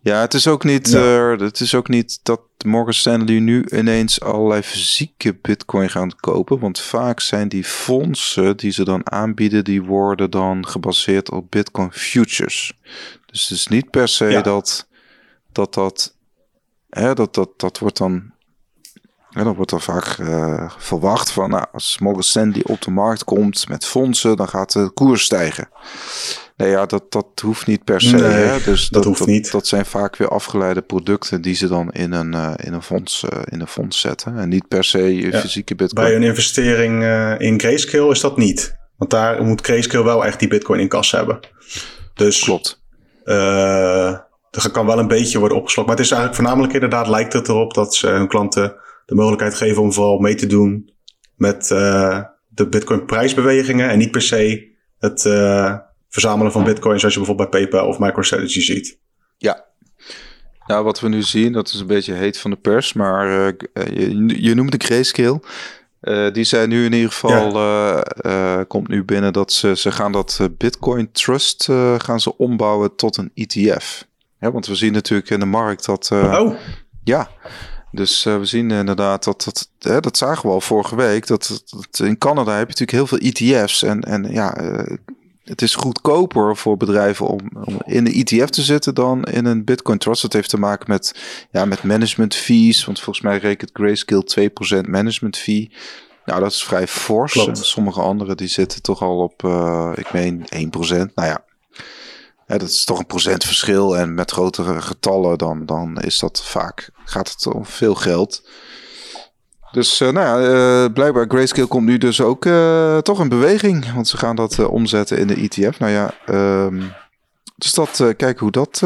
Ja, 0.04 0.22
het 0.22 0.34
is 0.34 0.48
ook 0.48 0.64
niet, 0.64 0.92
ja. 0.92 1.32
uh, 1.32 1.40
het 1.40 1.60
is 1.60 1.76
ook 1.76 1.88
niet 1.88 2.20
dat 2.24 2.42
Morgan 2.66 2.94
Stanley 2.94 3.40
nu 3.40 3.66
ineens 3.70 4.22
allerlei 4.22 4.62
fysieke 4.62 5.38
bitcoin 5.42 5.90
gaan 5.90 6.16
kopen. 6.16 6.60
Want 6.60 6.80
vaak 6.80 7.20
zijn 7.20 7.48
die 7.48 7.64
fondsen 7.64 8.58
die 8.58 8.72
ze 8.72 8.84
dan 8.84 9.12
aanbieden, 9.12 9.64
die 9.64 9.84
worden 9.84 10.30
dan 10.32 10.68
gebaseerd 10.68 11.32
op 11.32 11.52
bitcoin 11.52 11.92
futures. 11.92 12.74
Dus 13.26 13.50
het 13.50 13.58
is 13.58 13.68
niet 13.68 13.90
per 13.90 14.08
se 14.08 14.26
ja. 14.26 14.42
dat 14.42 14.90
dat, 15.52 15.74
dat, 15.74 16.16
hè, 16.90 17.14
dat, 17.14 17.34
dat, 17.34 17.60
dat 17.60 17.80
wordt 17.80 17.98
dan 17.98 18.31
ja, 19.34 19.44
dan 19.44 19.56
wordt 19.56 19.72
er 19.72 19.82
vaak 19.82 20.18
uh, 20.18 20.72
verwacht 20.78 21.32
van, 21.32 21.50
nou, 21.50 21.66
als 21.72 21.98
Morgan 22.00 22.24
Stanley 22.24 22.62
op 22.64 22.82
de 22.82 22.92
markt 22.92 23.24
komt 23.24 23.68
met 23.68 23.86
fondsen, 23.86 24.38
dan 24.38 24.48
gaat 24.48 24.74
de 24.74 24.92
koers 24.94 25.24
stijgen. 25.24 25.70
Nee, 26.58 26.70
ja, 26.70 26.86
dat, 26.86 27.12
dat 27.12 27.26
hoeft 27.44 27.68
niet 27.68 27.84
per 27.84 28.02
se. 28.02 28.16
Nee, 28.16 28.24
hè? 28.24 28.64
Dus 28.64 28.82
dat, 28.84 28.94
dat 28.94 29.04
hoeft 29.04 29.20
dat, 29.20 29.28
niet. 29.28 29.52
Dat 29.52 29.68
zijn 29.68 29.86
vaak 29.86 30.16
weer 30.18 30.28
afgeleide 30.28 30.82
producten 30.82 31.42
die 31.42 31.56
ze 31.56 31.68
dan 31.68 31.92
in 31.92 32.12
een, 32.12 32.34
uh, 32.34 32.54
in 32.56 32.74
een, 32.74 32.82
fonds, 32.82 33.24
uh, 33.34 33.42
in 33.46 33.62
een 33.62 33.68
fonds 33.68 34.00
zetten. 34.00 34.38
En 34.38 34.50
niet 34.50 34.68
per 34.68 34.84
se 34.84 35.16
ja. 35.16 35.40
fysieke 35.40 35.76
bitcoin. 35.76 36.08
Bij 36.08 36.16
een 36.16 36.24
investering 36.24 37.04
in 37.38 37.60
Grayscale 37.60 38.12
is 38.12 38.20
dat 38.20 38.38
niet. 38.38 38.76
Want 38.98 39.12
daar 39.12 39.44
moet 39.44 39.62
Grayscale 39.62 40.04
wel 40.04 40.26
echt 40.26 40.40
die 40.40 40.48
bitcoin 40.48 40.80
in 40.80 40.88
kas 40.88 41.12
hebben. 41.12 41.40
Dus, 42.14 42.40
Klopt. 42.40 42.82
er 43.24 44.72
kan 44.72 44.86
wel 44.86 45.00
een 45.00 45.08
beetje 45.08 45.40
worden 45.40 45.58
opgeslokt. 45.58 45.88
Maar 45.88 45.98
het 45.98 46.06
is 46.06 46.12
eigenlijk 46.12 46.42
voornamelijk 46.42 46.74
inderdaad 46.74 47.08
lijkt 47.08 47.34
het 47.34 47.48
erop 47.48 47.74
dat 47.74 47.96
ze 47.96 48.08
hun 48.08 48.28
klanten 48.28 48.76
de 49.12 49.18
mogelijkheid 49.18 49.56
geven 49.56 49.82
om 49.82 49.94
vooral 49.94 50.20
mee 50.20 50.36
te 50.36 50.48
doen 50.48 50.92
met 51.36 51.68
de 51.68 52.68
bitcoin 52.70 53.06
prijsbewegingen 53.06 53.90
en 53.90 53.98
niet 53.98 54.12
per 54.12 54.22
se 54.22 54.70
het 54.98 55.26
uh, 55.26 55.76
verzamelen 56.10 56.52
van 56.52 56.64
bitcoin 56.64 57.00
zoals 57.00 57.14
je 57.14 57.20
bijvoorbeeld 57.20 57.50
bij 57.50 57.62
PayPal 57.62 57.88
of 57.88 58.00
MicroStrategy 58.00 58.60
ziet. 58.60 59.00
Ja. 59.38 59.66
Nou, 60.66 60.84
wat 60.84 61.00
we 61.00 61.10
nu 61.10 61.22
zien, 61.22 61.52
dat 61.52 61.68
is 61.68 61.80
een 61.80 61.88
beetje 61.88 62.14
heet 62.14 62.38
van 62.38 62.52
de 62.52 62.58
pers, 62.58 62.94
maar 62.94 63.28
uh, 63.28 63.48
je, 63.74 64.42
je 64.42 64.56
noemt 64.56 64.72
de 64.72 64.86
grayscale. 64.86 65.42
Uh, 66.02 66.32
die 66.32 66.44
zijn 66.44 66.70
nu 66.70 66.86
in 66.86 66.94
ieder 66.94 67.12
geval, 67.12 67.58
ja. 67.58 68.06
uh, 68.26 68.62
komt 68.68 68.88
nu 68.88 69.04
binnen 69.04 69.34
dat 69.34 69.52
ze, 69.52 69.76
ze 69.76 69.92
gaan 69.92 70.12
dat 70.12 70.50
Bitcoin 70.58 71.12
Trust 71.12 71.66
gaan 71.98 72.20
ze 72.20 72.38
ombouwen 72.38 72.96
tot 72.96 73.18
een 73.18 73.32
ETF. 73.34 74.08
Ja, 74.40 74.52
want 74.52 74.68
we 74.68 74.76
zien 74.76 74.94
natuurlijk 74.94 75.30
in 75.30 75.40
de 75.40 75.46
markt 75.46 75.86
dat. 75.86 76.10
oh. 76.12 76.56
Ja. 77.04 77.30
Dus 77.92 78.24
we 78.24 78.46
zien 78.46 78.72
inderdaad 78.72 79.24
dat, 79.24 79.44
dat, 79.44 79.70
hè, 79.80 80.00
dat 80.00 80.18
zagen 80.18 80.48
we 80.48 80.54
al 80.54 80.62
vorige 80.62 80.96
week, 80.96 81.28
dat, 81.28 81.64
dat, 81.70 82.08
in 82.08 82.18
Canada 82.18 82.52
heb 82.58 82.72
je 82.72 82.80
natuurlijk 82.80 82.92
heel 82.92 83.08
veel 83.08 83.58
ETF's. 83.58 83.84
En, 83.84 84.02
en 84.02 84.32
ja, 84.32 84.54
het 85.44 85.62
is 85.62 85.76
goedkoper 85.76 86.58
voor 86.58 86.78
bedrijven 86.78 87.28
om, 87.28 87.40
om, 87.64 87.82
in 87.86 88.04
de 88.04 88.12
ETF 88.12 88.50
te 88.50 88.62
zitten 88.62 88.96
dan 88.96 89.24
in 89.24 89.46
een 89.46 89.64
Bitcoin 89.64 89.98
Trust. 89.98 90.22
Dat 90.22 90.34
heeft 90.34 90.50
te 90.50 90.60
maken 90.60 90.86
met, 90.90 91.16
ja, 91.52 91.66
met 91.66 91.84
management 91.84 92.36
fees. 92.36 92.86
Want 92.86 93.00
volgens 93.00 93.26
mij 93.26 93.38
rekent 93.38 93.70
Grayscale 93.74 94.50
2% 94.86 94.90
management 94.90 95.38
fee. 95.38 95.72
Nou, 96.26 96.40
dat 96.40 96.52
is 96.52 96.64
vrij 96.64 96.88
fors. 96.88 97.48
En 97.48 97.56
sommige 97.56 98.02
anderen 98.02 98.38
die 98.38 98.48
zitten 98.48 98.82
toch 98.82 99.02
al 99.02 99.18
op, 99.18 99.44
uh, 99.44 99.92
ik 99.96 100.14
meen, 100.14 100.46
1%. 100.46 100.48
Nou 101.14 101.28
ja, 101.28 101.44
ja, 102.48 102.58
dat 102.58 102.70
is 102.70 102.84
toch 102.84 103.00
een 103.00 103.06
procent 103.06 103.44
verschil. 103.44 103.98
En 103.98 104.14
met 104.14 104.32
grotere 104.32 104.82
getallen 104.82 105.38
dan, 105.38 105.66
dan 105.66 106.02
is 106.02 106.20
dat 106.20 106.44
vaak, 106.44 106.90
gaat 107.12 107.30
het 107.30 107.46
om 107.54 107.66
veel 107.66 107.96
geld. 107.96 108.44
Dus 109.72 110.02
uh, 110.02 110.12
nou 110.12 110.42
ja, 110.42 110.50
uh, 110.50 110.94
blijkbaar 110.94 111.26
Grayscale 111.28 111.68
komt 111.68 111.86
nu 111.86 111.98
dus 111.98 112.22
ook 112.22 112.46
uh, 112.46 112.98
toch 112.98 113.22
in 113.22 113.30
beweging. 113.30 113.94
Want 113.94 114.08
ze 114.08 114.18
gaan 114.18 114.36
dat 114.36 114.60
omzetten 114.60 115.18
in 115.18 115.28
de 115.28 115.36
ETF. 115.36 115.80
Nou 115.80 115.92
ja, 115.92 116.14
um, 116.66 116.94
dus 117.56 117.74
dat, 117.74 117.96
kijken 118.18 118.40
hoe 118.40 118.52
dat 118.52 118.84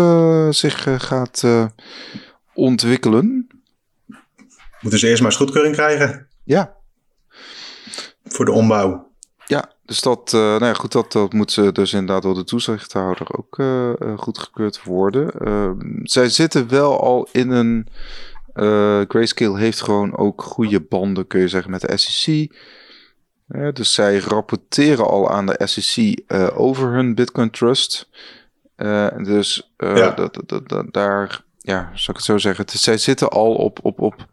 zich 0.56 0.88
gaat 0.98 1.44
ontwikkelen. 2.54 3.48
Moeten 4.80 5.00
ze 5.00 5.08
eerst 5.08 5.22
maar 5.22 5.32
eens 5.32 5.40
goedkeuring 5.40 5.76
krijgen. 5.76 6.28
Ja. 6.44 6.76
Voor 8.24 8.46
de 8.46 8.52
ombouw. 8.52 9.14
Dus 9.86 10.02
dat, 10.02 10.32
nou 10.32 10.66
ja, 10.66 10.74
goed, 10.74 10.92
dat, 10.92 11.12
dat 11.12 11.34
moet 11.34 11.52
ze 11.52 11.72
dus 11.72 11.94
inderdaad 11.94 12.22
door 12.22 12.34
de 12.34 12.44
toezichthouder 12.44 13.38
ook 13.38 13.64
goedgekeurd 14.20 14.84
worden. 14.84 15.32
Ehm, 15.32 15.80
zij 16.04 16.30
zitten 16.30 16.70
wel 16.70 17.02
al 17.02 17.28
in 17.32 17.52
een 17.52 17.88
Grayscale 19.08 19.58
heeft 19.58 19.82
gewoon 19.82 20.18
ook 20.18 20.42
goede 20.42 20.82
banden, 20.82 21.28
kun 21.28 21.40
je 21.40 21.48
zeggen, 21.48 21.72
met 21.72 21.82
de 21.82 21.98
SEC. 21.98 22.56
dus 23.74 23.94
zij 23.94 24.18
rapporteren 24.20 25.08
al 25.08 25.30
aan 25.30 25.46
de 25.46 25.62
SEC 25.64 26.22
eh, 26.28 26.48
over 26.60 26.92
hun 26.92 27.16
Bitcoin 27.16 27.50
Trust. 27.50 28.10
Dus 29.24 29.74
ja. 29.78 30.10
dat, 30.10 30.40
dat, 30.46 30.70
dat, 30.70 30.94
daar, 30.94 31.44
ja, 31.58 31.82
zou 31.94 32.10
ik 32.10 32.16
het 32.16 32.24
zo 32.24 32.38
zeggen. 32.38 32.66
zij 32.68 32.98
zitten 32.98 33.30
al 33.30 33.56
op, 33.56 33.80
op, 33.82 34.00
op. 34.00 34.26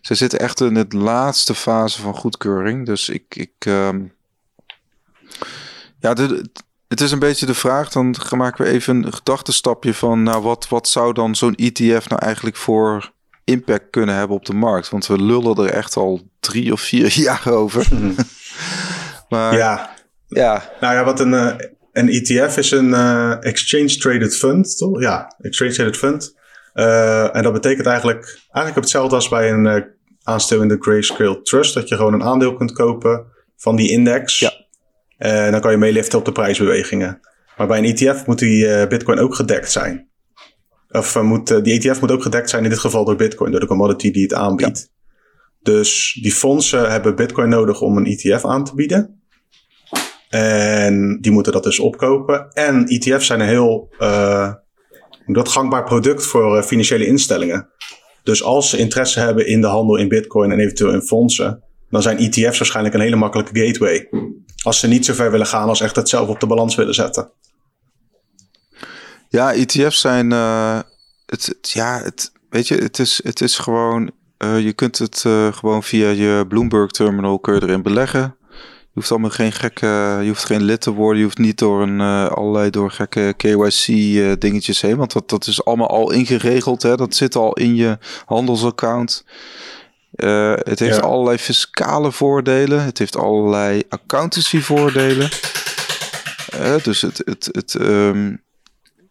Zij 0.00 0.16
zitten 0.16 0.38
echt 0.38 0.60
in 0.60 0.74
het 0.74 0.92
laatste 0.92 1.54
fase 1.54 2.00
van 2.00 2.14
goedkeuring. 2.14 2.86
Dus 2.86 3.08
ik. 3.08 3.34
ik 3.36 3.64
um, 3.66 4.14
ja, 6.06 6.14
de, 6.14 6.44
het 6.88 7.00
is 7.00 7.10
een 7.12 7.18
beetje 7.18 7.46
de 7.46 7.54
vraag. 7.54 7.88
Dan 7.88 8.14
maken 8.36 8.64
we 8.64 8.70
even 8.70 9.04
een 9.04 9.12
gedachtenstapje 9.12 9.94
van. 9.94 10.22
Nou, 10.22 10.42
wat, 10.42 10.68
wat 10.68 10.88
zou 10.88 11.12
dan 11.12 11.34
zo'n 11.34 11.54
ETF 11.54 12.08
nou 12.08 12.22
eigenlijk 12.22 12.56
voor 12.56 13.12
impact 13.44 13.90
kunnen 13.90 14.14
hebben 14.14 14.36
op 14.36 14.44
de 14.44 14.54
markt. 14.54 14.88
Want 14.88 15.06
we 15.06 15.22
lullen 15.22 15.56
er 15.56 15.70
echt 15.70 15.96
al 15.96 16.20
drie 16.40 16.72
of 16.72 16.80
vier 16.80 17.20
jaar 17.26 17.48
over. 17.48 17.88
maar 19.28 19.56
ja. 19.56 19.94
ja. 20.26 20.72
Nou 20.80 20.94
ja, 20.94 21.04
wat 21.04 21.20
een, 21.20 21.32
uh, 21.32 21.54
een 21.92 22.08
ETF 22.08 22.56
is 22.56 22.70
een 22.70 22.88
uh, 22.88 23.44
Exchange 23.44 23.96
Traded 23.96 24.36
Fund, 24.36 24.76
toch? 24.76 25.00
Ja, 25.00 25.34
Exchange 25.38 25.72
Traded 25.72 25.96
Fund. 25.96 26.34
Uh, 26.74 27.36
en 27.36 27.42
dat 27.42 27.52
betekent 27.52 27.86
eigenlijk, 27.86 28.40
eigenlijk 28.50 28.74
hetzelfde 28.74 29.14
als 29.14 29.28
bij 29.28 29.50
een 29.50 29.94
aanstel 30.22 30.62
in 30.62 30.68
de 30.68 30.76
Grayscale 30.80 31.42
Trust. 31.42 31.74
Dat 31.74 31.88
je 31.88 31.96
gewoon 31.96 32.12
een 32.12 32.24
aandeel 32.24 32.54
kunt 32.54 32.72
kopen 32.72 33.26
van 33.56 33.76
die 33.76 33.90
index. 33.90 34.38
Ja. 34.38 34.55
En 35.16 35.52
dan 35.52 35.60
kan 35.60 35.70
je 35.70 35.76
meeliften 35.76 36.18
op 36.18 36.24
de 36.24 36.32
prijsbewegingen. 36.32 37.20
Maar 37.56 37.66
bij 37.66 37.78
een 37.78 37.96
ETF 37.96 38.26
moet 38.26 38.38
die 38.38 38.86
Bitcoin 38.86 39.18
ook 39.18 39.34
gedekt 39.34 39.72
zijn. 39.72 40.08
Of 40.90 41.22
moet, 41.22 41.50
uh, 41.50 41.62
die 41.62 41.80
ETF 41.80 42.00
moet 42.00 42.10
ook 42.10 42.22
gedekt 42.22 42.50
zijn 42.50 42.64
in 42.64 42.70
dit 42.70 42.78
geval 42.78 43.04
door 43.04 43.16
Bitcoin, 43.16 43.50
door 43.50 43.60
de 43.60 43.66
commodity 43.66 44.10
die 44.10 44.22
het 44.22 44.34
aanbiedt. 44.34 44.90
Dus 45.62 46.18
die 46.22 46.32
fondsen 46.32 46.90
hebben 46.90 47.16
Bitcoin 47.16 47.48
nodig 47.48 47.80
om 47.80 47.96
een 47.96 48.06
ETF 48.06 48.44
aan 48.44 48.64
te 48.64 48.74
bieden. 48.74 49.20
En 50.28 51.18
die 51.20 51.32
moeten 51.32 51.52
dat 51.52 51.62
dus 51.62 51.78
opkopen. 51.78 52.50
En 52.52 52.86
ETF's 52.86 53.26
zijn 53.26 53.40
een 53.40 53.46
heel 53.46 53.88
uh, 53.98 54.52
dat 55.26 55.48
gangbaar 55.48 55.84
product 55.84 56.26
voor 56.26 56.56
uh, 56.56 56.62
financiële 56.62 57.06
instellingen. 57.06 57.68
Dus 58.22 58.42
als 58.42 58.70
ze 58.70 58.78
interesse 58.78 59.20
hebben 59.20 59.46
in 59.46 59.60
de 59.60 59.66
handel 59.66 59.96
in 59.96 60.08
Bitcoin 60.08 60.50
en 60.50 60.58
eventueel 60.58 60.92
in 60.92 61.02
fondsen, 61.02 61.62
dan 61.90 62.02
zijn 62.02 62.18
ETF's 62.18 62.58
waarschijnlijk 62.58 62.94
een 62.94 63.00
hele 63.00 63.16
makkelijke 63.16 63.60
gateway. 63.60 64.08
Als 64.66 64.78
ze 64.78 64.86
niet 64.86 65.04
zo 65.04 65.14
ver 65.14 65.30
willen 65.30 65.46
gaan 65.46 65.68
als 65.68 65.80
echt 65.80 65.96
het 65.96 66.08
zelf 66.08 66.28
op 66.28 66.40
de 66.40 66.46
balans 66.46 66.74
willen 66.74 66.94
zetten. 66.94 67.30
Ja, 69.28 69.52
ETF's 69.52 70.00
zijn. 70.00 70.30
Uh, 70.30 70.78
het, 71.26 71.56
ja, 71.60 72.00
het, 72.02 72.32
weet 72.50 72.68
je, 72.68 72.74
het 72.74 72.98
is, 72.98 73.20
het 73.24 73.40
is 73.40 73.58
gewoon. 73.58 74.10
Uh, 74.38 74.60
je 74.60 74.72
kunt 74.72 74.98
het 74.98 75.24
uh, 75.26 75.52
gewoon 75.52 75.82
via 75.82 76.08
je 76.08 76.44
Bloomberg 76.48 76.90
terminal 76.90 77.38
kun 77.38 77.54
je 77.54 77.62
erin 77.62 77.82
beleggen. 77.82 78.36
Je 78.80 79.02
hoeft 79.02 79.10
allemaal 79.10 79.30
geen 79.30 79.52
gekke. 79.52 80.18
Je 80.22 80.28
hoeft 80.28 80.44
geen 80.44 80.62
lid 80.62 80.80
te 80.80 80.92
worden. 80.92 81.18
Je 81.18 81.24
hoeft 81.24 81.38
niet 81.38 81.58
door 81.58 81.82
een 81.82 82.00
allerlei 82.30 82.70
door 82.70 82.90
gekke 82.90 83.34
KYC 83.36 83.86
dingetjes 84.40 84.80
heen. 84.80 84.96
Want 84.96 85.12
dat, 85.12 85.28
dat 85.28 85.46
is 85.46 85.64
allemaal 85.64 85.90
al 85.90 86.12
ingeregeld. 86.12 86.82
Hè? 86.82 86.96
Dat 86.96 87.14
zit 87.14 87.36
al 87.36 87.52
in 87.52 87.76
je 87.76 87.98
handelsaccount. 88.24 89.24
Het 90.10 90.78
heeft 90.78 90.96
ja. 90.96 91.00
allerlei 91.00 91.38
fiscale 91.38 92.12
voordelen. 92.12 92.84
Het 92.84 92.98
heeft 92.98 93.16
allerlei 93.16 93.82
accountancy 93.88 94.60
voordelen. 94.60 95.28
dus 96.82 97.02
het, 97.02 97.22
het, 97.24 97.48
het, 97.52 97.74
um, 97.74 98.42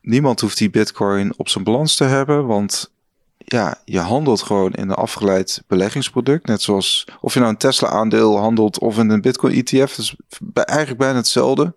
niemand 0.02 0.40
hoeft 0.40 0.58
die 0.58 0.70
bitcoin 0.70 1.34
op 1.38 1.50
zijn 1.50 1.64
balans 1.64 1.96
te 1.96 2.04
hebben, 2.04 2.46
want 2.46 2.94
ja, 3.38 3.82
je 3.86 4.00
handelt 4.00 4.42
gewoon 4.42 4.74
in 4.74 4.90
een 4.90 4.96
afgeleid 4.96 5.64
beleggingsproduct. 5.68 6.48
Net 6.48 6.62
zoals 6.62 7.08
of 7.22 7.34
je 7.34 7.40
nou 7.40 7.52
een 7.52 7.58
Tesla 7.58 7.88
aandeel 7.88 8.38
handelt 8.38 8.80
of 8.80 8.98
in 8.98 9.10
een 9.10 9.22
bitcoin 9.22 9.54
ETF. 9.54 9.96
Dat 9.96 9.98
is 9.98 10.16
eigenlijk 10.54 11.00
bijna 11.00 11.18
hetzelfde. 11.18 11.74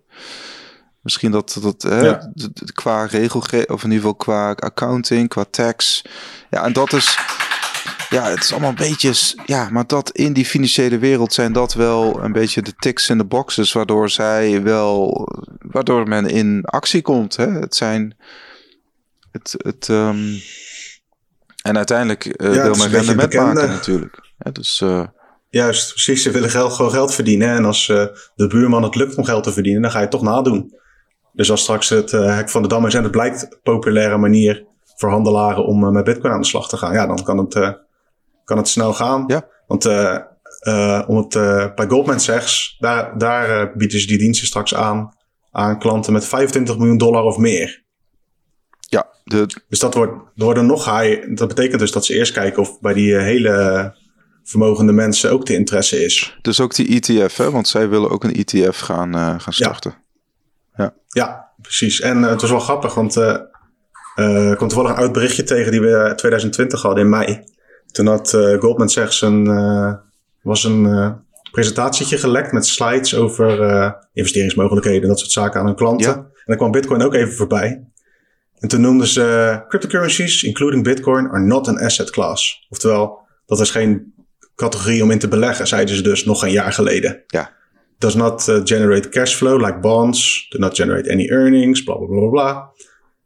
Misschien 1.01 1.31
dat, 1.31 1.57
dat 1.61 1.81
hè, 1.81 1.99
ja. 1.99 2.31
qua 2.73 3.05
regelgeving, 3.05 3.69
of 3.69 3.83
in 3.83 3.91
ieder 3.91 4.01
geval 4.01 4.15
qua 4.15 4.51
accounting, 4.51 5.29
qua 5.29 5.45
tax. 5.49 6.01
Ja, 6.49 6.63
en 6.63 6.73
dat 6.73 6.93
is 6.93 7.17
ja, 8.09 8.29
het 8.29 8.43
is 8.43 8.51
allemaal 8.51 8.69
een 8.69 8.75
beetje. 8.75 9.13
Ja, 9.45 9.69
maar 9.69 9.87
dat 9.87 10.11
in 10.11 10.33
die 10.33 10.45
financiële 10.45 10.97
wereld 10.97 11.33
zijn 11.33 11.53
dat 11.53 11.73
wel 11.73 12.23
een 12.23 12.31
beetje 12.31 12.61
de 12.61 12.73
ticks 12.75 13.09
in 13.09 13.17
de 13.17 13.25
boxes. 13.25 13.71
Waardoor 13.71 14.09
zij 14.09 14.63
wel. 14.63 15.27
Waardoor 15.59 16.07
men 16.07 16.25
in 16.25 16.65
actie 16.65 17.01
komt. 17.01 17.35
Hè? 17.35 17.51
Het 17.51 17.75
zijn. 17.75 18.17
Het. 19.31 19.55
het 19.57 19.87
um, 19.87 20.41
en 21.61 21.77
uiteindelijk 21.77 22.25
uh, 22.25 22.55
ja, 22.55 22.63
wil 22.63 22.75
men 22.75 22.89
rendement 22.89 23.33
maken 23.33 23.69
natuurlijk. 23.69 24.31
Ja, 24.37 24.51
dus. 24.51 24.81
Uh, 24.81 25.05
Juist, 25.49 25.89
precies. 25.89 26.23
Ze 26.23 26.31
willen 26.31 26.49
geld, 26.49 26.73
gewoon 26.73 26.91
geld 26.91 27.13
verdienen. 27.13 27.49
En 27.49 27.65
als 27.65 27.87
uh, 27.87 28.05
de 28.35 28.47
buurman 28.47 28.83
het 28.83 28.95
lukt 28.95 29.15
om 29.15 29.23
geld 29.23 29.43
te 29.43 29.53
verdienen, 29.53 29.81
dan 29.81 29.91
ga 29.91 29.97
je 29.97 30.03
het 30.03 30.11
toch 30.11 30.21
nadoen. 30.21 30.77
Dus 31.33 31.51
als 31.51 31.61
straks 31.61 31.89
het 31.89 32.11
uh, 32.11 32.35
hek 32.35 32.49
van 32.49 32.61
de 32.61 32.67
dam 32.67 32.85
is 32.85 32.93
en 32.93 33.03
het 33.03 33.11
blijkt 33.11 33.41
een 33.41 33.59
populaire 33.63 34.17
manier 34.17 34.65
voor 34.95 35.09
handelaren 35.09 35.65
om 35.65 35.83
uh, 35.83 35.89
met 35.89 36.03
bitcoin 36.03 36.33
aan 36.33 36.41
de 36.41 36.47
slag 36.47 36.69
te 36.69 36.77
gaan, 36.77 36.93
ja, 36.93 37.07
dan 37.07 37.23
kan 37.23 37.37
het 37.37 37.79
kan 38.49 38.57
het 38.57 38.67
snel 38.67 38.93
gaan. 38.93 39.23
Ja. 39.27 39.47
Want 39.67 39.85
uh, 39.85 40.17
uh, 40.67 41.03
om 41.07 41.17
het 41.17 41.35
uh, 41.35 41.73
bij 41.75 41.87
Goldman 41.87 42.19
Sachs, 42.19 42.75
daar, 42.79 43.17
daar 43.17 43.77
bieden 43.77 43.99
ze 43.99 44.07
die 44.07 44.17
diensten 44.17 44.47
straks 44.47 44.75
aan 44.75 45.17
aan 45.51 45.79
klanten 45.79 46.13
met 46.13 46.25
25 46.25 46.77
miljoen 46.77 46.97
dollar 46.97 47.23
of 47.23 47.37
meer. 47.37 47.83
Ja, 48.79 49.07
de... 49.23 49.45
dus 49.69 49.79
dat 49.79 49.93
wordt, 49.93 50.13
worden 50.35 50.65
nog 50.65 50.85
high. 50.85 51.35
Dat 51.35 51.47
betekent 51.47 51.79
dus 51.79 51.91
dat 51.91 52.05
ze 52.05 52.13
eerst 52.13 52.33
kijken 52.33 52.61
of 52.61 52.79
bij 52.79 52.93
die 52.93 53.15
hele 53.15 53.95
vermogende 54.43 54.91
mensen 54.91 55.31
ook 55.31 55.45
de 55.45 55.53
interesse 55.53 56.03
is. 56.03 56.37
Dus 56.41 56.59
ook 56.59 56.75
die 56.75 57.01
ETF, 57.01 57.37
hè? 57.37 57.51
want 57.51 57.67
zij 57.67 57.89
willen 57.89 58.09
ook 58.09 58.23
een 58.23 58.33
ETF 58.33 58.79
gaan, 58.79 59.15
uh, 59.15 59.39
gaan 59.39 59.53
starten. 59.53 59.95
Ja, 60.75 60.83
ja. 60.83 60.93
ja 61.07 61.51
precies. 61.61 61.99
En 61.99 62.17
uh, 62.17 62.29
het 62.29 62.41
was 62.41 62.49
wel 62.49 62.59
grappig, 62.59 62.93
want 62.93 63.17
uh, 63.17 63.35
uh, 64.15 64.55
komt 64.55 64.69
toevallig 64.69 64.91
een 64.91 65.03
oud 65.03 65.11
berichtje 65.11 65.43
tegen 65.43 65.71
die 65.71 65.81
we 65.81 66.13
2020 66.15 66.81
hadden 66.81 67.03
in 67.03 67.09
mei. 67.09 67.43
Toen 67.91 68.07
had 68.07 68.33
uh, 68.33 68.59
Goldman 68.59 68.89
Sachs 68.89 69.21
een, 69.21 69.45
uh, 69.45 69.93
was 70.41 70.63
een 70.63 70.83
uh, 70.83 71.11
presentatietje 71.51 72.17
gelekt 72.17 72.51
met 72.51 72.65
slides 72.65 73.15
over 73.15 73.97
investeringsmogelijkheden 74.13 75.01
en 75.01 75.07
dat 75.07 75.19
soort 75.19 75.31
zaken 75.31 75.59
aan 75.59 75.65
hun 75.65 75.75
klanten. 75.75 76.09
Ja. 76.09 76.15
En 76.15 76.45
dan 76.45 76.57
kwam 76.57 76.71
Bitcoin 76.71 77.01
ook 77.01 77.13
even 77.13 77.33
voorbij. 77.33 77.83
En 78.59 78.67
toen 78.67 78.81
noemden 78.81 79.07
ze 79.07 79.63
cryptocurrencies, 79.67 80.43
including 80.43 80.83
Bitcoin, 80.83 81.29
are 81.29 81.43
not 81.43 81.67
an 81.67 81.79
asset 81.79 82.09
class. 82.09 82.65
Oftewel, 82.69 83.19
dat 83.45 83.59
is 83.59 83.71
geen 83.71 84.13
categorie 84.55 85.03
om 85.03 85.11
in 85.11 85.19
te 85.19 85.27
beleggen, 85.27 85.67
zeiden 85.67 85.95
ze 85.95 86.01
dus 86.01 86.25
nog 86.25 86.43
een 86.43 86.51
jaar 86.51 86.73
geleden. 86.73 87.23
Ja. 87.27 87.57
does 87.99 88.15
not 88.15 88.43
generate 88.63 89.09
cash 89.09 89.35
flow 89.35 89.57
like 89.57 89.79
bonds, 89.79 90.47
do 90.49 90.57
not 90.57 90.75
generate 90.75 91.11
any 91.11 91.27
earnings, 91.29 91.83
bla 91.83 91.95
bla 91.95 92.07
bla 92.07 92.29
bla. 92.29 92.71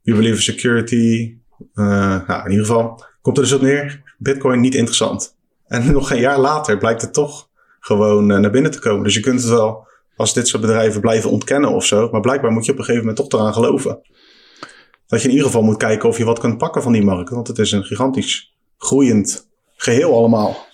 We 0.04 0.14
believe 0.14 0.36
in 0.36 0.42
security. 0.42 1.38
Uh, 1.76 2.28
nou, 2.28 2.46
in 2.46 2.52
ieder 2.52 2.66
geval 2.66 3.06
komt 3.22 3.38
er 3.38 3.44
dus 3.44 3.54
op 3.54 3.62
neer, 3.62 4.13
Bitcoin 4.24 4.60
niet 4.60 4.76
interessant. 4.76 5.36
En 5.68 5.92
nog 5.94 6.12
een 6.12 6.20
jaar 6.20 6.40
later 6.40 6.78
blijkt 6.78 7.02
het 7.02 7.14
toch 7.14 7.50
gewoon 7.80 8.32
uh, 8.32 8.38
naar 8.38 8.52
binnen 8.52 8.72
te 8.72 8.80
komen. 8.80 9.04
Dus 9.04 9.14
je 9.14 9.20
kunt 9.20 9.42
het 9.42 9.50
wel 9.50 9.88
als 10.16 10.34
dit 10.34 10.48
soort 10.48 10.62
bedrijven 10.62 11.02
blijven 11.02 11.30
ontkennen 11.30 11.72
of 11.72 11.86
zo. 11.86 12.10
Maar 12.12 12.22
blijkbaar 12.22 12.52
moet 12.52 12.66
je 12.66 12.72
op 12.72 12.78
een 12.78 12.84
gegeven 12.84 13.08
moment 13.08 13.30
toch 13.30 13.40
eraan 13.40 13.54
geloven. 13.54 14.02
Dat 15.08 15.22
je 15.22 15.28
in 15.28 15.34
ieder 15.34 15.46
geval 15.48 15.64
moet 15.64 15.78
kijken 15.78 16.10
of 16.10 16.18
je 16.18 16.26
wat 16.26 16.40
kunt 16.40 16.58
pakken 16.58 16.82
van 16.82 16.92
die 16.92 17.04
markt. 17.04 17.30
Want 17.30 17.48
het 17.48 17.58
is 17.58 17.72
een 17.72 17.84
gigantisch 17.84 18.56
groeiend 18.78 19.50
geheel 19.76 20.18
allemaal. 20.18 20.66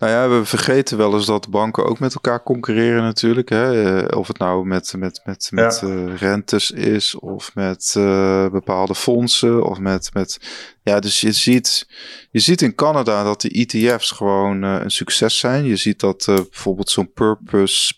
Nou 0.00 0.12
ja, 0.12 0.38
we 0.38 0.44
vergeten 0.44 0.96
wel 0.96 1.14
eens 1.14 1.26
dat 1.26 1.50
banken 1.50 1.84
ook 1.84 1.98
met 1.98 2.14
elkaar 2.14 2.42
concurreren 2.42 3.02
natuurlijk. 3.02 3.48
Hè? 3.48 4.00
Eh, 4.02 4.18
of 4.18 4.28
het 4.28 4.38
nou 4.38 4.66
met, 4.66 4.94
met, 4.96 5.20
met, 5.24 5.48
met 5.52 5.82
uh, 5.84 6.16
rentes 6.16 6.70
is 6.70 7.14
of 7.14 7.54
met 7.54 7.94
uh, 7.98 8.48
bepaalde 8.48 8.94
fondsen 8.94 9.64
of 9.64 9.78
met, 9.78 10.10
met... 10.12 10.40
Ja, 10.82 11.00
dus 11.00 11.20
je 11.20 11.32
ziet, 11.32 11.88
je 12.30 12.38
ziet 12.38 12.62
in 12.62 12.74
Canada 12.74 13.22
dat 13.22 13.40
de 13.40 13.48
ETF's 13.48 14.10
gewoon 14.10 14.62
een 14.62 14.90
succes 14.90 15.38
zijn. 15.38 15.64
Je 15.64 15.76
ziet 15.76 16.00
dat 16.00 16.22
bijvoorbeeld 16.26 16.90
zo'n 16.90 17.12
Purpose, 17.12 17.94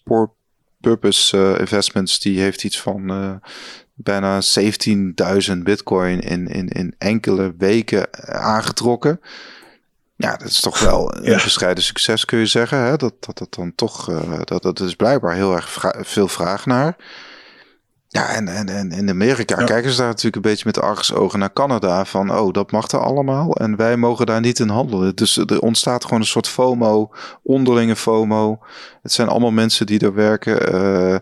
Purpose 0.80 1.56
Investments, 1.58 2.20
die 2.20 2.40
heeft 2.40 2.64
iets 2.64 2.80
van 2.80 3.40
bijna 3.94 4.40
17.000 5.50 5.58
bitcoin 5.62 6.20
in, 6.20 6.46
in, 6.46 6.68
in 6.68 6.94
enkele 6.98 7.54
weken 7.58 8.28
aangetrokken. 8.28 9.20
Ja, 10.22 10.36
dat 10.36 10.48
is 10.48 10.60
toch 10.60 10.78
wel 10.78 11.14
een 11.16 11.22
ja. 11.22 11.42
bescheiden 11.42 11.84
succes, 11.84 12.24
kun 12.24 12.38
je 12.38 12.46
zeggen. 12.46 12.78
Hè? 12.78 12.96
Dat, 12.96 13.14
dat 13.20 13.38
dat 13.38 13.54
dan 13.54 13.74
toch, 13.74 14.10
uh, 14.10 14.40
dat, 14.44 14.62
dat 14.62 14.80
is 14.80 14.94
blijkbaar 14.94 15.34
heel 15.34 15.54
erg 15.54 15.70
vra 15.70 15.94
veel 16.00 16.28
vraag 16.28 16.66
naar. 16.66 16.96
Ja, 18.08 18.28
en, 18.28 18.48
en, 18.48 18.68
en 18.68 18.92
in 18.92 19.08
Amerika 19.08 19.60
ja. 19.60 19.66
kijken 19.66 19.90
ze 19.90 19.96
daar 19.96 20.06
natuurlijk 20.06 20.36
een 20.36 20.50
beetje 20.50 20.64
met 20.66 20.80
argusogen 20.80 21.38
naar 21.38 21.52
Canada. 21.52 22.04
Van, 22.04 22.38
oh, 22.38 22.52
dat 22.52 22.70
mag 22.70 22.90
er 22.90 22.98
allemaal 22.98 23.54
en 23.54 23.76
wij 23.76 23.96
mogen 23.96 24.26
daar 24.26 24.40
niet 24.40 24.58
in 24.58 24.68
handelen. 24.68 25.16
Dus 25.16 25.36
er 25.36 25.60
ontstaat 25.60 26.04
gewoon 26.04 26.20
een 26.20 26.26
soort 26.26 26.48
FOMO, 26.48 27.10
onderlinge 27.42 27.96
FOMO. 27.96 28.58
Het 29.02 29.12
zijn 29.12 29.28
allemaal 29.28 29.50
mensen 29.50 29.86
die 29.86 30.00
er 30.00 30.14
werken. 30.14 30.74
Uh, 30.74 31.16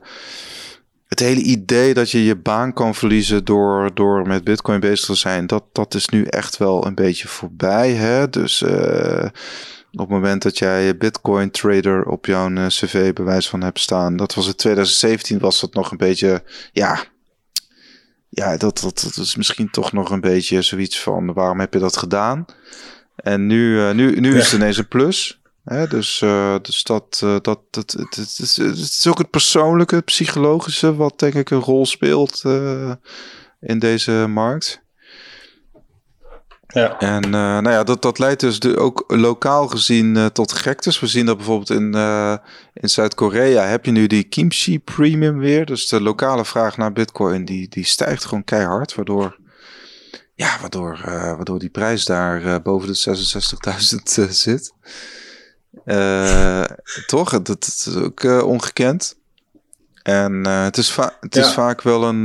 het 1.11 1.19
hele 1.19 1.41
idee 1.41 1.95
dat 1.95 2.11
je 2.11 2.25
je 2.25 2.37
baan 2.37 2.73
kan 2.73 2.95
verliezen 2.95 3.45
door, 3.45 3.91
door 3.95 4.27
met 4.27 4.45
Bitcoin 4.45 4.81
bezig 4.81 5.07
te 5.07 5.15
zijn, 5.15 5.47
dat, 5.47 5.65
dat 5.73 5.95
is 5.95 6.09
nu 6.09 6.25
echt 6.25 6.57
wel 6.57 6.87
een 6.87 6.95
beetje 6.95 7.29
voorbij. 7.29 7.93
Hè? 7.93 8.29
Dus 8.29 8.63
uh, 8.63 9.25
op 9.93 9.99
het 9.99 10.09
moment 10.09 10.43
dat 10.43 10.59
jij 10.59 10.97
Bitcoin 10.97 11.51
trader 11.51 12.05
op 12.05 12.27
jouw 12.27 12.51
uh, 12.51 12.67
cv 12.67 13.13
bewijs 13.13 13.49
van 13.49 13.63
hebt 13.63 13.81
staan, 13.81 14.17
dat 14.17 14.35
was 14.35 14.47
in 14.47 14.55
2017, 14.55 15.39
was 15.39 15.61
dat 15.61 15.75
nog 15.75 15.91
een 15.91 15.97
beetje, 15.97 16.43
ja. 16.73 17.05
Ja, 18.29 18.57
dat, 18.57 18.81
dat, 18.81 19.01
dat 19.15 19.25
is 19.25 19.37
misschien 19.37 19.71
toch 19.71 19.93
nog 19.93 20.11
een 20.11 20.21
beetje 20.21 20.63
zoiets 20.63 21.01
van 21.01 21.33
waarom 21.33 21.61
heb 21.61 21.73
je 21.73 21.81
dat 21.81 21.97
gedaan? 21.97 22.45
En 23.17 23.47
nu, 23.47 23.77
uh, 23.77 23.91
nu, 23.91 24.21
nu 24.21 24.33
ja. 24.33 24.39
is 24.39 24.45
het 24.45 24.61
ineens 24.61 24.77
een 24.77 24.89
plus. 24.89 25.40
Hè, 25.71 25.87
dus, 25.87 26.21
uh, 26.21 26.57
dus 26.63 26.83
dat, 26.83 27.21
uh, 27.25 27.37
dat, 27.41 27.61
dat 27.71 27.91
het, 27.93 28.17
het, 28.17 28.39
is, 28.39 28.57
het 28.57 28.77
is 28.79 29.07
ook 29.07 29.19
het 29.19 29.31
persoonlijke, 29.31 29.95
het 29.95 30.05
psychologische, 30.05 30.97
wat 30.97 31.19
denk 31.19 31.35
ik 31.35 31.51
een 31.51 31.61
rol 31.61 31.87
speelt 31.87 32.43
uh, 32.47 32.93
in 33.61 33.79
deze 33.79 34.13
markt. 34.29 34.83
Ja. 36.67 36.99
En 36.99 37.31
nou 37.31 37.71
ja, 37.71 37.85
dat, 37.85 38.03
dat 38.03 38.19
leidt 38.19 38.41
dus 38.41 38.59
de, 38.59 38.77
ook 38.77 39.05
lokaal 39.07 39.69
gezien 39.69 40.31
tot 40.33 40.53
gektes. 40.53 41.01
We 41.01 41.07
zien 41.07 41.27
dat 41.27 41.37
bijvoorbeeld 41.37 41.71
in, 41.71 41.95
in 42.75 42.91
Zuid-Korea 42.91 43.63
heb 43.65 43.85
je 43.85 43.91
nu 43.91 44.07
die 44.07 44.25
kimchi 44.25 44.81
premium 44.81 45.39
weer. 45.39 45.67
Dus 45.67 45.89
de 45.89 46.01
lokale 46.01 46.45
vraag 46.45 46.77
naar 46.77 46.93
bitcoin 46.93 47.45
die, 47.45 47.69
die 47.69 47.85
stijgt 47.85 48.25
gewoon 48.25 48.45
keihard. 48.45 48.95
Waardoor, 48.95 49.39
ja, 50.35 50.57
waardoor, 50.61 51.01
waardoor 51.05 51.59
die 51.59 51.71
prijs 51.71 52.05
daar 52.05 52.63
boven 52.63 52.89
de 52.89 53.17
66.000 54.27 54.31
zit. 54.31 54.73
Uh, 55.85 56.65
toch? 57.07 57.31
Dat, 57.31 57.47
dat, 57.47 57.65
is 57.87 57.95
ook 57.95 58.23
uh, 58.23 58.47
ongekend. 58.47 59.17
En 60.03 60.33
uh, 60.47 60.63
het 60.63 60.77
is, 60.77 60.93
va 60.93 61.17
het 61.21 61.35
ja. 61.35 61.41
is 61.41 61.53
vaak 61.53 61.83
wel 61.83 62.05
een. 62.05 62.25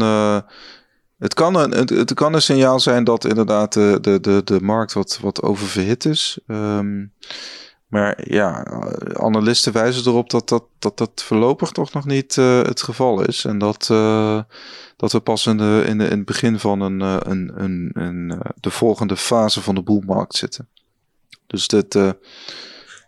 het, 1.19 1.33
kan 1.33 1.55
een 1.55 1.71
het, 1.71 1.89
het, 1.89 2.13
kan 2.13 2.33
een 2.33 2.41
signaal 2.41 2.79
zijn 2.79 3.03
dat 3.03 3.25
inderdaad 3.25 3.73
de, 3.73 3.97
de, 4.01 4.19
de, 4.19 4.41
de 4.43 4.61
markt 4.61 4.93
wat, 4.93 5.19
wat 5.21 5.41
oververhit 5.41 6.05
is. 6.05 6.39
Um, 6.47 7.13
maar 7.87 8.31
ja, 8.31 8.65
analisten 9.13 9.73
wijzen 9.73 10.05
erop 10.05 10.29
dat 10.29 10.49
dat, 10.49 10.63
dat, 10.79 10.97
dat 10.97 11.23
voorlopig 11.23 11.71
toch 11.71 11.93
nog 11.93 12.05
niet 12.05 12.35
het 12.35 12.81
geval 12.81 13.21
is. 13.21 13.45
En 13.45 13.57
dat, 13.57 13.85
dat 14.95 15.11
we 15.11 15.19
pas 15.23 15.45
in, 15.45 15.57
de, 15.57 15.83
in, 15.87 15.97
de, 15.97 16.03
in 16.03 16.17
het 16.17 16.25
begin 16.25 16.59
van 16.59 16.81
een, 16.81 16.99
een, 17.29 17.51
een, 17.63 17.91
een, 17.93 18.41
de 18.59 18.69
volgende 18.69 19.17
fase 19.17 19.61
van 19.61 19.75
de 19.75 19.81
boelmarkt 19.81 20.35
zitten. 20.35 20.67
Dus 21.47 21.67
dit 21.67 21.97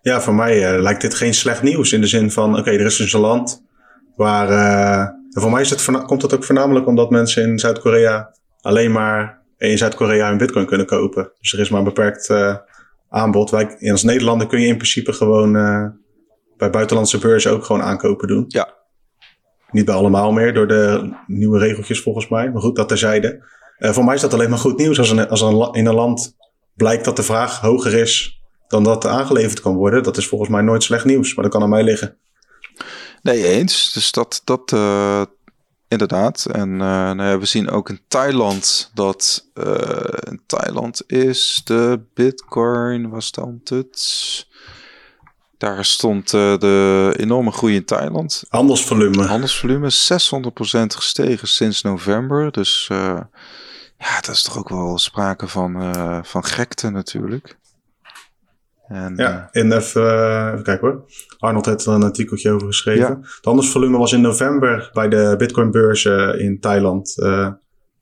ja, 0.08 0.22
voor 0.22 0.36
mij 0.36 0.74
uh, 0.74 0.82
lijkt 0.82 1.02
dit 1.02 1.16
geen 1.16 1.34
slecht 1.34 1.62
nieuws. 1.62 1.94
In 1.94 2.02
de 2.02 2.08
zin 2.08 2.32
van, 2.32 2.50
oké, 2.50 2.60
okay, 2.60 2.74
er 2.74 2.86
is 2.86 2.98
dus 2.98 3.14
een 3.14 3.20
land 3.20 3.64
waar... 4.16 4.50
Uh, 4.50 5.16
voor 5.30 5.52
mij 5.52 5.62
is 5.62 5.70
het, 5.70 6.06
komt 6.06 6.22
het 6.22 6.34
ook 6.34 6.44
voornamelijk 6.44 6.88
omdat 6.88 7.10
mensen 7.10 7.44
in 7.44 7.60
Zuid-Korea 7.60 8.36
alleen 8.62 8.92
maar 8.92 9.42
in 9.58 9.78
Zuid-Korea 9.78 10.30
hun 10.30 10.38
bitcoin 10.38 10.66
kunnen 10.66 10.88
kopen. 10.88 11.32
Dus 11.40 11.54
er 11.54 11.60
is 11.60 11.70
maar 11.70 11.80
een 11.80 11.86
beperkt 11.86 12.30
uh, 12.30 12.56
aanbod. 13.10 13.50
Wij, 13.50 13.92
als 13.92 14.04
Nederlander 14.04 14.48
kun 14.48 14.62
je 14.62 14.68
in 14.68 14.78
principe 14.78 15.14
gewoon 15.14 15.52
bij 16.58 16.70
buitenlandse 16.70 17.18
beurzen 17.18 17.52
ook 17.52 17.66
gewoon 17.66 17.82
aankopen 17.82 18.28
doen. 18.28 18.46
Ja. 18.48 18.74
Niet 19.72 19.86
bij 19.86 19.96
allemaal 19.96 20.32
meer 20.32 20.54
door 20.54 20.68
de 20.68 21.14
nieuwe 21.28 21.60
regeltjes 21.60 22.02
volgens 22.02 22.28
mij. 22.28 22.52
Maar 22.52 22.62
goed, 22.62 22.76
dat 22.76 22.88
terzijde. 22.88 23.44
voor 23.78 24.06
mij 24.06 24.16
is 24.16 24.22
dat 24.22 24.34
alleen 24.34 24.50
maar 24.50 24.60
goed 24.60 24.78
nieuws 24.78 25.00
als, 25.00 25.10
een, 25.10 25.28
als 25.28 25.42
een, 25.42 25.74
in 25.74 25.86
een 25.86 25.96
land 25.96 26.36
blijkt 26.74 27.06
dat 27.06 27.16
de 27.16 27.24
vraag 27.24 27.60
hoger 27.60 27.94
is 27.94 28.37
dan 28.68 28.84
dat 28.84 29.06
aangeleverd 29.06 29.62
kan 29.62 29.76
worden. 29.76 30.04
Dat 30.04 30.18
is 30.18 30.28
volgens 30.28 30.50
mij 30.50 30.62
nooit 30.62 30.84
slecht 30.84 31.06
nieuws, 31.06 31.34
maar 31.34 31.44
dat 31.44 31.54
kan 31.54 31.64
aan 31.64 31.70
mij 31.70 31.84
liggen. 31.84 32.18
Nee, 33.22 33.48
eens. 33.48 33.94
Dus 33.94 34.12
dat, 34.12 34.42
dat 34.44 34.72
uh, 34.72 35.22
inderdaad. 35.88 36.46
En 36.52 36.70
uh, 36.70 36.78
nou 36.78 37.24
ja, 37.24 37.40
we 37.40 37.46
zien 37.46 37.70
ook 37.70 37.90
in 37.90 38.00
Thailand 38.08 38.92
dat 38.94 39.48
uh, 39.54 40.00
in 40.30 40.42
Thailand 40.46 41.12
is 41.12 41.62
de 41.64 42.02
Bitcoin, 42.14 43.10
was 43.10 43.26
stond 43.26 43.70
het? 43.70 44.46
Daar 45.58 45.86
stond 45.86 46.30
de 46.30 47.14
enorme 47.18 47.52
groei 47.52 47.76
in 47.76 47.86
Thailand. 47.86 48.44
Handelsvolume. 48.50 49.26
Handelsvolume 49.26 49.92
600% 49.92 49.96
gestegen 50.88 51.48
sinds 51.48 51.82
november. 51.82 52.52
Dus 52.52 52.86
ja, 53.98 54.22
dat 54.22 54.36
is 54.36 54.42
toch 54.42 54.58
ook 54.58 54.70
wel 54.70 54.98
sprake 54.98 55.48
van, 55.48 55.96
van 56.26 56.44
gekte 56.44 56.90
natuurlijk. 56.90 57.58
En, 58.88 59.14
ja, 59.16 59.50
in 59.52 59.72
even, 59.72 60.02
uh, 60.02 60.50
even 60.52 60.64
kijken 60.64 60.88
hoor. 60.88 61.06
Arnold 61.38 61.66
heeft 61.66 61.86
er 61.86 61.94
een 61.94 62.04
artikeltje 62.04 62.52
over 62.52 62.68
geschreven. 62.68 63.02
Ja. 63.02 63.20
Het 63.20 63.46
handelsvolume 63.46 63.98
was 63.98 64.14
in 64.14 64.22
november 64.22 64.90
bij 64.94 65.10
de 65.10 65.36
Bitcoin-beurs 65.38 66.06
uh, 66.06 66.40
in 66.40 66.60
Thailand 66.60 67.16
uh, 67.18 67.50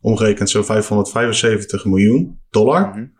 omgerekend 0.01 0.49
zo'n 0.49 0.65
575 0.65 1.85
miljoen 1.85 2.39
dollar. 2.49 2.87
Mm 2.87 2.93
-hmm. 2.93 3.13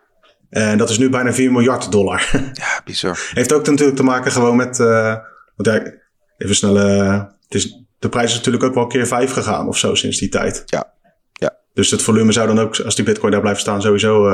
En 0.49 0.77
dat 0.77 0.89
is 0.89 0.97
nu 0.97 1.09
bijna 1.09 1.33
4 1.33 1.51
miljard 1.51 1.91
dollar. 1.91 2.29
ja, 2.53 2.81
bizar. 2.83 3.29
Heeft 3.33 3.53
ook 3.53 3.67
natuurlijk 3.67 3.97
te 3.97 4.03
maken 4.03 4.31
gewoon 4.31 4.55
met. 4.55 4.77
want 4.77 5.23
ja, 5.55 5.91
even 6.37 6.55
snel. 6.55 6.75
het 6.75 7.33
is, 7.47 7.85
de 7.99 8.09
prijs 8.09 8.29
is 8.29 8.37
natuurlijk 8.37 8.63
ook 8.63 8.73
wel 8.73 8.83
een 8.83 8.89
keer 8.89 9.07
5 9.07 9.31
gegaan 9.31 9.67
of 9.67 9.77
zo 9.77 9.95
sinds 9.95 10.17
die 10.17 10.29
tijd. 10.29 10.63
Ja. 10.65 10.93
ja. 11.33 11.57
Dus 11.73 11.91
het 11.91 12.01
volume 12.01 12.31
zou 12.31 12.47
dan 12.47 12.59
ook, 12.59 12.79
als 12.79 12.95
die 12.95 13.05
Bitcoin 13.05 13.31
daar 13.31 13.41
blijft 13.41 13.59
staan, 13.59 13.81
sowieso 13.81 14.27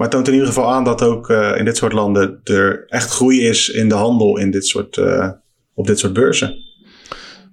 maar 0.00 0.08
het 0.08 0.18
toont 0.18 0.28
in 0.28 0.34
ieder 0.34 0.48
geval 0.48 0.70
aan 0.70 0.84
dat 0.84 1.02
ook 1.02 1.28
uh, 1.28 1.56
in 1.56 1.64
dit 1.64 1.76
soort 1.76 1.92
landen 1.92 2.40
er 2.44 2.84
echt 2.88 3.10
groei 3.10 3.46
is 3.46 3.68
in 3.68 3.88
de 3.88 3.94
handel 3.94 4.38
in 4.38 4.50
dit 4.50 4.66
soort, 4.66 4.96
uh, 4.96 5.30
op 5.74 5.86
dit 5.86 5.98
soort 5.98 6.12
beurzen. 6.12 6.56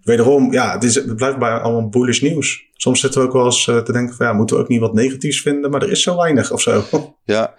Wederom, 0.04 0.52
ja, 0.52 0.74
het, 0.74 0.84
is, 0.84 0.96
het 0.96 1.16
blijft 1.16 1.38
bij 1.38 1.52
allemaal 1.52 1.90
bullish 1.90 2.22
nieuws. 2.22 2.70
Soms 2.74 3.00
zitten 3.00 3.22
we 3.22 3.28
ook 3.28 3.34
wel 3.34 3.46
eens 3.46 3.68
uh, 3.68 3.78
te 3.78 3.92
denken 3.92 4.16
van 4.16 4.26
ja, 4.26 4.34
moeten 4.34 4.56
we 4.56 4.62
ook 4.62 4.68
niet 4.68 4.80
wat 4.80 4.94
negatiefs 4.94 5.42
vinden, 5.42 5.72
maar 5.72 5.82
er 5.82 5.92
is 5.92 6.02
zo 6.02 6.16
weinig 6.16 6.52
of 6.52 6.62
zo. 6.62 6.84
Ja, 7.24 7.54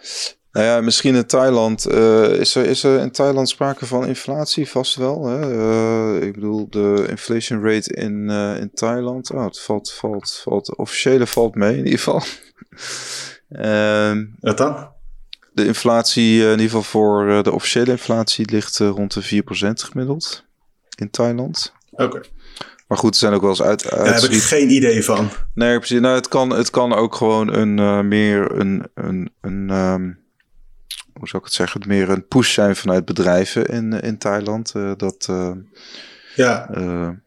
nou 0.53 0.67
ja, 0.67 0.81
misschien 0.81 1.15
in 1.15 1.27
Thailand. 1.27 1.89
is, 2.39 2.55
er, 2.55 2.65
is 2.65 2.85
er 2.85 3.01
in 3.01 3.11
Thailand 3.11 3.49
sprake 3.49 3.87
van 3.87 4.07
inflatie? 4.07 4.69
Vast 4.69 4.95
wel. 4.95 5.27
Hè? 5.27 6.21
ik 6.21 6.33
bedoel, 6.35 6.67
de 6.71 7.07
inflation 7.09 7.63
rate 7.63 7.95
in, 7.95 8.31
in 8.61 8.71
Thailand. 8.75 9.33
Oh, 9.33 9.45
het 9.45 9.61
valt, 9.61 9.93
valt, 9.93 10.41
valt. 10.43 10.77
Officiële 10.77 11.27
valt 11.27 11.55
mee 11.55 11.77
in 11.77 11.85
ieder 11.85 11.99
geval. 11.99 12.23
Uh, 13.51 14.17
Wat 14.41 14.59
dan? 14.59 14.89
De 15.53 15.67
inflatie, 15.67 16.37
uh, 16.39 16.45
in 16.45 16.51
ieder 16.51 16.65
geval 16.65 16.83
voor 16.83 17.29
uh, 17.29 17.43
de 17.43 17.53
officiële 17.53 17.91
inflatie, 17.91 18.51
ligt 18.51 18.79
uh, 18.79 18.89
rond 18.89 19.13
de 19.15 19.43
4% 19.43 19.69
gemiddeld 19.73 20.45
in 20.97 21.11
Thailand. 21.11 21.75
Oké. 21.91 22.03
Okay. 22.03 22.23
Maar 22.89 22.99
goed, 22.99 23.13
er 23.13 23.21
zijn 23.21 23.33
ook 23.33 23.41
wel 23.41 23.51
eens 23.51 23.63
uit. 23.63 23.91
Daar 23.91 24.21
heb 24.21 24.31
ik 24.31 24.43
geen 24.43 24.71
idee 24.71 25.05
van. 25.05 25.31
Nee, 25.55 25.79
precies. 25.79 26.01
Nou, 26.01 26.15
het 26.15 26.29
kan, 26.29 26.51
het 26.51 26.71
kan 26.71 26.95
ook 26.95 27.15
gewoon 27.15 27.55
een 27.55 28.09
meer 28.09 28.53
een, 28.53 28.91
een, 28.95 29.31
een 29.41 29.71
um, 29.71 30.19
hoe 31.13 31.29
zou 31.29 31.39
ik 31.39 31.45
het 31.45 31.53
zeggen, 31.53 31.83
meer 31.87 32.11
een 32.11 32.27
push 32.29 32.55
zijn 32.55 32.77
vanuit 32.77 33.05
bedrijven 33.05 33.67
in, 33.67 33.93
in 33.93 34.19
Thailand. 34.19 34.73
dat 34.97 35.29
Ja, 36.39 36.69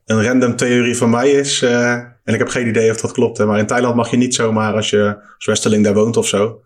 een 0.05 0.23
random 0.23 0.55
theorie 0.55 0.97
van 0.97 1.09
mij 1.09 1.31
is, 1.31 1.61
en 1.61 2.33
ik 2.33 2.37
heb 2.37 2.47
geen 2.47 2.67
idee 2.67 2.91
of 2.91 2.97
dat 2.97 3.11
klopt, 3.11 3.37
hè, 3.37 3.45
maar 3.45 3.59
in 3.59 3.65
Thailand 3.67 3.95
mag 3.95 4.11
je 4.11 4.17
niet 4.17 4.35
zomaar, 4.35 4.73
als 4.73 4.89
je 4.89 5.17
als 5.35 5.45
Westerling 5.45 5.83
daar 5.83 5.93
woont 5.93 6.17
of 6.17 6.27
zo, 6.27 6.61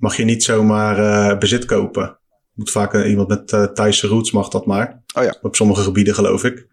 mag 0.00 0.16
je 0.16 0.24
niet 0.24 0.44
zomaar 0.44 1.38
bezit 1.38 1.64
kopen. 1.64 2.18
Moet 2.54 2.70
vaak 2.70 3.04
iemand 3.04 3.28
met 3.28 3.74
Thaise 3.74 4.06
roots 4.06 4.30
mag 4.30 4.48
dat 4.48 4.66
maar. 4.66 5.02
Oh 5.16 5.22
ja. 5.22 5.34
Op 5.42 5.56
sommige 5.56 5.82
gebieden 5.82 6.14
geloof 6.14 6.44
ik. 6.44 6.66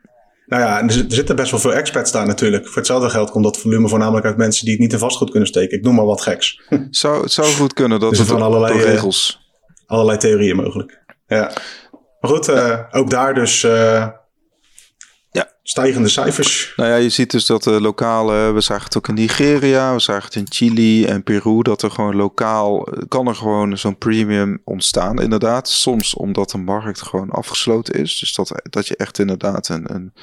Nou 0.45 0.61
ja, 0.61 0.82
er, 0.82 1.05
zitten 1.07 1.36
best 1.36 1.51
wel 1.51 1.59
veel 1.59 1.73
expats 1.73 2.11
daar 2.11 2.28
natuurlijk. 2.28 2.65
Voor 2.65 2.76
hetzelfde 2.76 3.09
geld 3.09 3.32
komt 3.32 3.43
dat 3.43 3.57
volume 3.57 3.88
voornamelijk 3.88 4.26
uit 4.26 4.38
mensen 4.38 4.63
die 4.63 4.73
het 4.73 4.82
niet 4.82 4.93
in 4.93 4.99
vastgoed 4.99 5.30
kunnen 5.30 5.47
steken. 5.47 5.78
Ik 5.78 5.84
noem 5.84 5.95
maar 5.95 6.05
wat 6.05 6.21
geks. 6.21 6.61
Zou, 6.89 7.21
het 7.21 7.32
zou 7.32 7.47
goed 7.47 7.73
kunnen 7.73 7.99
dat 7.99 8.09
dus 8.09 8.19
het 8.19 8.28
van 8.28 8.41
allerlei 8.41 8.80
eh, 8.80 8.84
regels. 8.84 9.39
allerlei 9.86 10.17
theorieën 10.17 10.55
mogelijk. 10.55 11.03
Ja. 11.28 11.51
Maar 12.19 12.32
goed, 12.32 12.49
uh, 12.49 12.80
ook 12.91 13.09
daar 13.09 13.34
dus 13.34 13.63
uh, 13.63 14.07
ja. 15.36 15.51
stijgende 15.63 16.07
cijfers. 16.07 16.73
Nou 16.75 16.89
ja, 16.89 16.95
je 16.95 17.09
ziet 17.09 17.31
dus 17.31 17.45
dat 17.45 17.63
de 17.63 17.81
lokale, 17.81 18.51
we 18.51 18.61
zagen 18.61 18.83
het 18.83 18.97
ook 18.97 19.07
in 19.07 19.13
Nigeria, 19.13 19.93
we 19.93 19.99
zagen 19.99 20.23
het 20.23 20.36
in 20.36 20.45
Chili 20.49 21.05
en 21.05 21.23
Peru, 21.23 21.61
dat 21.61 21.81
er 21.81 21.91
gewoon 21.91 22.15
lokaal, 22.15 22.88
kan 23.07 23.27
er 23.27 23.36
gewoon 23.36 23.77
zo'n 23.77 23.97
premium 23.97 24.61
ontstaan 24.63 25.21
inderdaad. 25.21 25.69
Soms 25.69 26.13
omdat 26.13 26.49
de 26.49 26.57
markt 26.57 27.01
gewoon 27.01 27.29
afgesloten 27.29 27.93
is. 27.93 28.19
Dus 28.19 28.33
dat, 28.33 28.61
dat 28.69 28.88
je 28.88 28.95
echt 28.95 29.19
inderdaad 29.19 29.69
een, 29.69 29.93
een 29.93 30.13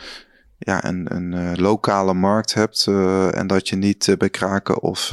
ja, 0.58 0.84
een, 0.84 1.14
een 1.14 1.60
lokale 1.60 2.14
markt 2.14 2.54
hebt 2.54 2.86
uh, 2.88 3.36
en 3.38 3.46
dat 3.46 3.68
je 3.68 3.76
niet 3.76 4.14
bij 4.18 4.30
Kraken 4.30 4.80
of 4.80 5.12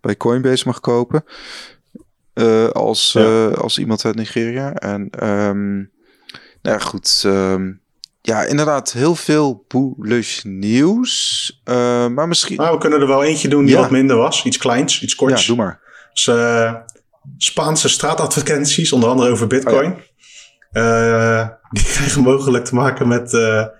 bij 0.00 0.16
Coinbase 0.16 0.66
mag 0.66 0.80
kopen 0.80 1.24
als, 2.72 3.12
ja. 3.12 3.48
als 3.48 3.78
iemand 3.78 4.04
uit 4.04 4.14
Nigeria. 4.14 4.72
En 4.72 5.28
um, 5.28 5.90
nou 6.62 6.78
ja, 6.78 6.78
goed. 6.78 7.22
Um, 7.26 7.79
ja, 8.22 8.44
inderdaad, 8.44 8.92
heel 8.92 9.14
veel 9.14 9.64
bullish 9.68 10.42
nieuws. 10.42 11.60
Uh, 11.64 12.06
maar 12.06 12.28
misschien... 12.28 12.56
Nou, 12.56 12.72
we 12.72 12.78
kunnen 12.78 13.00
er 13.00 13.06
wel 13.06 13.24
eentje 13.24 13.48
doen 13.48 13.64
die 13.64 13.76
wat 13.76 13.90
minder 13.90 14.16
was. 14.16 14.44
Iets 14.44 14.56
kleins, 14.56 15.02
iets 15.02 15.14
korts. 15.14 15.40
Ja, 15.40 15.46
doe 15.46 15.56
maar. 15.56 15.80
Dus, 16.12 16.26
uh, 16.26 16.74
Spaanse 17.36 17.88
straatadvertenties, 17.88 18.92
onder 18.92 19.08
andere 19.08 19.30
over 19.30 19.46
bitcoin. 19.46 19.92
Oh, 19.92 19.98
ja. 20.70 21.42
uh, 21.42 21.48
die 21.70 21.84
krijgen 21.94 22.22
mogelijk 22.22 22.64
te 22.64 22.74
maken 22.74 23.08
met, 23.08 23.30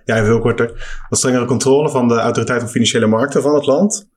ja, 0.04 0.24
veel 0.24 0.40
korter, 0.40 0.98
wat 1.08 1.18
strengere 1.18 1.44
controle 1.44 1.90
van 1.90 2.08
de 2.08 2.14
autoriteit 2.14 2.60
van 2.60 2.70
financiële 2.70 3.06
markten 3.06 3.42
van 3.42 3.54
het 3.54 3.66
land. 3.66 4.08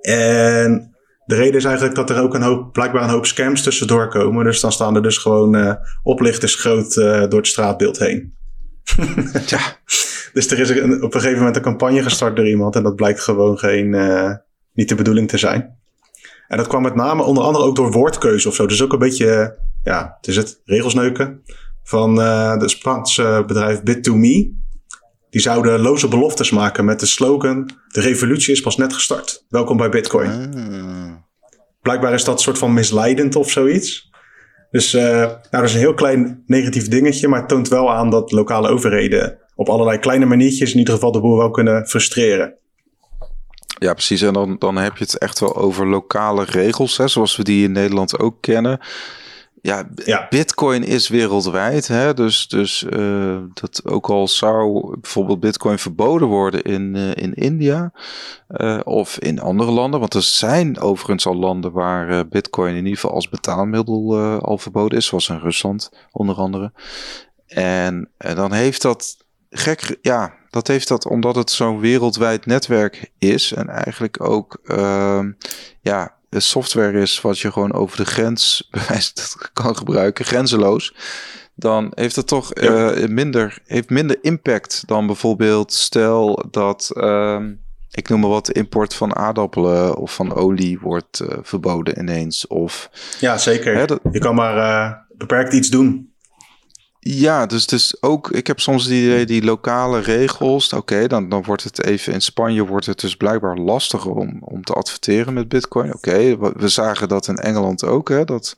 En 0.00 0.96
de 1.24 1.34
reden 1.34 1.54
is 1.54 1.64
eigenlijk 1.64 1.94
dat 1.94 2.10
er 2.10 2.22
ook 2.22 2.34
een 2.34 2.42
hoop, 2.42 2.72
blijkbaar 2.72 3.02
een 3.02 3.08
hoop 3.08 3.26
scams 3.26 3.62
tussendoor 3.62 4.08
komen. 4.08 4.44
Dus 4.44 4.60
dan 4.60 4.72
staan 4.72 4.96
er 4.96 5.02
dus 5.02 5.18
gewoon 5.18 5.78
oplichters 6.02 6.54
groot 6.54 6.94
door 6.94 7.38
het 7.38 7.46
straatbeeld 7.46 7.98
heen. 7.98 8.37
ja. 9.46 9.76
Dus 10.32 10.50
er 10.50 10.58
is 10.58 10.68
een, 10.68 11.02
op 11.02 11.14
een 11.14 11.20
gegeven 11.20 11.38
moment 11.38 11.56
een 11.56 11.62
campagne 11.62 12.02
gestart 12.02 12.36
door 12.36 12.48
iemand 12.48 12.76
en 12.76 12.82
dat 12.82 12.96
blijkt 12.96 13.20
gewoon 13.20 13.58
geen, 13.58 13.92
uh, 13.92 14.34
niet 14.72 14.88
de 14.88 14.94
bedoeling 14.94 15.28
te 15.28 15.38
zijn. 15.38 15.76
En 16.48 16.56
dat 16.56 16.66
kwam 16.66 16.82
met 16.82 16.94
name 16.94 17.22
onder 17.22 17.44
andere 17.44 17.64
ook 17.64 17.76
door 17.76 17.90
woordkeuze 17.90 18.48
of 18.48 18.54
zo. 18.54 18.66
Dus 18.66 18.82
ook 18.82 18.92
een 18.92 18.98
beetje, 18.98 19.58
ja, 19.82 20.14
het 20.16 20.26
is 20.28 20.36
het, 20.36 20.60
regelsneuken 20.64 21.42
van 21.82 22.20
uh, 22.20 22.58
de 22.58 22.68
Spaanse 22.68 23.44
bedrijf 23.46 23.78
Bit2Me. 23.78 24.56
Die 25.30 25.40
zouden 25.40 25.80
loze 25.80 26.08
beloftes 26.08 26.50
maken 26.50 26.84
met 26.84 27.00
de 27.00 27.06
slogan: 27.06 27.70
De 27.88 28.00
revolutie 28.00 28.52
is 28.52 28.60
pas 28.60 28.76
net 28.76 28.92
gestart. 28.92 29.44
Welkom 29.48 29.76
bij 29.76 29.88
Bitcoin. 29.88 30.30
Ah. 30.56 31.12
Blijkbaar 31.82 32.12
is 32.12 32.24
dat 32.24 32.34
een 32.34 32.42
soort 32.42 32.58
van 32.58 32.74
misleidend 32.74 33.36
of 33.36 33.50
zoiets. 33.50 34.10
Dus 34.70 34.94
uh, 34.94 35.02
nou, 35.02 35.38
dat 35.50 35.62
is 35.62 35.72
een 35.72 35.80
heel 35.80 35.94
klein 35.94 36.42
negatief 36.46 36.88
dingetje, 36.88 37.28
maar 37.28 37.38
het 37.40 37.48
toont 37.48 37.68
wel 37.68 37.92
aan 37.92 38.10
dat 38.10 38.32
lokale 38.32 38.68
overheden 38.68 39.38
op 39.54 39.68
allerlei 39.68 39.98
kleine 39.98 40.26
maniertjes 40.26 40.72
in 40.72 40.78
ieder 40.78 40.94
geval 40.94 41.12
de 41.12 41.20
boer 41.20 41.36
wel 41.36 41.50
kunnen 41.50 41.86
frustreren. 41.86 42.54
Ja, 43.78 43.92
precies. 43.92 44.22
En 44.22 44.32
dan, 44.32 44.56
dan 44.58 44.76
heb 44.76 44.96
je 44.96 45.04
het 45.04 45.18
echt 45.18 45.40
wel 45.40 45.56
over 45.56 45.86
lokale 45.86 46.44
regels, 46.44 46.96
hè, 46.96 47.08
zoals 47.08 47.36
we 47.36 47.44
die 47.44 47.64
in 47.64 47.72
Nederland 47.72 48.18
ook 48.18 48.36
kennen. 48.40 48.80
Ja, 49.62 49.86
Bitcoin 50.30 50.84
is 50.84 51.08
wereldwijd. 51.08 51.88
Hè? 51.88 52.14
Dus, 52.14 52.48
dus 52.48 52.82
uh, 52.82 53.38
dat 53.54 53.80
ook 53.84 54.08
al 54.08 54.28
zou 54.28 54.90
bijvoorbeeld 55.00 55.40
Bitcoin 55.40 55.78
verboden 55.78 56.28
worden 56.28 56.62
in, 56.62 56.94
uh, 56.94 57.10
in 57.14 57.34
India 57.34 57.92
uh, 58.48 58.80
of 58.84 59.18
in 59.18 59.40
andere 59.40 59.70
landen. 59.70 60.00
Want 60.00 60.14
er 60.14 60.22
zijn 60.22 60.80
overigens 60.80 61.26
al 61.26 61.36
landen 61.36 61.72
waar 61.72 62.28
Bitcoin 62.28 62.70
in 62.70 62.76
ieder 62.76 62.94
geval 62.94 63.12
als 63.12 63.28
betaalmiddel 63.28 64.18
al 64.40 64.58
verboden 64.58 64.98
is, 64.98 65.06
zoals 65.06 65.28
in 65.28 65.38
Rusland 65.38 65.90
onder 66.12 66.36
andere. 66.36 66.72
En, 67.46 68.10
en 68.16 68.36
dan 68.36 68.52
heeft 68.52 68.82
dat 68.82 69.16
gek, 69.50 69.98
ja, 70.02 70.34
dat 70.50 70.66
heeft 70.66 70.88
dat 70.88 71.06
omdat 71.06 71.34
het 71.34 71.50
zo'n 71.50 71.80
wereldwijd 71.80 72.46
netwerk 72.46 73.12
is 73.18 73.52
en 73.52 73.68
eigenlijk 73.68 74.24
ook, 74.24 74.60
ehm, 74.64 75.32
ja 75.80 76.17
software 76.30 77.00
is 77.00 77.20
wat 77.20 77.38
je 77.38 77.52
gewoon 77.52 77.72
over 77.72 77.96
de 77.96 78.04
grens 78.04 78.70
kan 79.52 79.76
gebruiken, 79.76 80.24
grenzeloos, 80.24 80.94
dan 81.54 81.92
heeft 81.94 82.16
het 82.16 82.26
toch 82.26 82.54
uh, 82.54 83.06
minder, 83.06 83.58
heeft 83.64 83.90
minder 83.90 84.18
impact 84.20 84.82
dan 84.86 85.06
bijvoorbeeld 85.06 85.72
stel 85.72 86.44
dat, 86.50 86.90
uh, 86.94 87.42
ik 87.90 88.08
noem 88.08 88.20
maar 88.20 88.30
wat, 88.30 88.46
de 88.46 88.52
import 88.52 88.94
van 88.94 89.16
aardappelen 89.16 89.96
of 89.96 90.14
van 90.14 90.34
olie 90.34 90.78
wordt 90.80 91.20
uh, 91.20 91.38
verboden 91.42 91.98
ineens. 91.98 92.46
Of, 92.46 92.90
ja, 93.20 93.38
zeker. 93.38 93.76
Hè, 93.76 93.86
dat, 93.86 94.00
je 94.12 94.18
kan 94.18 94.34
maar 94.34 94.56
uh, 94.56 94.92
beperkt 95.16 95.52
iets 95.52 95.68
doen. 95.68 96.12
Ja, 97.00 97.46
dus, 97.46 97.66
dus 97.66 98.02
ook, 98.02 98.30
ik 98.30 98.46
heb 98.46 98.60
soms 98.60 98.86
die 98.86 99.04
idee, 99.04 99.26
die 99.26 99.44
lokale 99.44 100.00
regels. 100.00 100.72
Oké, 100.72 101.06
dan, 101.06 101.28
dan 101.28 101.42
wordt 101.42 101.64
het 101.64 101.84
even 101.84 102.12
in 102.12 102.20
Spanje 102.20 102.66
wordt 102.66 102.86
het 102.86 103.00
dus 103.00 103.16
blijkbaar 103.16 103.56
lastiger 103.56 104.10
om, 104.10 104.38
om 104.40 104.64
te 104.64 104.72
adverteren 104.72 105.32
met 105.32 105.48
Bitcoin. 105.48 105.94
Oké, 105.94 106.38
we 106.38 106.68
zagen 106.68 107.08
dat 107.08 107.28
in 107.28 107.36
Engeland 107.36 107.84
ook, 107.84 108.08
hè, 108.08 108.24
dat, 108.24 108.56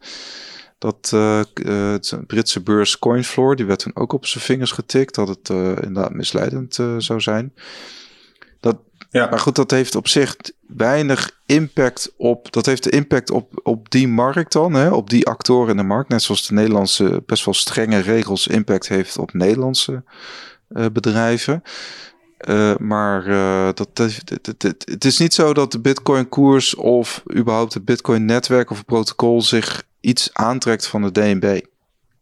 dat 0.78 1.10
uh, 1.14 1.40
het 1.64 2.14
Britse 2.26 2.60
beurs 2.60 2.98
Coinfloor, 2.98 3.56
die 3.56 3.66
werd 3.66 3.78
toen 3.78 3.96
ook 3.96 4.12
op 4.12 4.26
zijn 4.26 4.44
vingers 4.44 4.72
getikt, 4.72 5.14
dat 5.14 5.28
het 5.28 5.48
uh, 5.48 5.66
inderdaad 5.66 6.12
misleidend 6.12 6.78
uh, 6.78 6.94
zou 6.98 7.20
zijn. 7.20 7.54
Dat, 8.60 8.76
ja. 9.10 9.26
Maar 9.30 9.40
goed, 9.40 9.56
dat 9.56 9.70
heeft 9.70 9.94
op 9.94 10.08
zich 10.08 10.36
weinig 10.66 11.39
impact 11.50 12.12
op. 12.16 12.52
Dat 12.52 12.66
heeft 12.66 12.84
de 12.84 12.90
impact 12.90 13.30
op, 13.30 13.60
op 13.62 13.90
die 13.90 14.08
markt 14.08 14.52
dan, 14.52 14.72
hè, 14.72 14.90
op 14.90 15.10
die 15.10 15.26
actoren 15.26 15.70
in 15.70 15.76
de 15.76 15.82
markt. 15.82 16.08
Net 16.08 16.22
zoals 16.22 16.46
de 16.46 16.54
Nederlandse 16.54 17.22
best 17.26 17.44
wel 17.44 17.54
strenge 17.54 17.98
regels 17.98 18.46
impact 18.46 18.88
heeft 18.88 19.18
op 19.18 19.32
Nederlandse 19.32 20.02
uh, 20.68 20.86
bedrijven. 20.92 21.62
Uh, 22.48 22.76
maar 22.76 23.26
uh, 23.26 23.68
dat, 23.74 23.88
het 24.84 25.04
is 25.04 25.18
niet 25.18 25.34
zo 25.34 25.54
dat 25.54 25.72
de 25.72 25.80
Bitcoin-koers 25.80 26.74
of 26.74 27.22
überhaupt 27.36 27.74
het 27.74 27.84
Bitcoin-netwerk 27.84 28.70
of 28.70 28.76
het 28.76 28.86
protocol 28.86 29.42
zich 29.42 29.82
iets 30.00 30.30
aantrekt 30.32 30.86
van 30.86 31.02
de 31.02 31.12
DNB. 31.12 31.60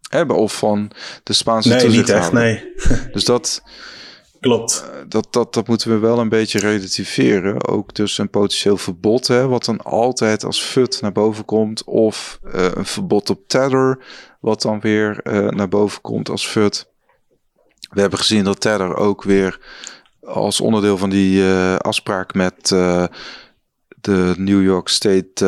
Hè, 0.09 0.23
of 0.23 0.57
van 0.59 0.91
de 1.23 1.33
Spaanse 1.33 1.69
Nee, 1.69 1.89
niet 1.89 2.09
echt, 2.09 2.33
nee. 2.33 2.73
Dus 3.13 3.25
dat, 3.25 3.63
Klopt. 4.41 4.85
Uh, 4.87 5.01
dat, 5.09 5.27
dat, 5.31 5.55
dat 5.55 5.69
moeten 5.69 5.91
we 5.91 5.99
wel 5.99 6.19
een 6.19 6.29
beetje 6.29 6.59
relativeren. 6.59 7.67
Ook 7.69 7.95
dus 7.95 8.19
een 8.19 8.31
potentieel 8.31 8.77
verbod, 8.77 9.27
hè, 9.27 9.47
wat 9.47 9.65
dan 9.65 9.83
altijd 9.83 10.45
als 10.45 10.61
FUT 10.61 10.99
naar 11.01 11.13
boven 11.13 11.45
komt. 11.45 11.85
Of 11.85 12.39
uh, 12.45 12.69
een 12.75 12.87
verbod 12.87 13.31
op 13.31 13.49
Tether, 13.49 13.99
wat 14.41 14.63
dan 14.63 14.81
weer 14.81 15.21
uh, 15.23 15.49
naar 15.49 15.69
boven 15.69 16.01
komt 16.01 16.29
als 16.29 16.47
FUT. 16.47 16.89
We 17.91 18.01
hebben 18.01 18.19
gezien 18.19 18.45
dat 18.45 18.61
Tether 18.61 18.97
ook 18.97 19.23
weer 19.23 19.61
als 20.21 20.61
onderdeel 20.61 20.99
van 20.99 21.11
die 21.11 21.45
afspraak 21.79 22.35
met 22.35 22.69
de 24.01 24.35
New 24.37 24.63
York 24.63 24.89
State, 24.89 25.45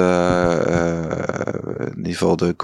in 1.91 1.97
ieder 1.97 2.13
geval 2.13 2.37
de 2.37 2.55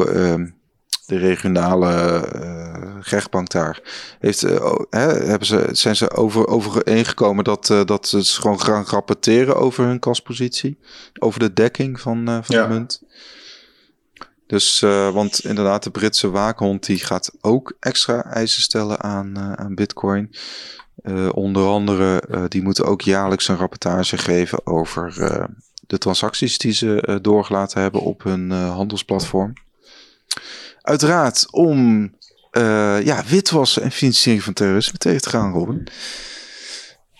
de 1.06 1.16
regionale 1.16 2.22
uh, 2.34 3.00
rechtbank 3.00 3.50
daar, 3.50 3.80
heeft, 4.18 4.44
uh, 4.44 4.74
hè, 4.90 5.06
hebben 5.12 5.46
ze, 5.46 5.68
zijn 5.72 5.96
ze 5.96 6.10
over, 6.10 6.46
overeengekomen 6.46 7.44
dat, 7.44 7.68
uh, 7.68 7.84
dat 7.84 8.08
ze 8.08 8.24
gewoon 8.24 8.60
gaan 8.60 8.84
rapporteren 8.86 9.56
over 9.56 9.84
hun 9.84 9.98
kaspositie. 9.98 10.78
Over 11.18 11.40
de 11.40 11.52
dekking 11.52 12.00
van, 12.00 12.24
van 12.24 12.56
ja. 12.56 12.66
de 12.66 12.74
munt. 12.74 13.02
Dus, 14.46 14.80
want 15.12 15.44
inderdaad, 15.44 15.82
de 15.82 15.90
Britse 15.90 16.30
waakhond 16.30 16.86
die 16.86 16.98
gaat 16.98 17.32
ook 17.40 17.76
extra 17.80 18.24
eisen 18.24 18.62
stellen 18.62 19.00
aan, 19.00 19.38
aan 19.38 19.74
Bitcoin. 19.74 20.34
onder 21.32 21.66
andere, 21.66 22.22
die 22.48 22.62
moeten 22.62 22.84
ook 22.84 23.00
jaarlijks 23.00 23.48
een 23.48 23.56
rapportage 23.56 24.18
geven 24.18 24.66
over 24.66 25.14
de 25.86 25.98
transacties 25.98 26.58
die 26.58 26.72
ze 26.72 27.18
doorgelaten 27.22 27.80
hebben 27.80 28.00
op 28.00 28.22
hun 28.22 28.50
handelsplatform 28.50 29.52
uiteraard 30.86 31.46
om 31.50 32.10
uh, 32.52 33.04
ja, 33.04 33.22
witwassen 33.28 33.82
en 33.82 33.90
financiering 33.90 34.42
van 34.42 34.52
terrorisme 34.52 34.98
tegen 34.98 35.20
te 35.20 35.28
gaan, 35.28 35.52
Robin. 35.52 35.88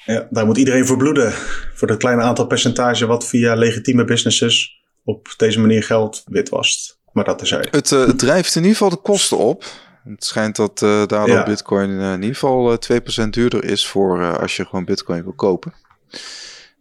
Ja, 0.04 0.26
daar 0.30 0.46
moet 0.46 0.56
iedereen 0.56 0.86
voor 0.86 0.96
bloeden. 0.96 1.32
Voor 1.74 1.88
dat 1.88 1.96
kleine 1.96 2.22
aantal 2.22 2.46
percentage 2.46 3.06
wat 3.06 3.26
via 3.26 3.54
legitieme 3.54 4.04
businesses 4.04 4.82
op 5.04 5.34
deze 5.36 5.60
manier 5.60 5.82
geld 5.82 6.22
witwast. 6.26 6.98
Maar 7.12 7.24
dat 7.24 7.42
is 7.42 7.50
Het, 7.50 7.90
uh, 7.90 8.06
het 8.06 8.18
drijft 8.18 8.54
in 8.54 8.62
ieder 8.62 8.76
geval 8.76 8.90
de 8.90 9.02
kosten 9.02 9.38
op. 9.38 9.64
Het 10.04 10.24
schijnt 10.24 10.56
dat 10.56 10.80
uh, 10.82 11.06
daardoor 11.06 11.44
Bitcoin 11.44 11.90
in 11.90 12.22
ieder 12.22 12.34
geval 12.34 12.78
2% 13.24 13.28
duurder 13.30 13.64
is 13.64 13.86
voor 13.86 14.38
als 14.38 14.56
je 14.56 14.64
gewoon 14.64 14.84
Bitcoin 14.84 15.22
wil 15.22 15.32
kopen. 15.32 15.74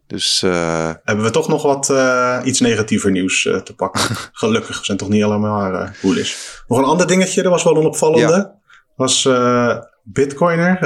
Dus 0.06 0.40
hebben 1.04 1.24
we 1.24 1.30
toch 1.30 1.48
nog 1.48 1.62
wat 1.62 1.92
iets 2.44 2.60
negatiever 2.60 3.10
nieuws 3.10 3.42
te 3.42 3.74
pakken. 3.76 4.16
Gelukkig, 4.32 4.78
we 4.78 4.84
zijn 4.84 4.98
toch 4.98 5.08
niet 5.08 5.22
allemaal 5.22 5.72
uh, 5.72 5.88
bullish. 6.02 6.34
Nog 6.68 6.78
een 6.78 6.84
ander 6.84 7.06
dingetje, 7.06 7.42
dat 7.42 7.52
was 7.52 7.62
wel 7.62 7.76
een 7.76 7.86
opvallende. 7.86 8.54
Was 8.96 9.28
Bitcoiner, 10.02 10.78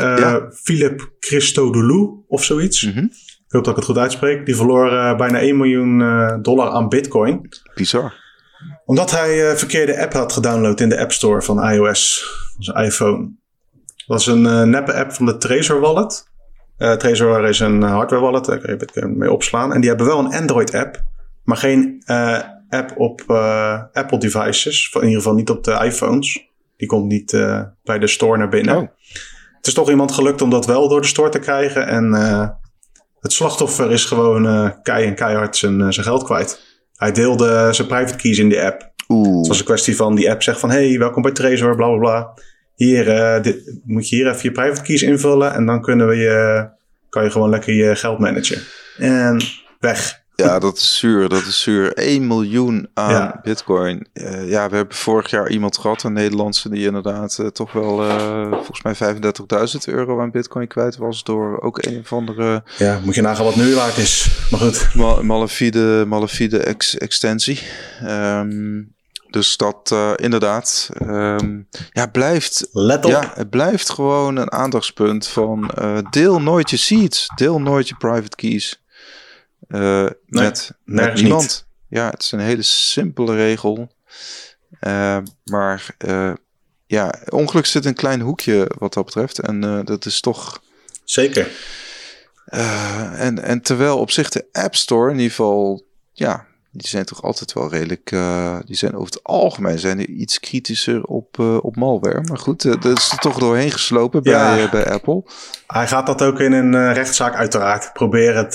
Philip 0.62 1.10
Christodoulou 1.20 2.24
of 2.28 2.44
zoiets. 2.44 2.82
Mhm. 2.82 2.98
Ik 2.98 3.56
hoop 3.56 3.64
dat 3.64 3.72
ik 3.72 3.76
het 3.76 3.84
goed 3.84 3.98
uitspreek. 3.98 4.46
Die 4.46 4.56
verloor 4.56 5.16
bijna 5.16 5.38
1 5.38 5.56
miljoen 5.56 5.98
dollar 6.42 6.70
aan 6.70 6.88
Bitcoin. 6.88 7.48
Bizar 7.74 8.14
omdat 8.84 9.10
hij 9.10 9.50
uh, 9.50 9.56
verkeerde 9.56 10.00
app 10.00 10.12
had 10.12 10.32
gedownload 10.32 10.80
in 10.80 10.88
de 10.88 11.00
App 11.00 11.12
Store 11.12 11.42
van 11.42 11.68
iOS, 11.68 12.24
van 12.54 12.62
zijn 12.62 12.84
iPhone. 12.84 13.18
Dat 13.96 14.06
was 14.06 14.26
een 14.26 14.44
uh, 14.44 14.62
neppe 14.62 14.94
app 14.94 15.12
van 15.12 15.26
de 15.26 15.36
Trezor 15.36 15.80
Wallet. 15.80 16.29
Uh, 16.80 16.92
Trezor 16.92 17.48
is 17.48 17.60
een 17.60 17.82
hardware 17.82 18.22
wallet, 18.22 18.44
daar 18.44 18.58
kun 18.58 18.78
je 18.92 19.06
mee 19.06 19.32
opslaan. 19.32 19.72
En 19.72 19.80
die 19.80 19.88
hebben 19.88 20.06
wel 20.06 20.18
een 20.18 20.34
Android 20.34 20.74
app, 20.74 21.02
maar 21.44 21.56
geen 21.56 22.02
app 22.68 22.92
op 22.96 23.20
Apple 23.92 24.18
devices. 24.18 24.90
In 24.94 25.00
ieder 25.00 25.16
geval 25.16 25.34
niet 25.34 25.50
op 25.50 25.64
de 25.64 25.84
iPhones. 25.84 26.48
Die 26.76 26.88
komt 26.88 27.06
niet 27.06 27.30
bij 27.84 27.98
de 27.98 28.06
store 28.06 28.38
naar 28.38 28.48
binnen. 28.48 28.76
Oh. 28.76 28.88
Het 29.56 29.66
is 29.66 29.74
toch 29.74 29.90
iemand 29.90 30.12
gelukt 30.12 30.42
om 30.42 30.50
dat 30.50 30.66
wel 30.66 30.88
door 30.88 31.00
de 31.00 31.06
store 31.06 31.28
te 31.28 31.38
krijgen. 31.38 31.86
En 31.86 32.12
het 33.20 33.32
slachtoffer 33.32 33.92
is 33.92 34.04
gewoon 34.04 34.74
kei 34.82 35.06
en 35.06 35.14
keihard 35.14 35.56
zijn, 35.56 35.92
zijn 35.92 36.06
geld 36.06 36.22
kwijt. 36.24 36.60
Hij 36.96 37.12
deelde 37.12 37.68
zijn 37.72 37.88
private 37.88 38.16
keys 38.16 38.38
in 38.38 38.48
de 38.48 38.62
app. 38.62 38.92
Oeh. 39.08 39.36
Het 39.36 39.46
was 39.46 39.58
een 39.58 39.64
kwestie 39.64 39.96
van 39.96 40.14
die 40.14 40.30
app 40.30 40.42
zegt 40.42 40.60
van... 40.60 40.70
hey, 40.70 40.98
welkom 40.98 41.22
bij 41.22 41.32
Trezor, 41.32 41.76
bla 41.76 41.86
bla 41.86 41.98
bla. 41.98 42.34
Hier, 42.86 43.08
uh, 43.08 43.42
dit, 43.42 43.78
moet 43.84 44.08
je 44.08 44.16
hier 44.16 44.28
even 44.28 44.42
je 44.42 44.52
private 44.52 44.82
keys 44.82 45.02
invullen... 45.02 45.54
en 45.54 45.66
dan 45.66 45.82
kunnen 45.82 46.08
we 46.08 46.14
je, 46.14 46.68
kan 47.08 47.24
je 47.24 47.30
gewoon 47.30 47.50
lekker 47.50 47.74
je 47.74 47.96
geld 47.96 48.18
managen. 48.18 48.62
En 48.98 49.40
weg. 49.80 50.22
Ja, 50.34 50.58
dat 50.58 50.76
is 50.76 50.98
zuur. 50.98 51.28
Dat 51.28 51.46
is 51.46 51.62
zuur. 51.62 51.92
1 51.92 52.26
miljoen 52.26 52.88
aan 52.94 53.40
bitcoin. 53.42 54.06
Uh, 54.14 54.50
ja, 54.50 54.68
we 54.68 54.76
hebben 54.76 54.96
vorig 54.96 55.30
jaar 55.30 55.50
iemand 55.50 55.78
gehad, 55.78 56.02
een 56.02 56.12
Nederlandse, 56.12 56.68
die 56.68 56.86
inderdaad 56.86 57.38
uh, 57.40 57.46
toch 57.46 57.72
wel 57.72 58.04
uh, 58.04 58.52
volgens 58.52 58.82
mij 58.82 58.94
35.000 58.94 59.94
euro 59.94 60.20
aan 60.20 60.30
bitcoin 60.30 60.66
kwijt 60.66 60.96
was 60.96 61.24
door 61.24 61.60
ook 61.60 61.84
een 61.86 61.98
of 61.98 62.12
andere... 62.12 62.62
Ja, 62.78 63.00
moet 63.04 63.14
je 63.14 63.22
nagaan 63.22 63.44
wat 63.44 63.56
nu 63.56 63.74
waard 63.74 63.96
is. 63.96 64.46
Maar 64.50 64.60
goed. 64.60 64.94
Mal 64.94 65.22
malafide, 65.22 66.04
malafide 66.06 66.58
ex 66.58 66.98
extensie. 66.98 67.60
Um, 68.04 68.94
dus 69.30 69.56
dat 69.56 69.90
uh, 69.92 70.12
inderdaad, 70.16 70.90
um, 71.02 71.68
ja, 71.90 72.06
blijft. 72.06 72.68
Let 72.72 73.04
op. 73.04 73.10
Ja, 73.10 73.32
het 73.34 73.50
blijft 73.50 73.90
gewoon 73.90 74.36
een 74.36 74.52
aandachtspunt 74.52 75.26
van 75.26 75.70
uh, 75.78 75.98
deel 76.10 76.40
nooit 76.40 76.70
je 76.70 76.76
seeds, 76.76 77.26
deel 77.34 77.60
nooit 77.60 77.88
je 77.88 77.94
private 77.94 78.36
keys. 78.36 78.82
Uh, 79.68 80.06
met, 80.26 80.70
met 80.84 81.14
niemand. 81.14 81.42
Niet. 81.42 81.66
Ja, 81.88 82.10
het 82.10 82.22
is 82.22 82.32
een 82.32 82.40
hele 82.40 82.62
simpele 82.62 83.34
regel. 83.34 83.92
Maar 85.44 85.96
ja, 86.86 87.14
ongeluk 87.28 87.66
zit 87.66 87.84
een 87.84 87.94
klein 87.94 88.20
hoekje 88.20 88.70
wat 88.78 88.94
dat 88.94 89.04
betreft. 89.04 89.38
En 89.38 89.84
dat 89.84 90.06
is 90.06 90.20
toch. 90.20 90.62
Zeker. 91.04 91.50
en, 92.44 93.42
en 93.42 93.60
terwijl 93.62 93.98
op 93.98 94.10
zich 94.10 94.28
de 94.28 94.46
App 94.52 94.74
Store 94.76 95.10
in 95.10 95.16
ieder 95.16 95.30
geval. 95.30 95.86
Ja, 96.12 96.46
die 96.72 96.88
zijn 96.88 97.04
toch 97.04 97.22
altijd 97.22 97.52
wel 97.52 97.70
redelijk. 97.70 98.08
die 98.66 98.76
zijn 98.76 98.94
over 98.94 99.06
het 99.06 99.24
algemeen 99.24 99.78
zijn 99.78 99.96
die 99.96 100.06
iets 100.06 100.40
kritischer 100.40 101.04
op, 101.04 101.38
op 101.38 101.76
malware. 101.76 102.20
Maar 102.20 102.38
goed, 102.38 102.62
dat 102.62 102.98
is 102.98 103.10
er 103.10 103.18
toch 103.18 103.38
doorheen 103.38 103.70
geslopen 103.70 104.22
bij, 104.22 104.68
bij 104.70 104.90
Apple. 104.90 105.22
Hij 105.66 105.86
gaat 105.86 106.06
dat 106.06 106.22
ook 106.22 106.40
in 106.40 106.52
een 106.52 106.92
rechtszaak 106.92 107.34
uiteraard 107.34 107.92
proberen 107.92 108.44
het 108.44 108.54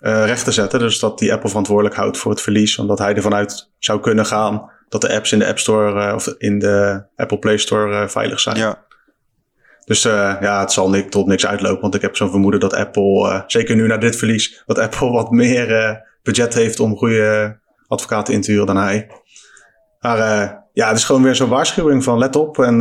recht 0.00 0.44
te 0.44 0.52
zetten. 0.52 0.78
Dus 0.78 0.98
dat 0.98 1.18
die 1.18 1.32
Apple 1.32 1.48
verantwoordelijk 1.48 1.96
houdt 1.96 2.18
voor 2.18 2.30
het 2.30 2.40
verlies. 2.40 2.78
Omdat 2.78 2.98
hij 2.98 3.14
ervan 3.14 3.34
uit 3.34 3.70
zou 3.78 4.00
kunnen 4.00 4.26
gaan 4.26 4.70
dat 4.88 5.00
de 5.00 5.14
apps 5.14 5.32
in 5.32 5.38
de 5.38 5.46
App 5.46 5.58
Store 5.58 6.14
of 6.14 6.26
in 6.38 6.58
de 6.58 7.04
Apple 7.16 7.38
Play 7.38 7.56
Store 7.56 8.08
veilig 8.08 8.40
zijn. 8.40 8.56
Ja. 8.56 8.84
Dus 9.84 10.02
ja, 10.02 10.60
het 10.60 10.72
zal 10.72 10.90
niet 10.90 11.10
tot 11.10 11.26
niks 11.26 11.46
uitlopen. 11.46 11.80
Want 11.80 11.94
ik 11.94 12.02
heb 12.02 12.16
zo'n 12.16 12.30
vermoeden 12.30 12.60
dat 12.60 12.74
Apple, 12.74 13.44
zeker 13.46 13.76
nu 13.76 13.86
na 13.86 13.96
dit 13.96 14.16
verlies, 14.16 14.62
dat 14.66 14.78
Apple 14.78 15.10
wat 15.10 15.30
meer 15.30 16.08
budget 16.22 16.54
heeft 16.54 16.80
om 16.80 16.96
goede 16.96 17.58
advocaten 17.86 18.34
in 18.34 18.40
te 18.40 18.50
huren 18.50 18.66
dan 18.66 18.76
hij. 18.76 19.10
Maar 20.00 20.18
ja, 20.72 20.88
het 20.88 20.96
is 20.96 21.04
gewoon 21.04 21.22
weer 21.22 21.34
zo'n 21.34 21.48
waarschuwing 21.48 22.04
van 22.04 22.18
let 22.18 22.36
op 22.36 22.58
en 22.58 22.80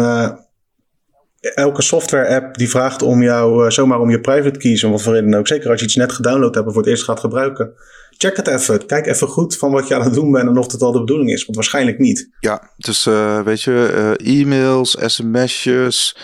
elke 1.39 1.81
software 1.81 2.35
app 2.35 2.57
die 2.57 2.69
vraagt 2.69 3.01
om 3.01 3.21
jou 3.21 3.65
uh, 3.65 3.69
zomaar 3.69 3.99
om 3.99 4.09
je 4.09 4.19
private 4.19 4.59
keys 4.59 4.83
en 4.83 4.91
wat 4.91 5.01
voor 5.01 5.13
reden 5.13 5.33
ook. 5.33 5.47
Zeker 5.47 5.69
als 5.69 5.79
je 5.79 5.85
iets 5.85 5.95
net 5.95 6.11
gedownload 6.11 6.55
hebt 6.55 6.67
en 6.67 6.73
voor 6.73 6.81
het 6.81 6.91
eerst 6.91 7.03
gaat 7.03 7.19
gebruiken. 7.19 7.73
Check 8.17 8.37
het 8.37 8.47
even. 8.47 8.85
Kijk 8.85 9.05
even 9.05 9.27
goed 9.27 9.57
van 9.57 9.71
wat 9.71 9.87
je 9.87 9.95
aan 9.95 10.03
het 10.03 10.13
doen 10.13 10.31
bent 10.31 10.49
en 10.49 10.57
of 10.57 10.71
het 10.71 10.81
al 10.81 10.91
de 10.91 10.99
bedoeling 10.99 11.31
is. 11.31 11.43
Want 11.43 11.55
waarschijnlijk 11.55 11.99
niet. 11.99 12.29
Ja, 12.39 12.71
dus 12.77 13.03
weet 13.43 13.61
je, 13.61 14.15
e-mails, 14.23 14.97
sms'jes, 15.05 16.17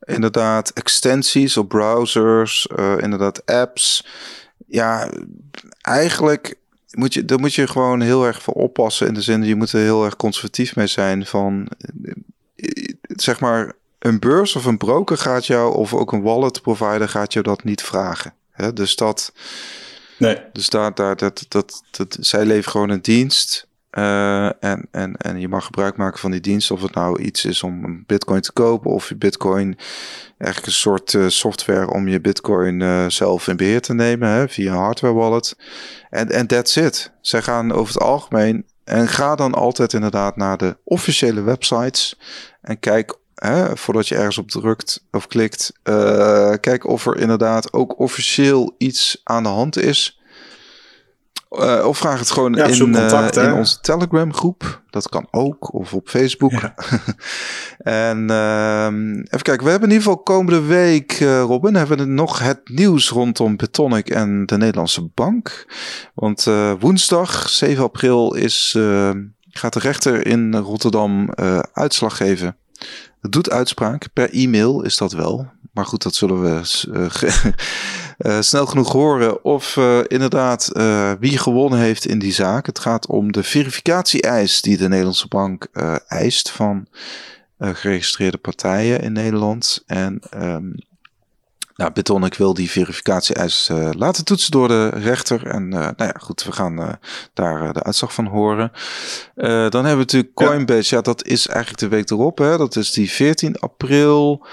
inderdaad 0.00 0.70
extensies 0.70 1.56
op 1.56 1.68
browsers, 1.68 2.68
inderdaad 2.98 3.46
apps. 3.46 4.06
Ja, 4.66 5.08
eigenlijk 5.88 6.54
moet 6.90 7.14
je, 7.14 7.24
daar 7.24 7.40
moet 7.40 7.54
je 7.54 7.66
gewoon 7.66 8.00
heel 8.00 8.26
erg 8.26 8.42
voor 8.42 8.54
oppassen. 8.54 9.06
In 9.06 9.14
de 9.14 9.22
zin, 9.22 9.44
je 9.44 9.54
moet 9.54 9.72
er 9.72 9.80
heel 9.80 10.04
erg 10.04 10.16
conservatief 10.16 10.76
mee 10.76 10.86
zijn 10.86 11.26
van, 11.26 11.68
zeg 13.02 13.40
maar 13.40 13.72
een 13.98 14.18
beurs 14.18 14.56
of 14.56 14.64
een 14.64 14.78
broker 14.78 15.18
gaat 15.18 15.46
jou, 15.46 15.74
of 15.74 15.94
ook 15.94 16.12
een 16.12 16.22
wallet 16.22 16.62
provider 16.62 17.08
gaat 17.08 17.32
jou 17.32 17.44
dat 17.44 17.64
niet 17.64 17.82
vragen. 17.82 18.34
Hè? 18.50 18.72
Dus 18.72 18.96
dat. 18.96 19.32
Nee. 20.18 20.38
Dus 20.52 20.68
daar, 20.68 20.94
daar, 20.94 21.16
dat, 21.16 21.44
dat, 21.48 21.82
dat, 21.90 22.16
zij 22.20 22.44
leveren 22.44 22.70
gewoon 22.70 22.90
een 22.90 23.02
dienst. 23.02 23.66
Uh, 23.90 24.62
en, 24.64 24.88
en, 24.90 25.16
en 25.16 25.40
je 25.40 25.48
mag 25.48 25.64
gebruik 25.64 25.96
maken 25.96 26.18
van 26.18 26.30
die 26.30 26.40
dienst. 26.40 26.70
Of 26.70 26.82
het 26.82 26.94
nou 26.94 27.20
iets 27.20 27.44
is 27.44 27.62
om 27.62 27.84
een 27.84 28.04
bitcoin 28.06 28.40
te 28.40 28.52
kopen. 28.52 28.90
Of 28.90 29.08
je 29.08 29.16
bitcoin 29.16 29.78
eigenlijk 30.38 30.66
een 30.66 30.78
soort 30.78 31.12
uh, 31.12 31.28
software 31.28 31.90
om 31.90 32.08
je 32.08 32.20
bitcoin 32.20 32.80
uh, 32.80 33.08
zelf 33.08 33.48
in 33.48 33.56
beheer 33.56 33.80
te 33.80 33.94
nemen. 33.94 34.28
Hè, 34.28 34.48
via 34.48 34.72
een 34.72 34.78
hardware 34.78 35.14
wallet. 35.14 35.56
En, 36.10 36.30
en 36.30 36.46
that's 36.46 36.76
it. 36.76 37.12
Zij 37.20 37.42
gaan 37.42 37.72
over 37.72 37.94
het 37.94 38.02
algemeen. 38.02 38.66
En 38.84 39.08
ga 39.08 39.34
dan 39.34 39.54
altijd 39.54 39.92
inderdaad 39.92 40.36
naar 40.36 40.56
de 40.56 40.76
officiële 40.84 41.40
websites. 41.40 42.18
En 42.60 42.78
kijk 42.78 43.18
hè, 43.34 43.76
voordat 43.76 44.08
je 44.08 44.14
ergens 44.14 44.38
op 44.38 44.50
drukt 44.50 45.04
of 45.10 45.26
klikt, 45.26 45.72
kijk 46.60 46.86
of 46.86 47.06
er 47.06 47.16
inderdaad 47.16 47.72
ook 47.72 47.98
officieel 47.98 48.74
iets 48.78 49.20
aan 49.24 49.42
de 49.42 49.48
hand 49.48 49.76
is. 49.76 50.17
Uh, 51.50 51.86
of 51.86 51.98
vraag 51.98 52.18
het 52.18 52.30
gewoon 52.30 52.58
in, 52.58 52.78
contact, 52.78 53.36
uh, 53.36 53.44
in 53.44 53.52
onze 53.52 53.80
Telegram 53.80 54.34
groep. 54.34 54.82
Dat 54.90 55.08
kan 55.08 55.28
ook. 55.30 55.74
Of 55.74 55.94
op 55.94 56.08
Facebook. 56.08 56.52
Ja. 56.52 56.74
en 58.08 58.30
uh, 58.30 58.86
even 59.24 59.42
kijken. 59.42 59.64
We 59.64 59.70
hebben 59.70 59.88
in 59.88 59.94
ieder 59.94 60.08
geval 60.08 60.22
komende 60.22 60.60
week, 60.60 61.18
Robin, 61.20 61.74
hebben 61.74 61.98
we 61.98 62.04
nog 62.04 62.38
het 62.38 62.60
nieuws 62.64 63.08
rondom 63.08 63.56
Betonic 63.56 64.10
en 64.10 64.46
de 64.46 64.56
Nederlandse 64.56 65.10
Bank. 65.14 65.66
Want 66.14 66.46
woensdag, 66.78 67.48
7 67.48 67.84
april, 67.84 68.34
is, 68.34 68.76
gaat 69.50 69.72
de 69.72 69.78
rechter 69.78 70.26
in 70.26 70.56
Rotterdam 70.56 71.30
uitslag 71.72 72.16
geven 72.16 72.56
het 73.20 73.32
doet 73.32 73.50
uitspraak. 73.50 74.08
Per 74.12 74.30
e-mail 74.32 74.82
is 74.82 74.96
dat 74.96 75.12
wel. 75.12 75.50
Maar 75.72 75.86
goed, 75.86 76.02
dat 76.02 76.14
zullen 76.14 76.42
we 76.42 76.60
uh, 78.18 78.40
snel 78.40 78.66
genoeg 78.66 78.92
horen. 78.92 79.44
Of 79.44 79.76
uh, 79.76 79.98
inderdaad 80.06 80.70
uh, 80.72 81.12
wie 81.20 81.38
gewonnen 81.38 81.78
heeft 81.78 82.06
in 82.06 82.18
die 82.18 82.32
zaak. 82.32 82.66
Het 82.66 82.78
gaat 82.78 83.06
om 83.06 83.32
de 83.32 83.42
verificatie-eis 83.42 84.62
die 84.62 84.76
de 84.76 84.88
Nederlandse 84.88 85.28
bank 85.28 85.66
eist 86.06 86.50
van 86.50 86.86
geregistreerde 87.58 88.38
partijen 88.38 89.00
in 89.00 89.12
Nederland. 89.12 89.82
En 89.86 90.20
um, 90.36 90.74
nou, 91.78 91.92
Beton, 91.92 92.24
ik 92.24 92.34
wil 92.34 92.54
die 92.54 92.70
verificatie-eis 92.70 93.68
uh, 93.72 93.88
laten 93.92 94.24
toetsen 94.24 94.50
door 94.50 94.68
de 94.68 94.88
rechter. 94.88 95.46
En 95.46 95.62
uh, 95.64 95.78
nou 95.78 95.94
ja, 95.96 96.14
goed, 96.20 96.44
we 96.44 96.52
gaan 96.52 96.80
uh, 96.80 96.92
daar 97.34 97.72
de 97.72 97.82
uitslag 97.82 98.14
van 98.14 98.26
horen. 98.26 98.72
dan 99.34 99.50
hebben 99.72 99.90
we 99.90 99.96
natuurlijk 99.96 100.34
Coinbase. 100.34 100.94
Ja. 100.94 100.96
ja. 100.96 101.02
dat 101.02 101.24
is 101.24 101.46
eigenlijk 101.46 101.80
de 101.80 101.88
week 101.88 102.10
erop. 102.10 102.38
Hè. 102.38 102.56
Dat 102.56 102.76
is 102.76 102.92
die 102.92 103.10
14 103.10 103.58
april 103.58 104.46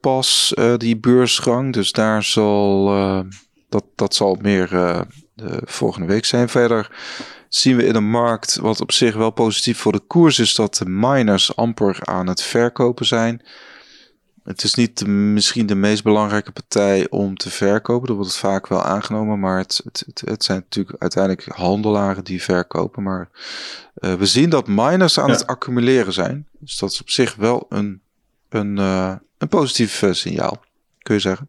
pas, 0.00 0.54
die 0.76 0.96
beursgang. 0.96 1.72
Dus 1.72 1.92
daar 1.92 2.22
zal, 2.22 2.84
dat, 3.68 3.84
dat 3.94 4.14
zal 4.14 4.38
meer 4.40 4.68
de 5.34 5.60
volgende 5.64 6.06
week 6.06 6.24
zijn. 6.24 6.48
Verder 6.48 6.90
zien 7.54 7.76
we 7.76 7.86
in 7.86 7.92
de 7.92 8.00
markt, 8.00 8.56
wat 8.56 8.80
op 8.80 8.92
zich 8.92 9.14
wel 9.14 9.30
positief 9.30 9.78
voor 9.78 9.92
de 9.92 10.00
koers 10.06 10.38
is, 10.38 10.54
dat 10.54 10.74
de 10.74 10.88
miners 10.88 11.56
amper 11.56 11.98
aan 12.00 12.26
het 12.26 12.42
verkopen 12.42 13.06
zijn. 13.06 13.42
het 14.42 14.62
is 14.62 14.74
niet 14.74 14.98
de, 14.98 15.08
misschien 15.08 15.66
de 15.66 15.74
meest 15.74 16.02
belangrijke 16.02 16.52
partij 16.52 17.06
om 17.10 17.36
te 17.36 17.50
verkopen. 17.50 18.06
Dat 18.06 18.16
wordt 18.16 18.30
het 18.30 18.40
vaak 18.40 18.66
wel 18.66 18.82
aangenomen. 18.82 19.40
Maar 19.40 19.58
het, 19.58 19.80
het, 19.84 20.22
het, 20.24 20.44
zijn 20.44 20.58
natuurlijk 20.58 20.96
uiteindelijk 20.98 21.46
handelaren 21.56 22.24
die 22.24 22.42
verkopen. 22.42 23.02
Maar 23.02 23.28
we 23.94 24.26
zien 24.26 24.50
dat 24.50 24.66
miners 24.66 25.18
aan 25.18 25.26
ja. 25.26 25.32
het 25.32 25.46
accumuleren 25.46 26.12
zijn. 26.12 26.46
Dus 26.58 26.78
dat 26.78 26.90
is 26.90 27.00
op 27.00 27.10
zich 27.10 27.34
wel 27.34 27.66
een, 27.68 28.00
een, 28.48 28.78
uh, 28.78 29.14
een 29.38 29.48
positief 29.48 30.02
uh, 30.02 30.12
signaal, 30.12 30.62
kun 30.98 31.14
je 31.14 31.20
zeggen. 31.20 31.48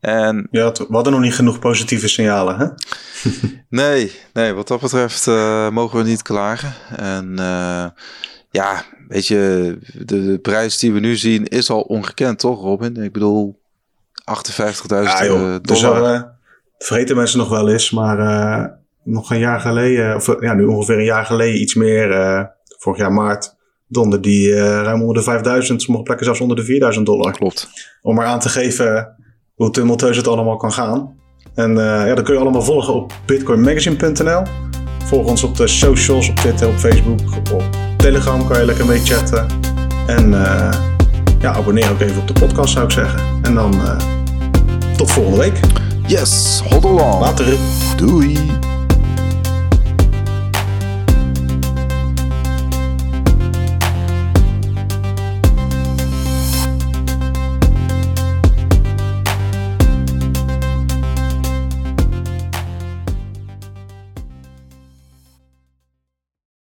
En, 0.00 0.48
ja, 0.50 0.72
we 0.72 0.86
hadden 0.88 1.12
nog 1.12 1.22
niet 1.22 1.34
genoeg 1.34 1.58
positieve 1.58 2.08
signalen, 2.08 2.58
hè? 2.58 2.66
nee, 3.82 4.12
nee, 4.32 4.52
wat 4.52 4.68
dat 4.68 4.80
betreft 4.80 5.26
mogen 5.70 5.98
we 5.98 6.04
niet 6.04 6.22
klagen. 6.22 6.72
En 6.96 7.34
ja, 8.50 8.84
weet 9.08 9.26
je, 9.26 9.78
de, 9.92 10.26
de, 10.26 10.38
prijs 10.38 10.78
die 10.78 10.92
we 10.92 11.00
nu 11.00 11.16
zien 11.16 11.46
is 11.46 11.70
al 11.70 11.80
ongekend, 11.80 12.38
toch, 12.38 12.60
Robin? 12.60 12.96
Ik 12.96 13.12
bedoel, 13.12 13.60
58.000 14.14 14.88
ja, 14.88 15.58
dollar. 15.58 16.12
Dus, 16.78 16.86
vergeten 16.86 17.16
mensen 17.16 17.38
nog 17.38 17.48
wel 17.48 17.68
eens, 17.68 17.90
maar 17.90 18.78
nog 19.02 19.30
een 19.30 19.38
jaar 19.38 19.60
geleden, 19.60 20.16
of 20.16 20.40
ja, 20.40 20.54
nu 20.54 20.64
ongeveer 20.64 20.98
een 20.98 21.04
jaar 21.04 21.26
geleden 21.26 21.60
iets 21.60 21.74
meer, 21.74 22.08
vorig 22.78 22.98
jaar 22.98 23.12
maart, 23.12 23.53
donder 23.86 24.20
die 24.20 24.54
ruim 24.58 25.00
onder 25.00 25.14
de 25.16 25.22
5000, 25.22 25.82
sommige 25.82 26.04
plekken 26.04 26.26
zelfs 26.26 26.40
onder 26.40 26.56
de 26.56 26.64
4000 26.64 27.06
dollar. 27.06 27.32
Klopt. 27.32 27.68
Om 28.02 28.14
maar 28.14 28.26
aan 28.26 28.40
te 28.40 28.48
geven 28.48 29.16
hoe 29.54 29.70
tumultueus 29.70 30.16
het 30.16 30.28
allemaal 30.28 30.56
kan 30.56 30.72
gaan. 30.72 31.22
En 31.54 31.74
ja, 31.76 32.14
dat 32.14 32.24
kun 32.24 32.34
je 32.34 32.40
allemaal 32.40 32.62
volgen 32.62 32.94
op 32.94 33.12
bitcoinmagazine.nl. 33.26 34.42
Volg 35.04 35.26
ons 35.26 35.42
op 35.42 35.56
de 35.56 35.66
socials, 35.66 36.28
op 36.28 36.36
Twitter, 36.36 36.68
op 36.68 36.74
Facebook, 36.74 37.20
op 37.52 37.64
Telegram 37.96 38.46
kan 38.46 38.58
je 38.58 38.64
lekker 38.64 38.86
mee 38.86 38.98
chatten. 38.98 39.46
En 40.06 40.28
uh, 40.30 40.70
ja, 41.40 41.52
abonneer 41.52 41.90
ook 41.90 42.00
even 42.00 42.20
op 42.20 42.26
de 42.26 42.32
podcast 42.32 42.72
zou 42.72 42.84
ik 42.84 42.90
zeggen. 42.90 43.20
En 43.42 43.54
dan 43.54 43.74
uh, 43.74 43.96
tot 44.96 45.10
volgende 45.10 45.38
week. 45.38 45.60
Yes, 46.06 46.62
hold 46.68 46.84
on. 46.84 47.20
Later. 47.20 47.56
Doei. 47.96 48.38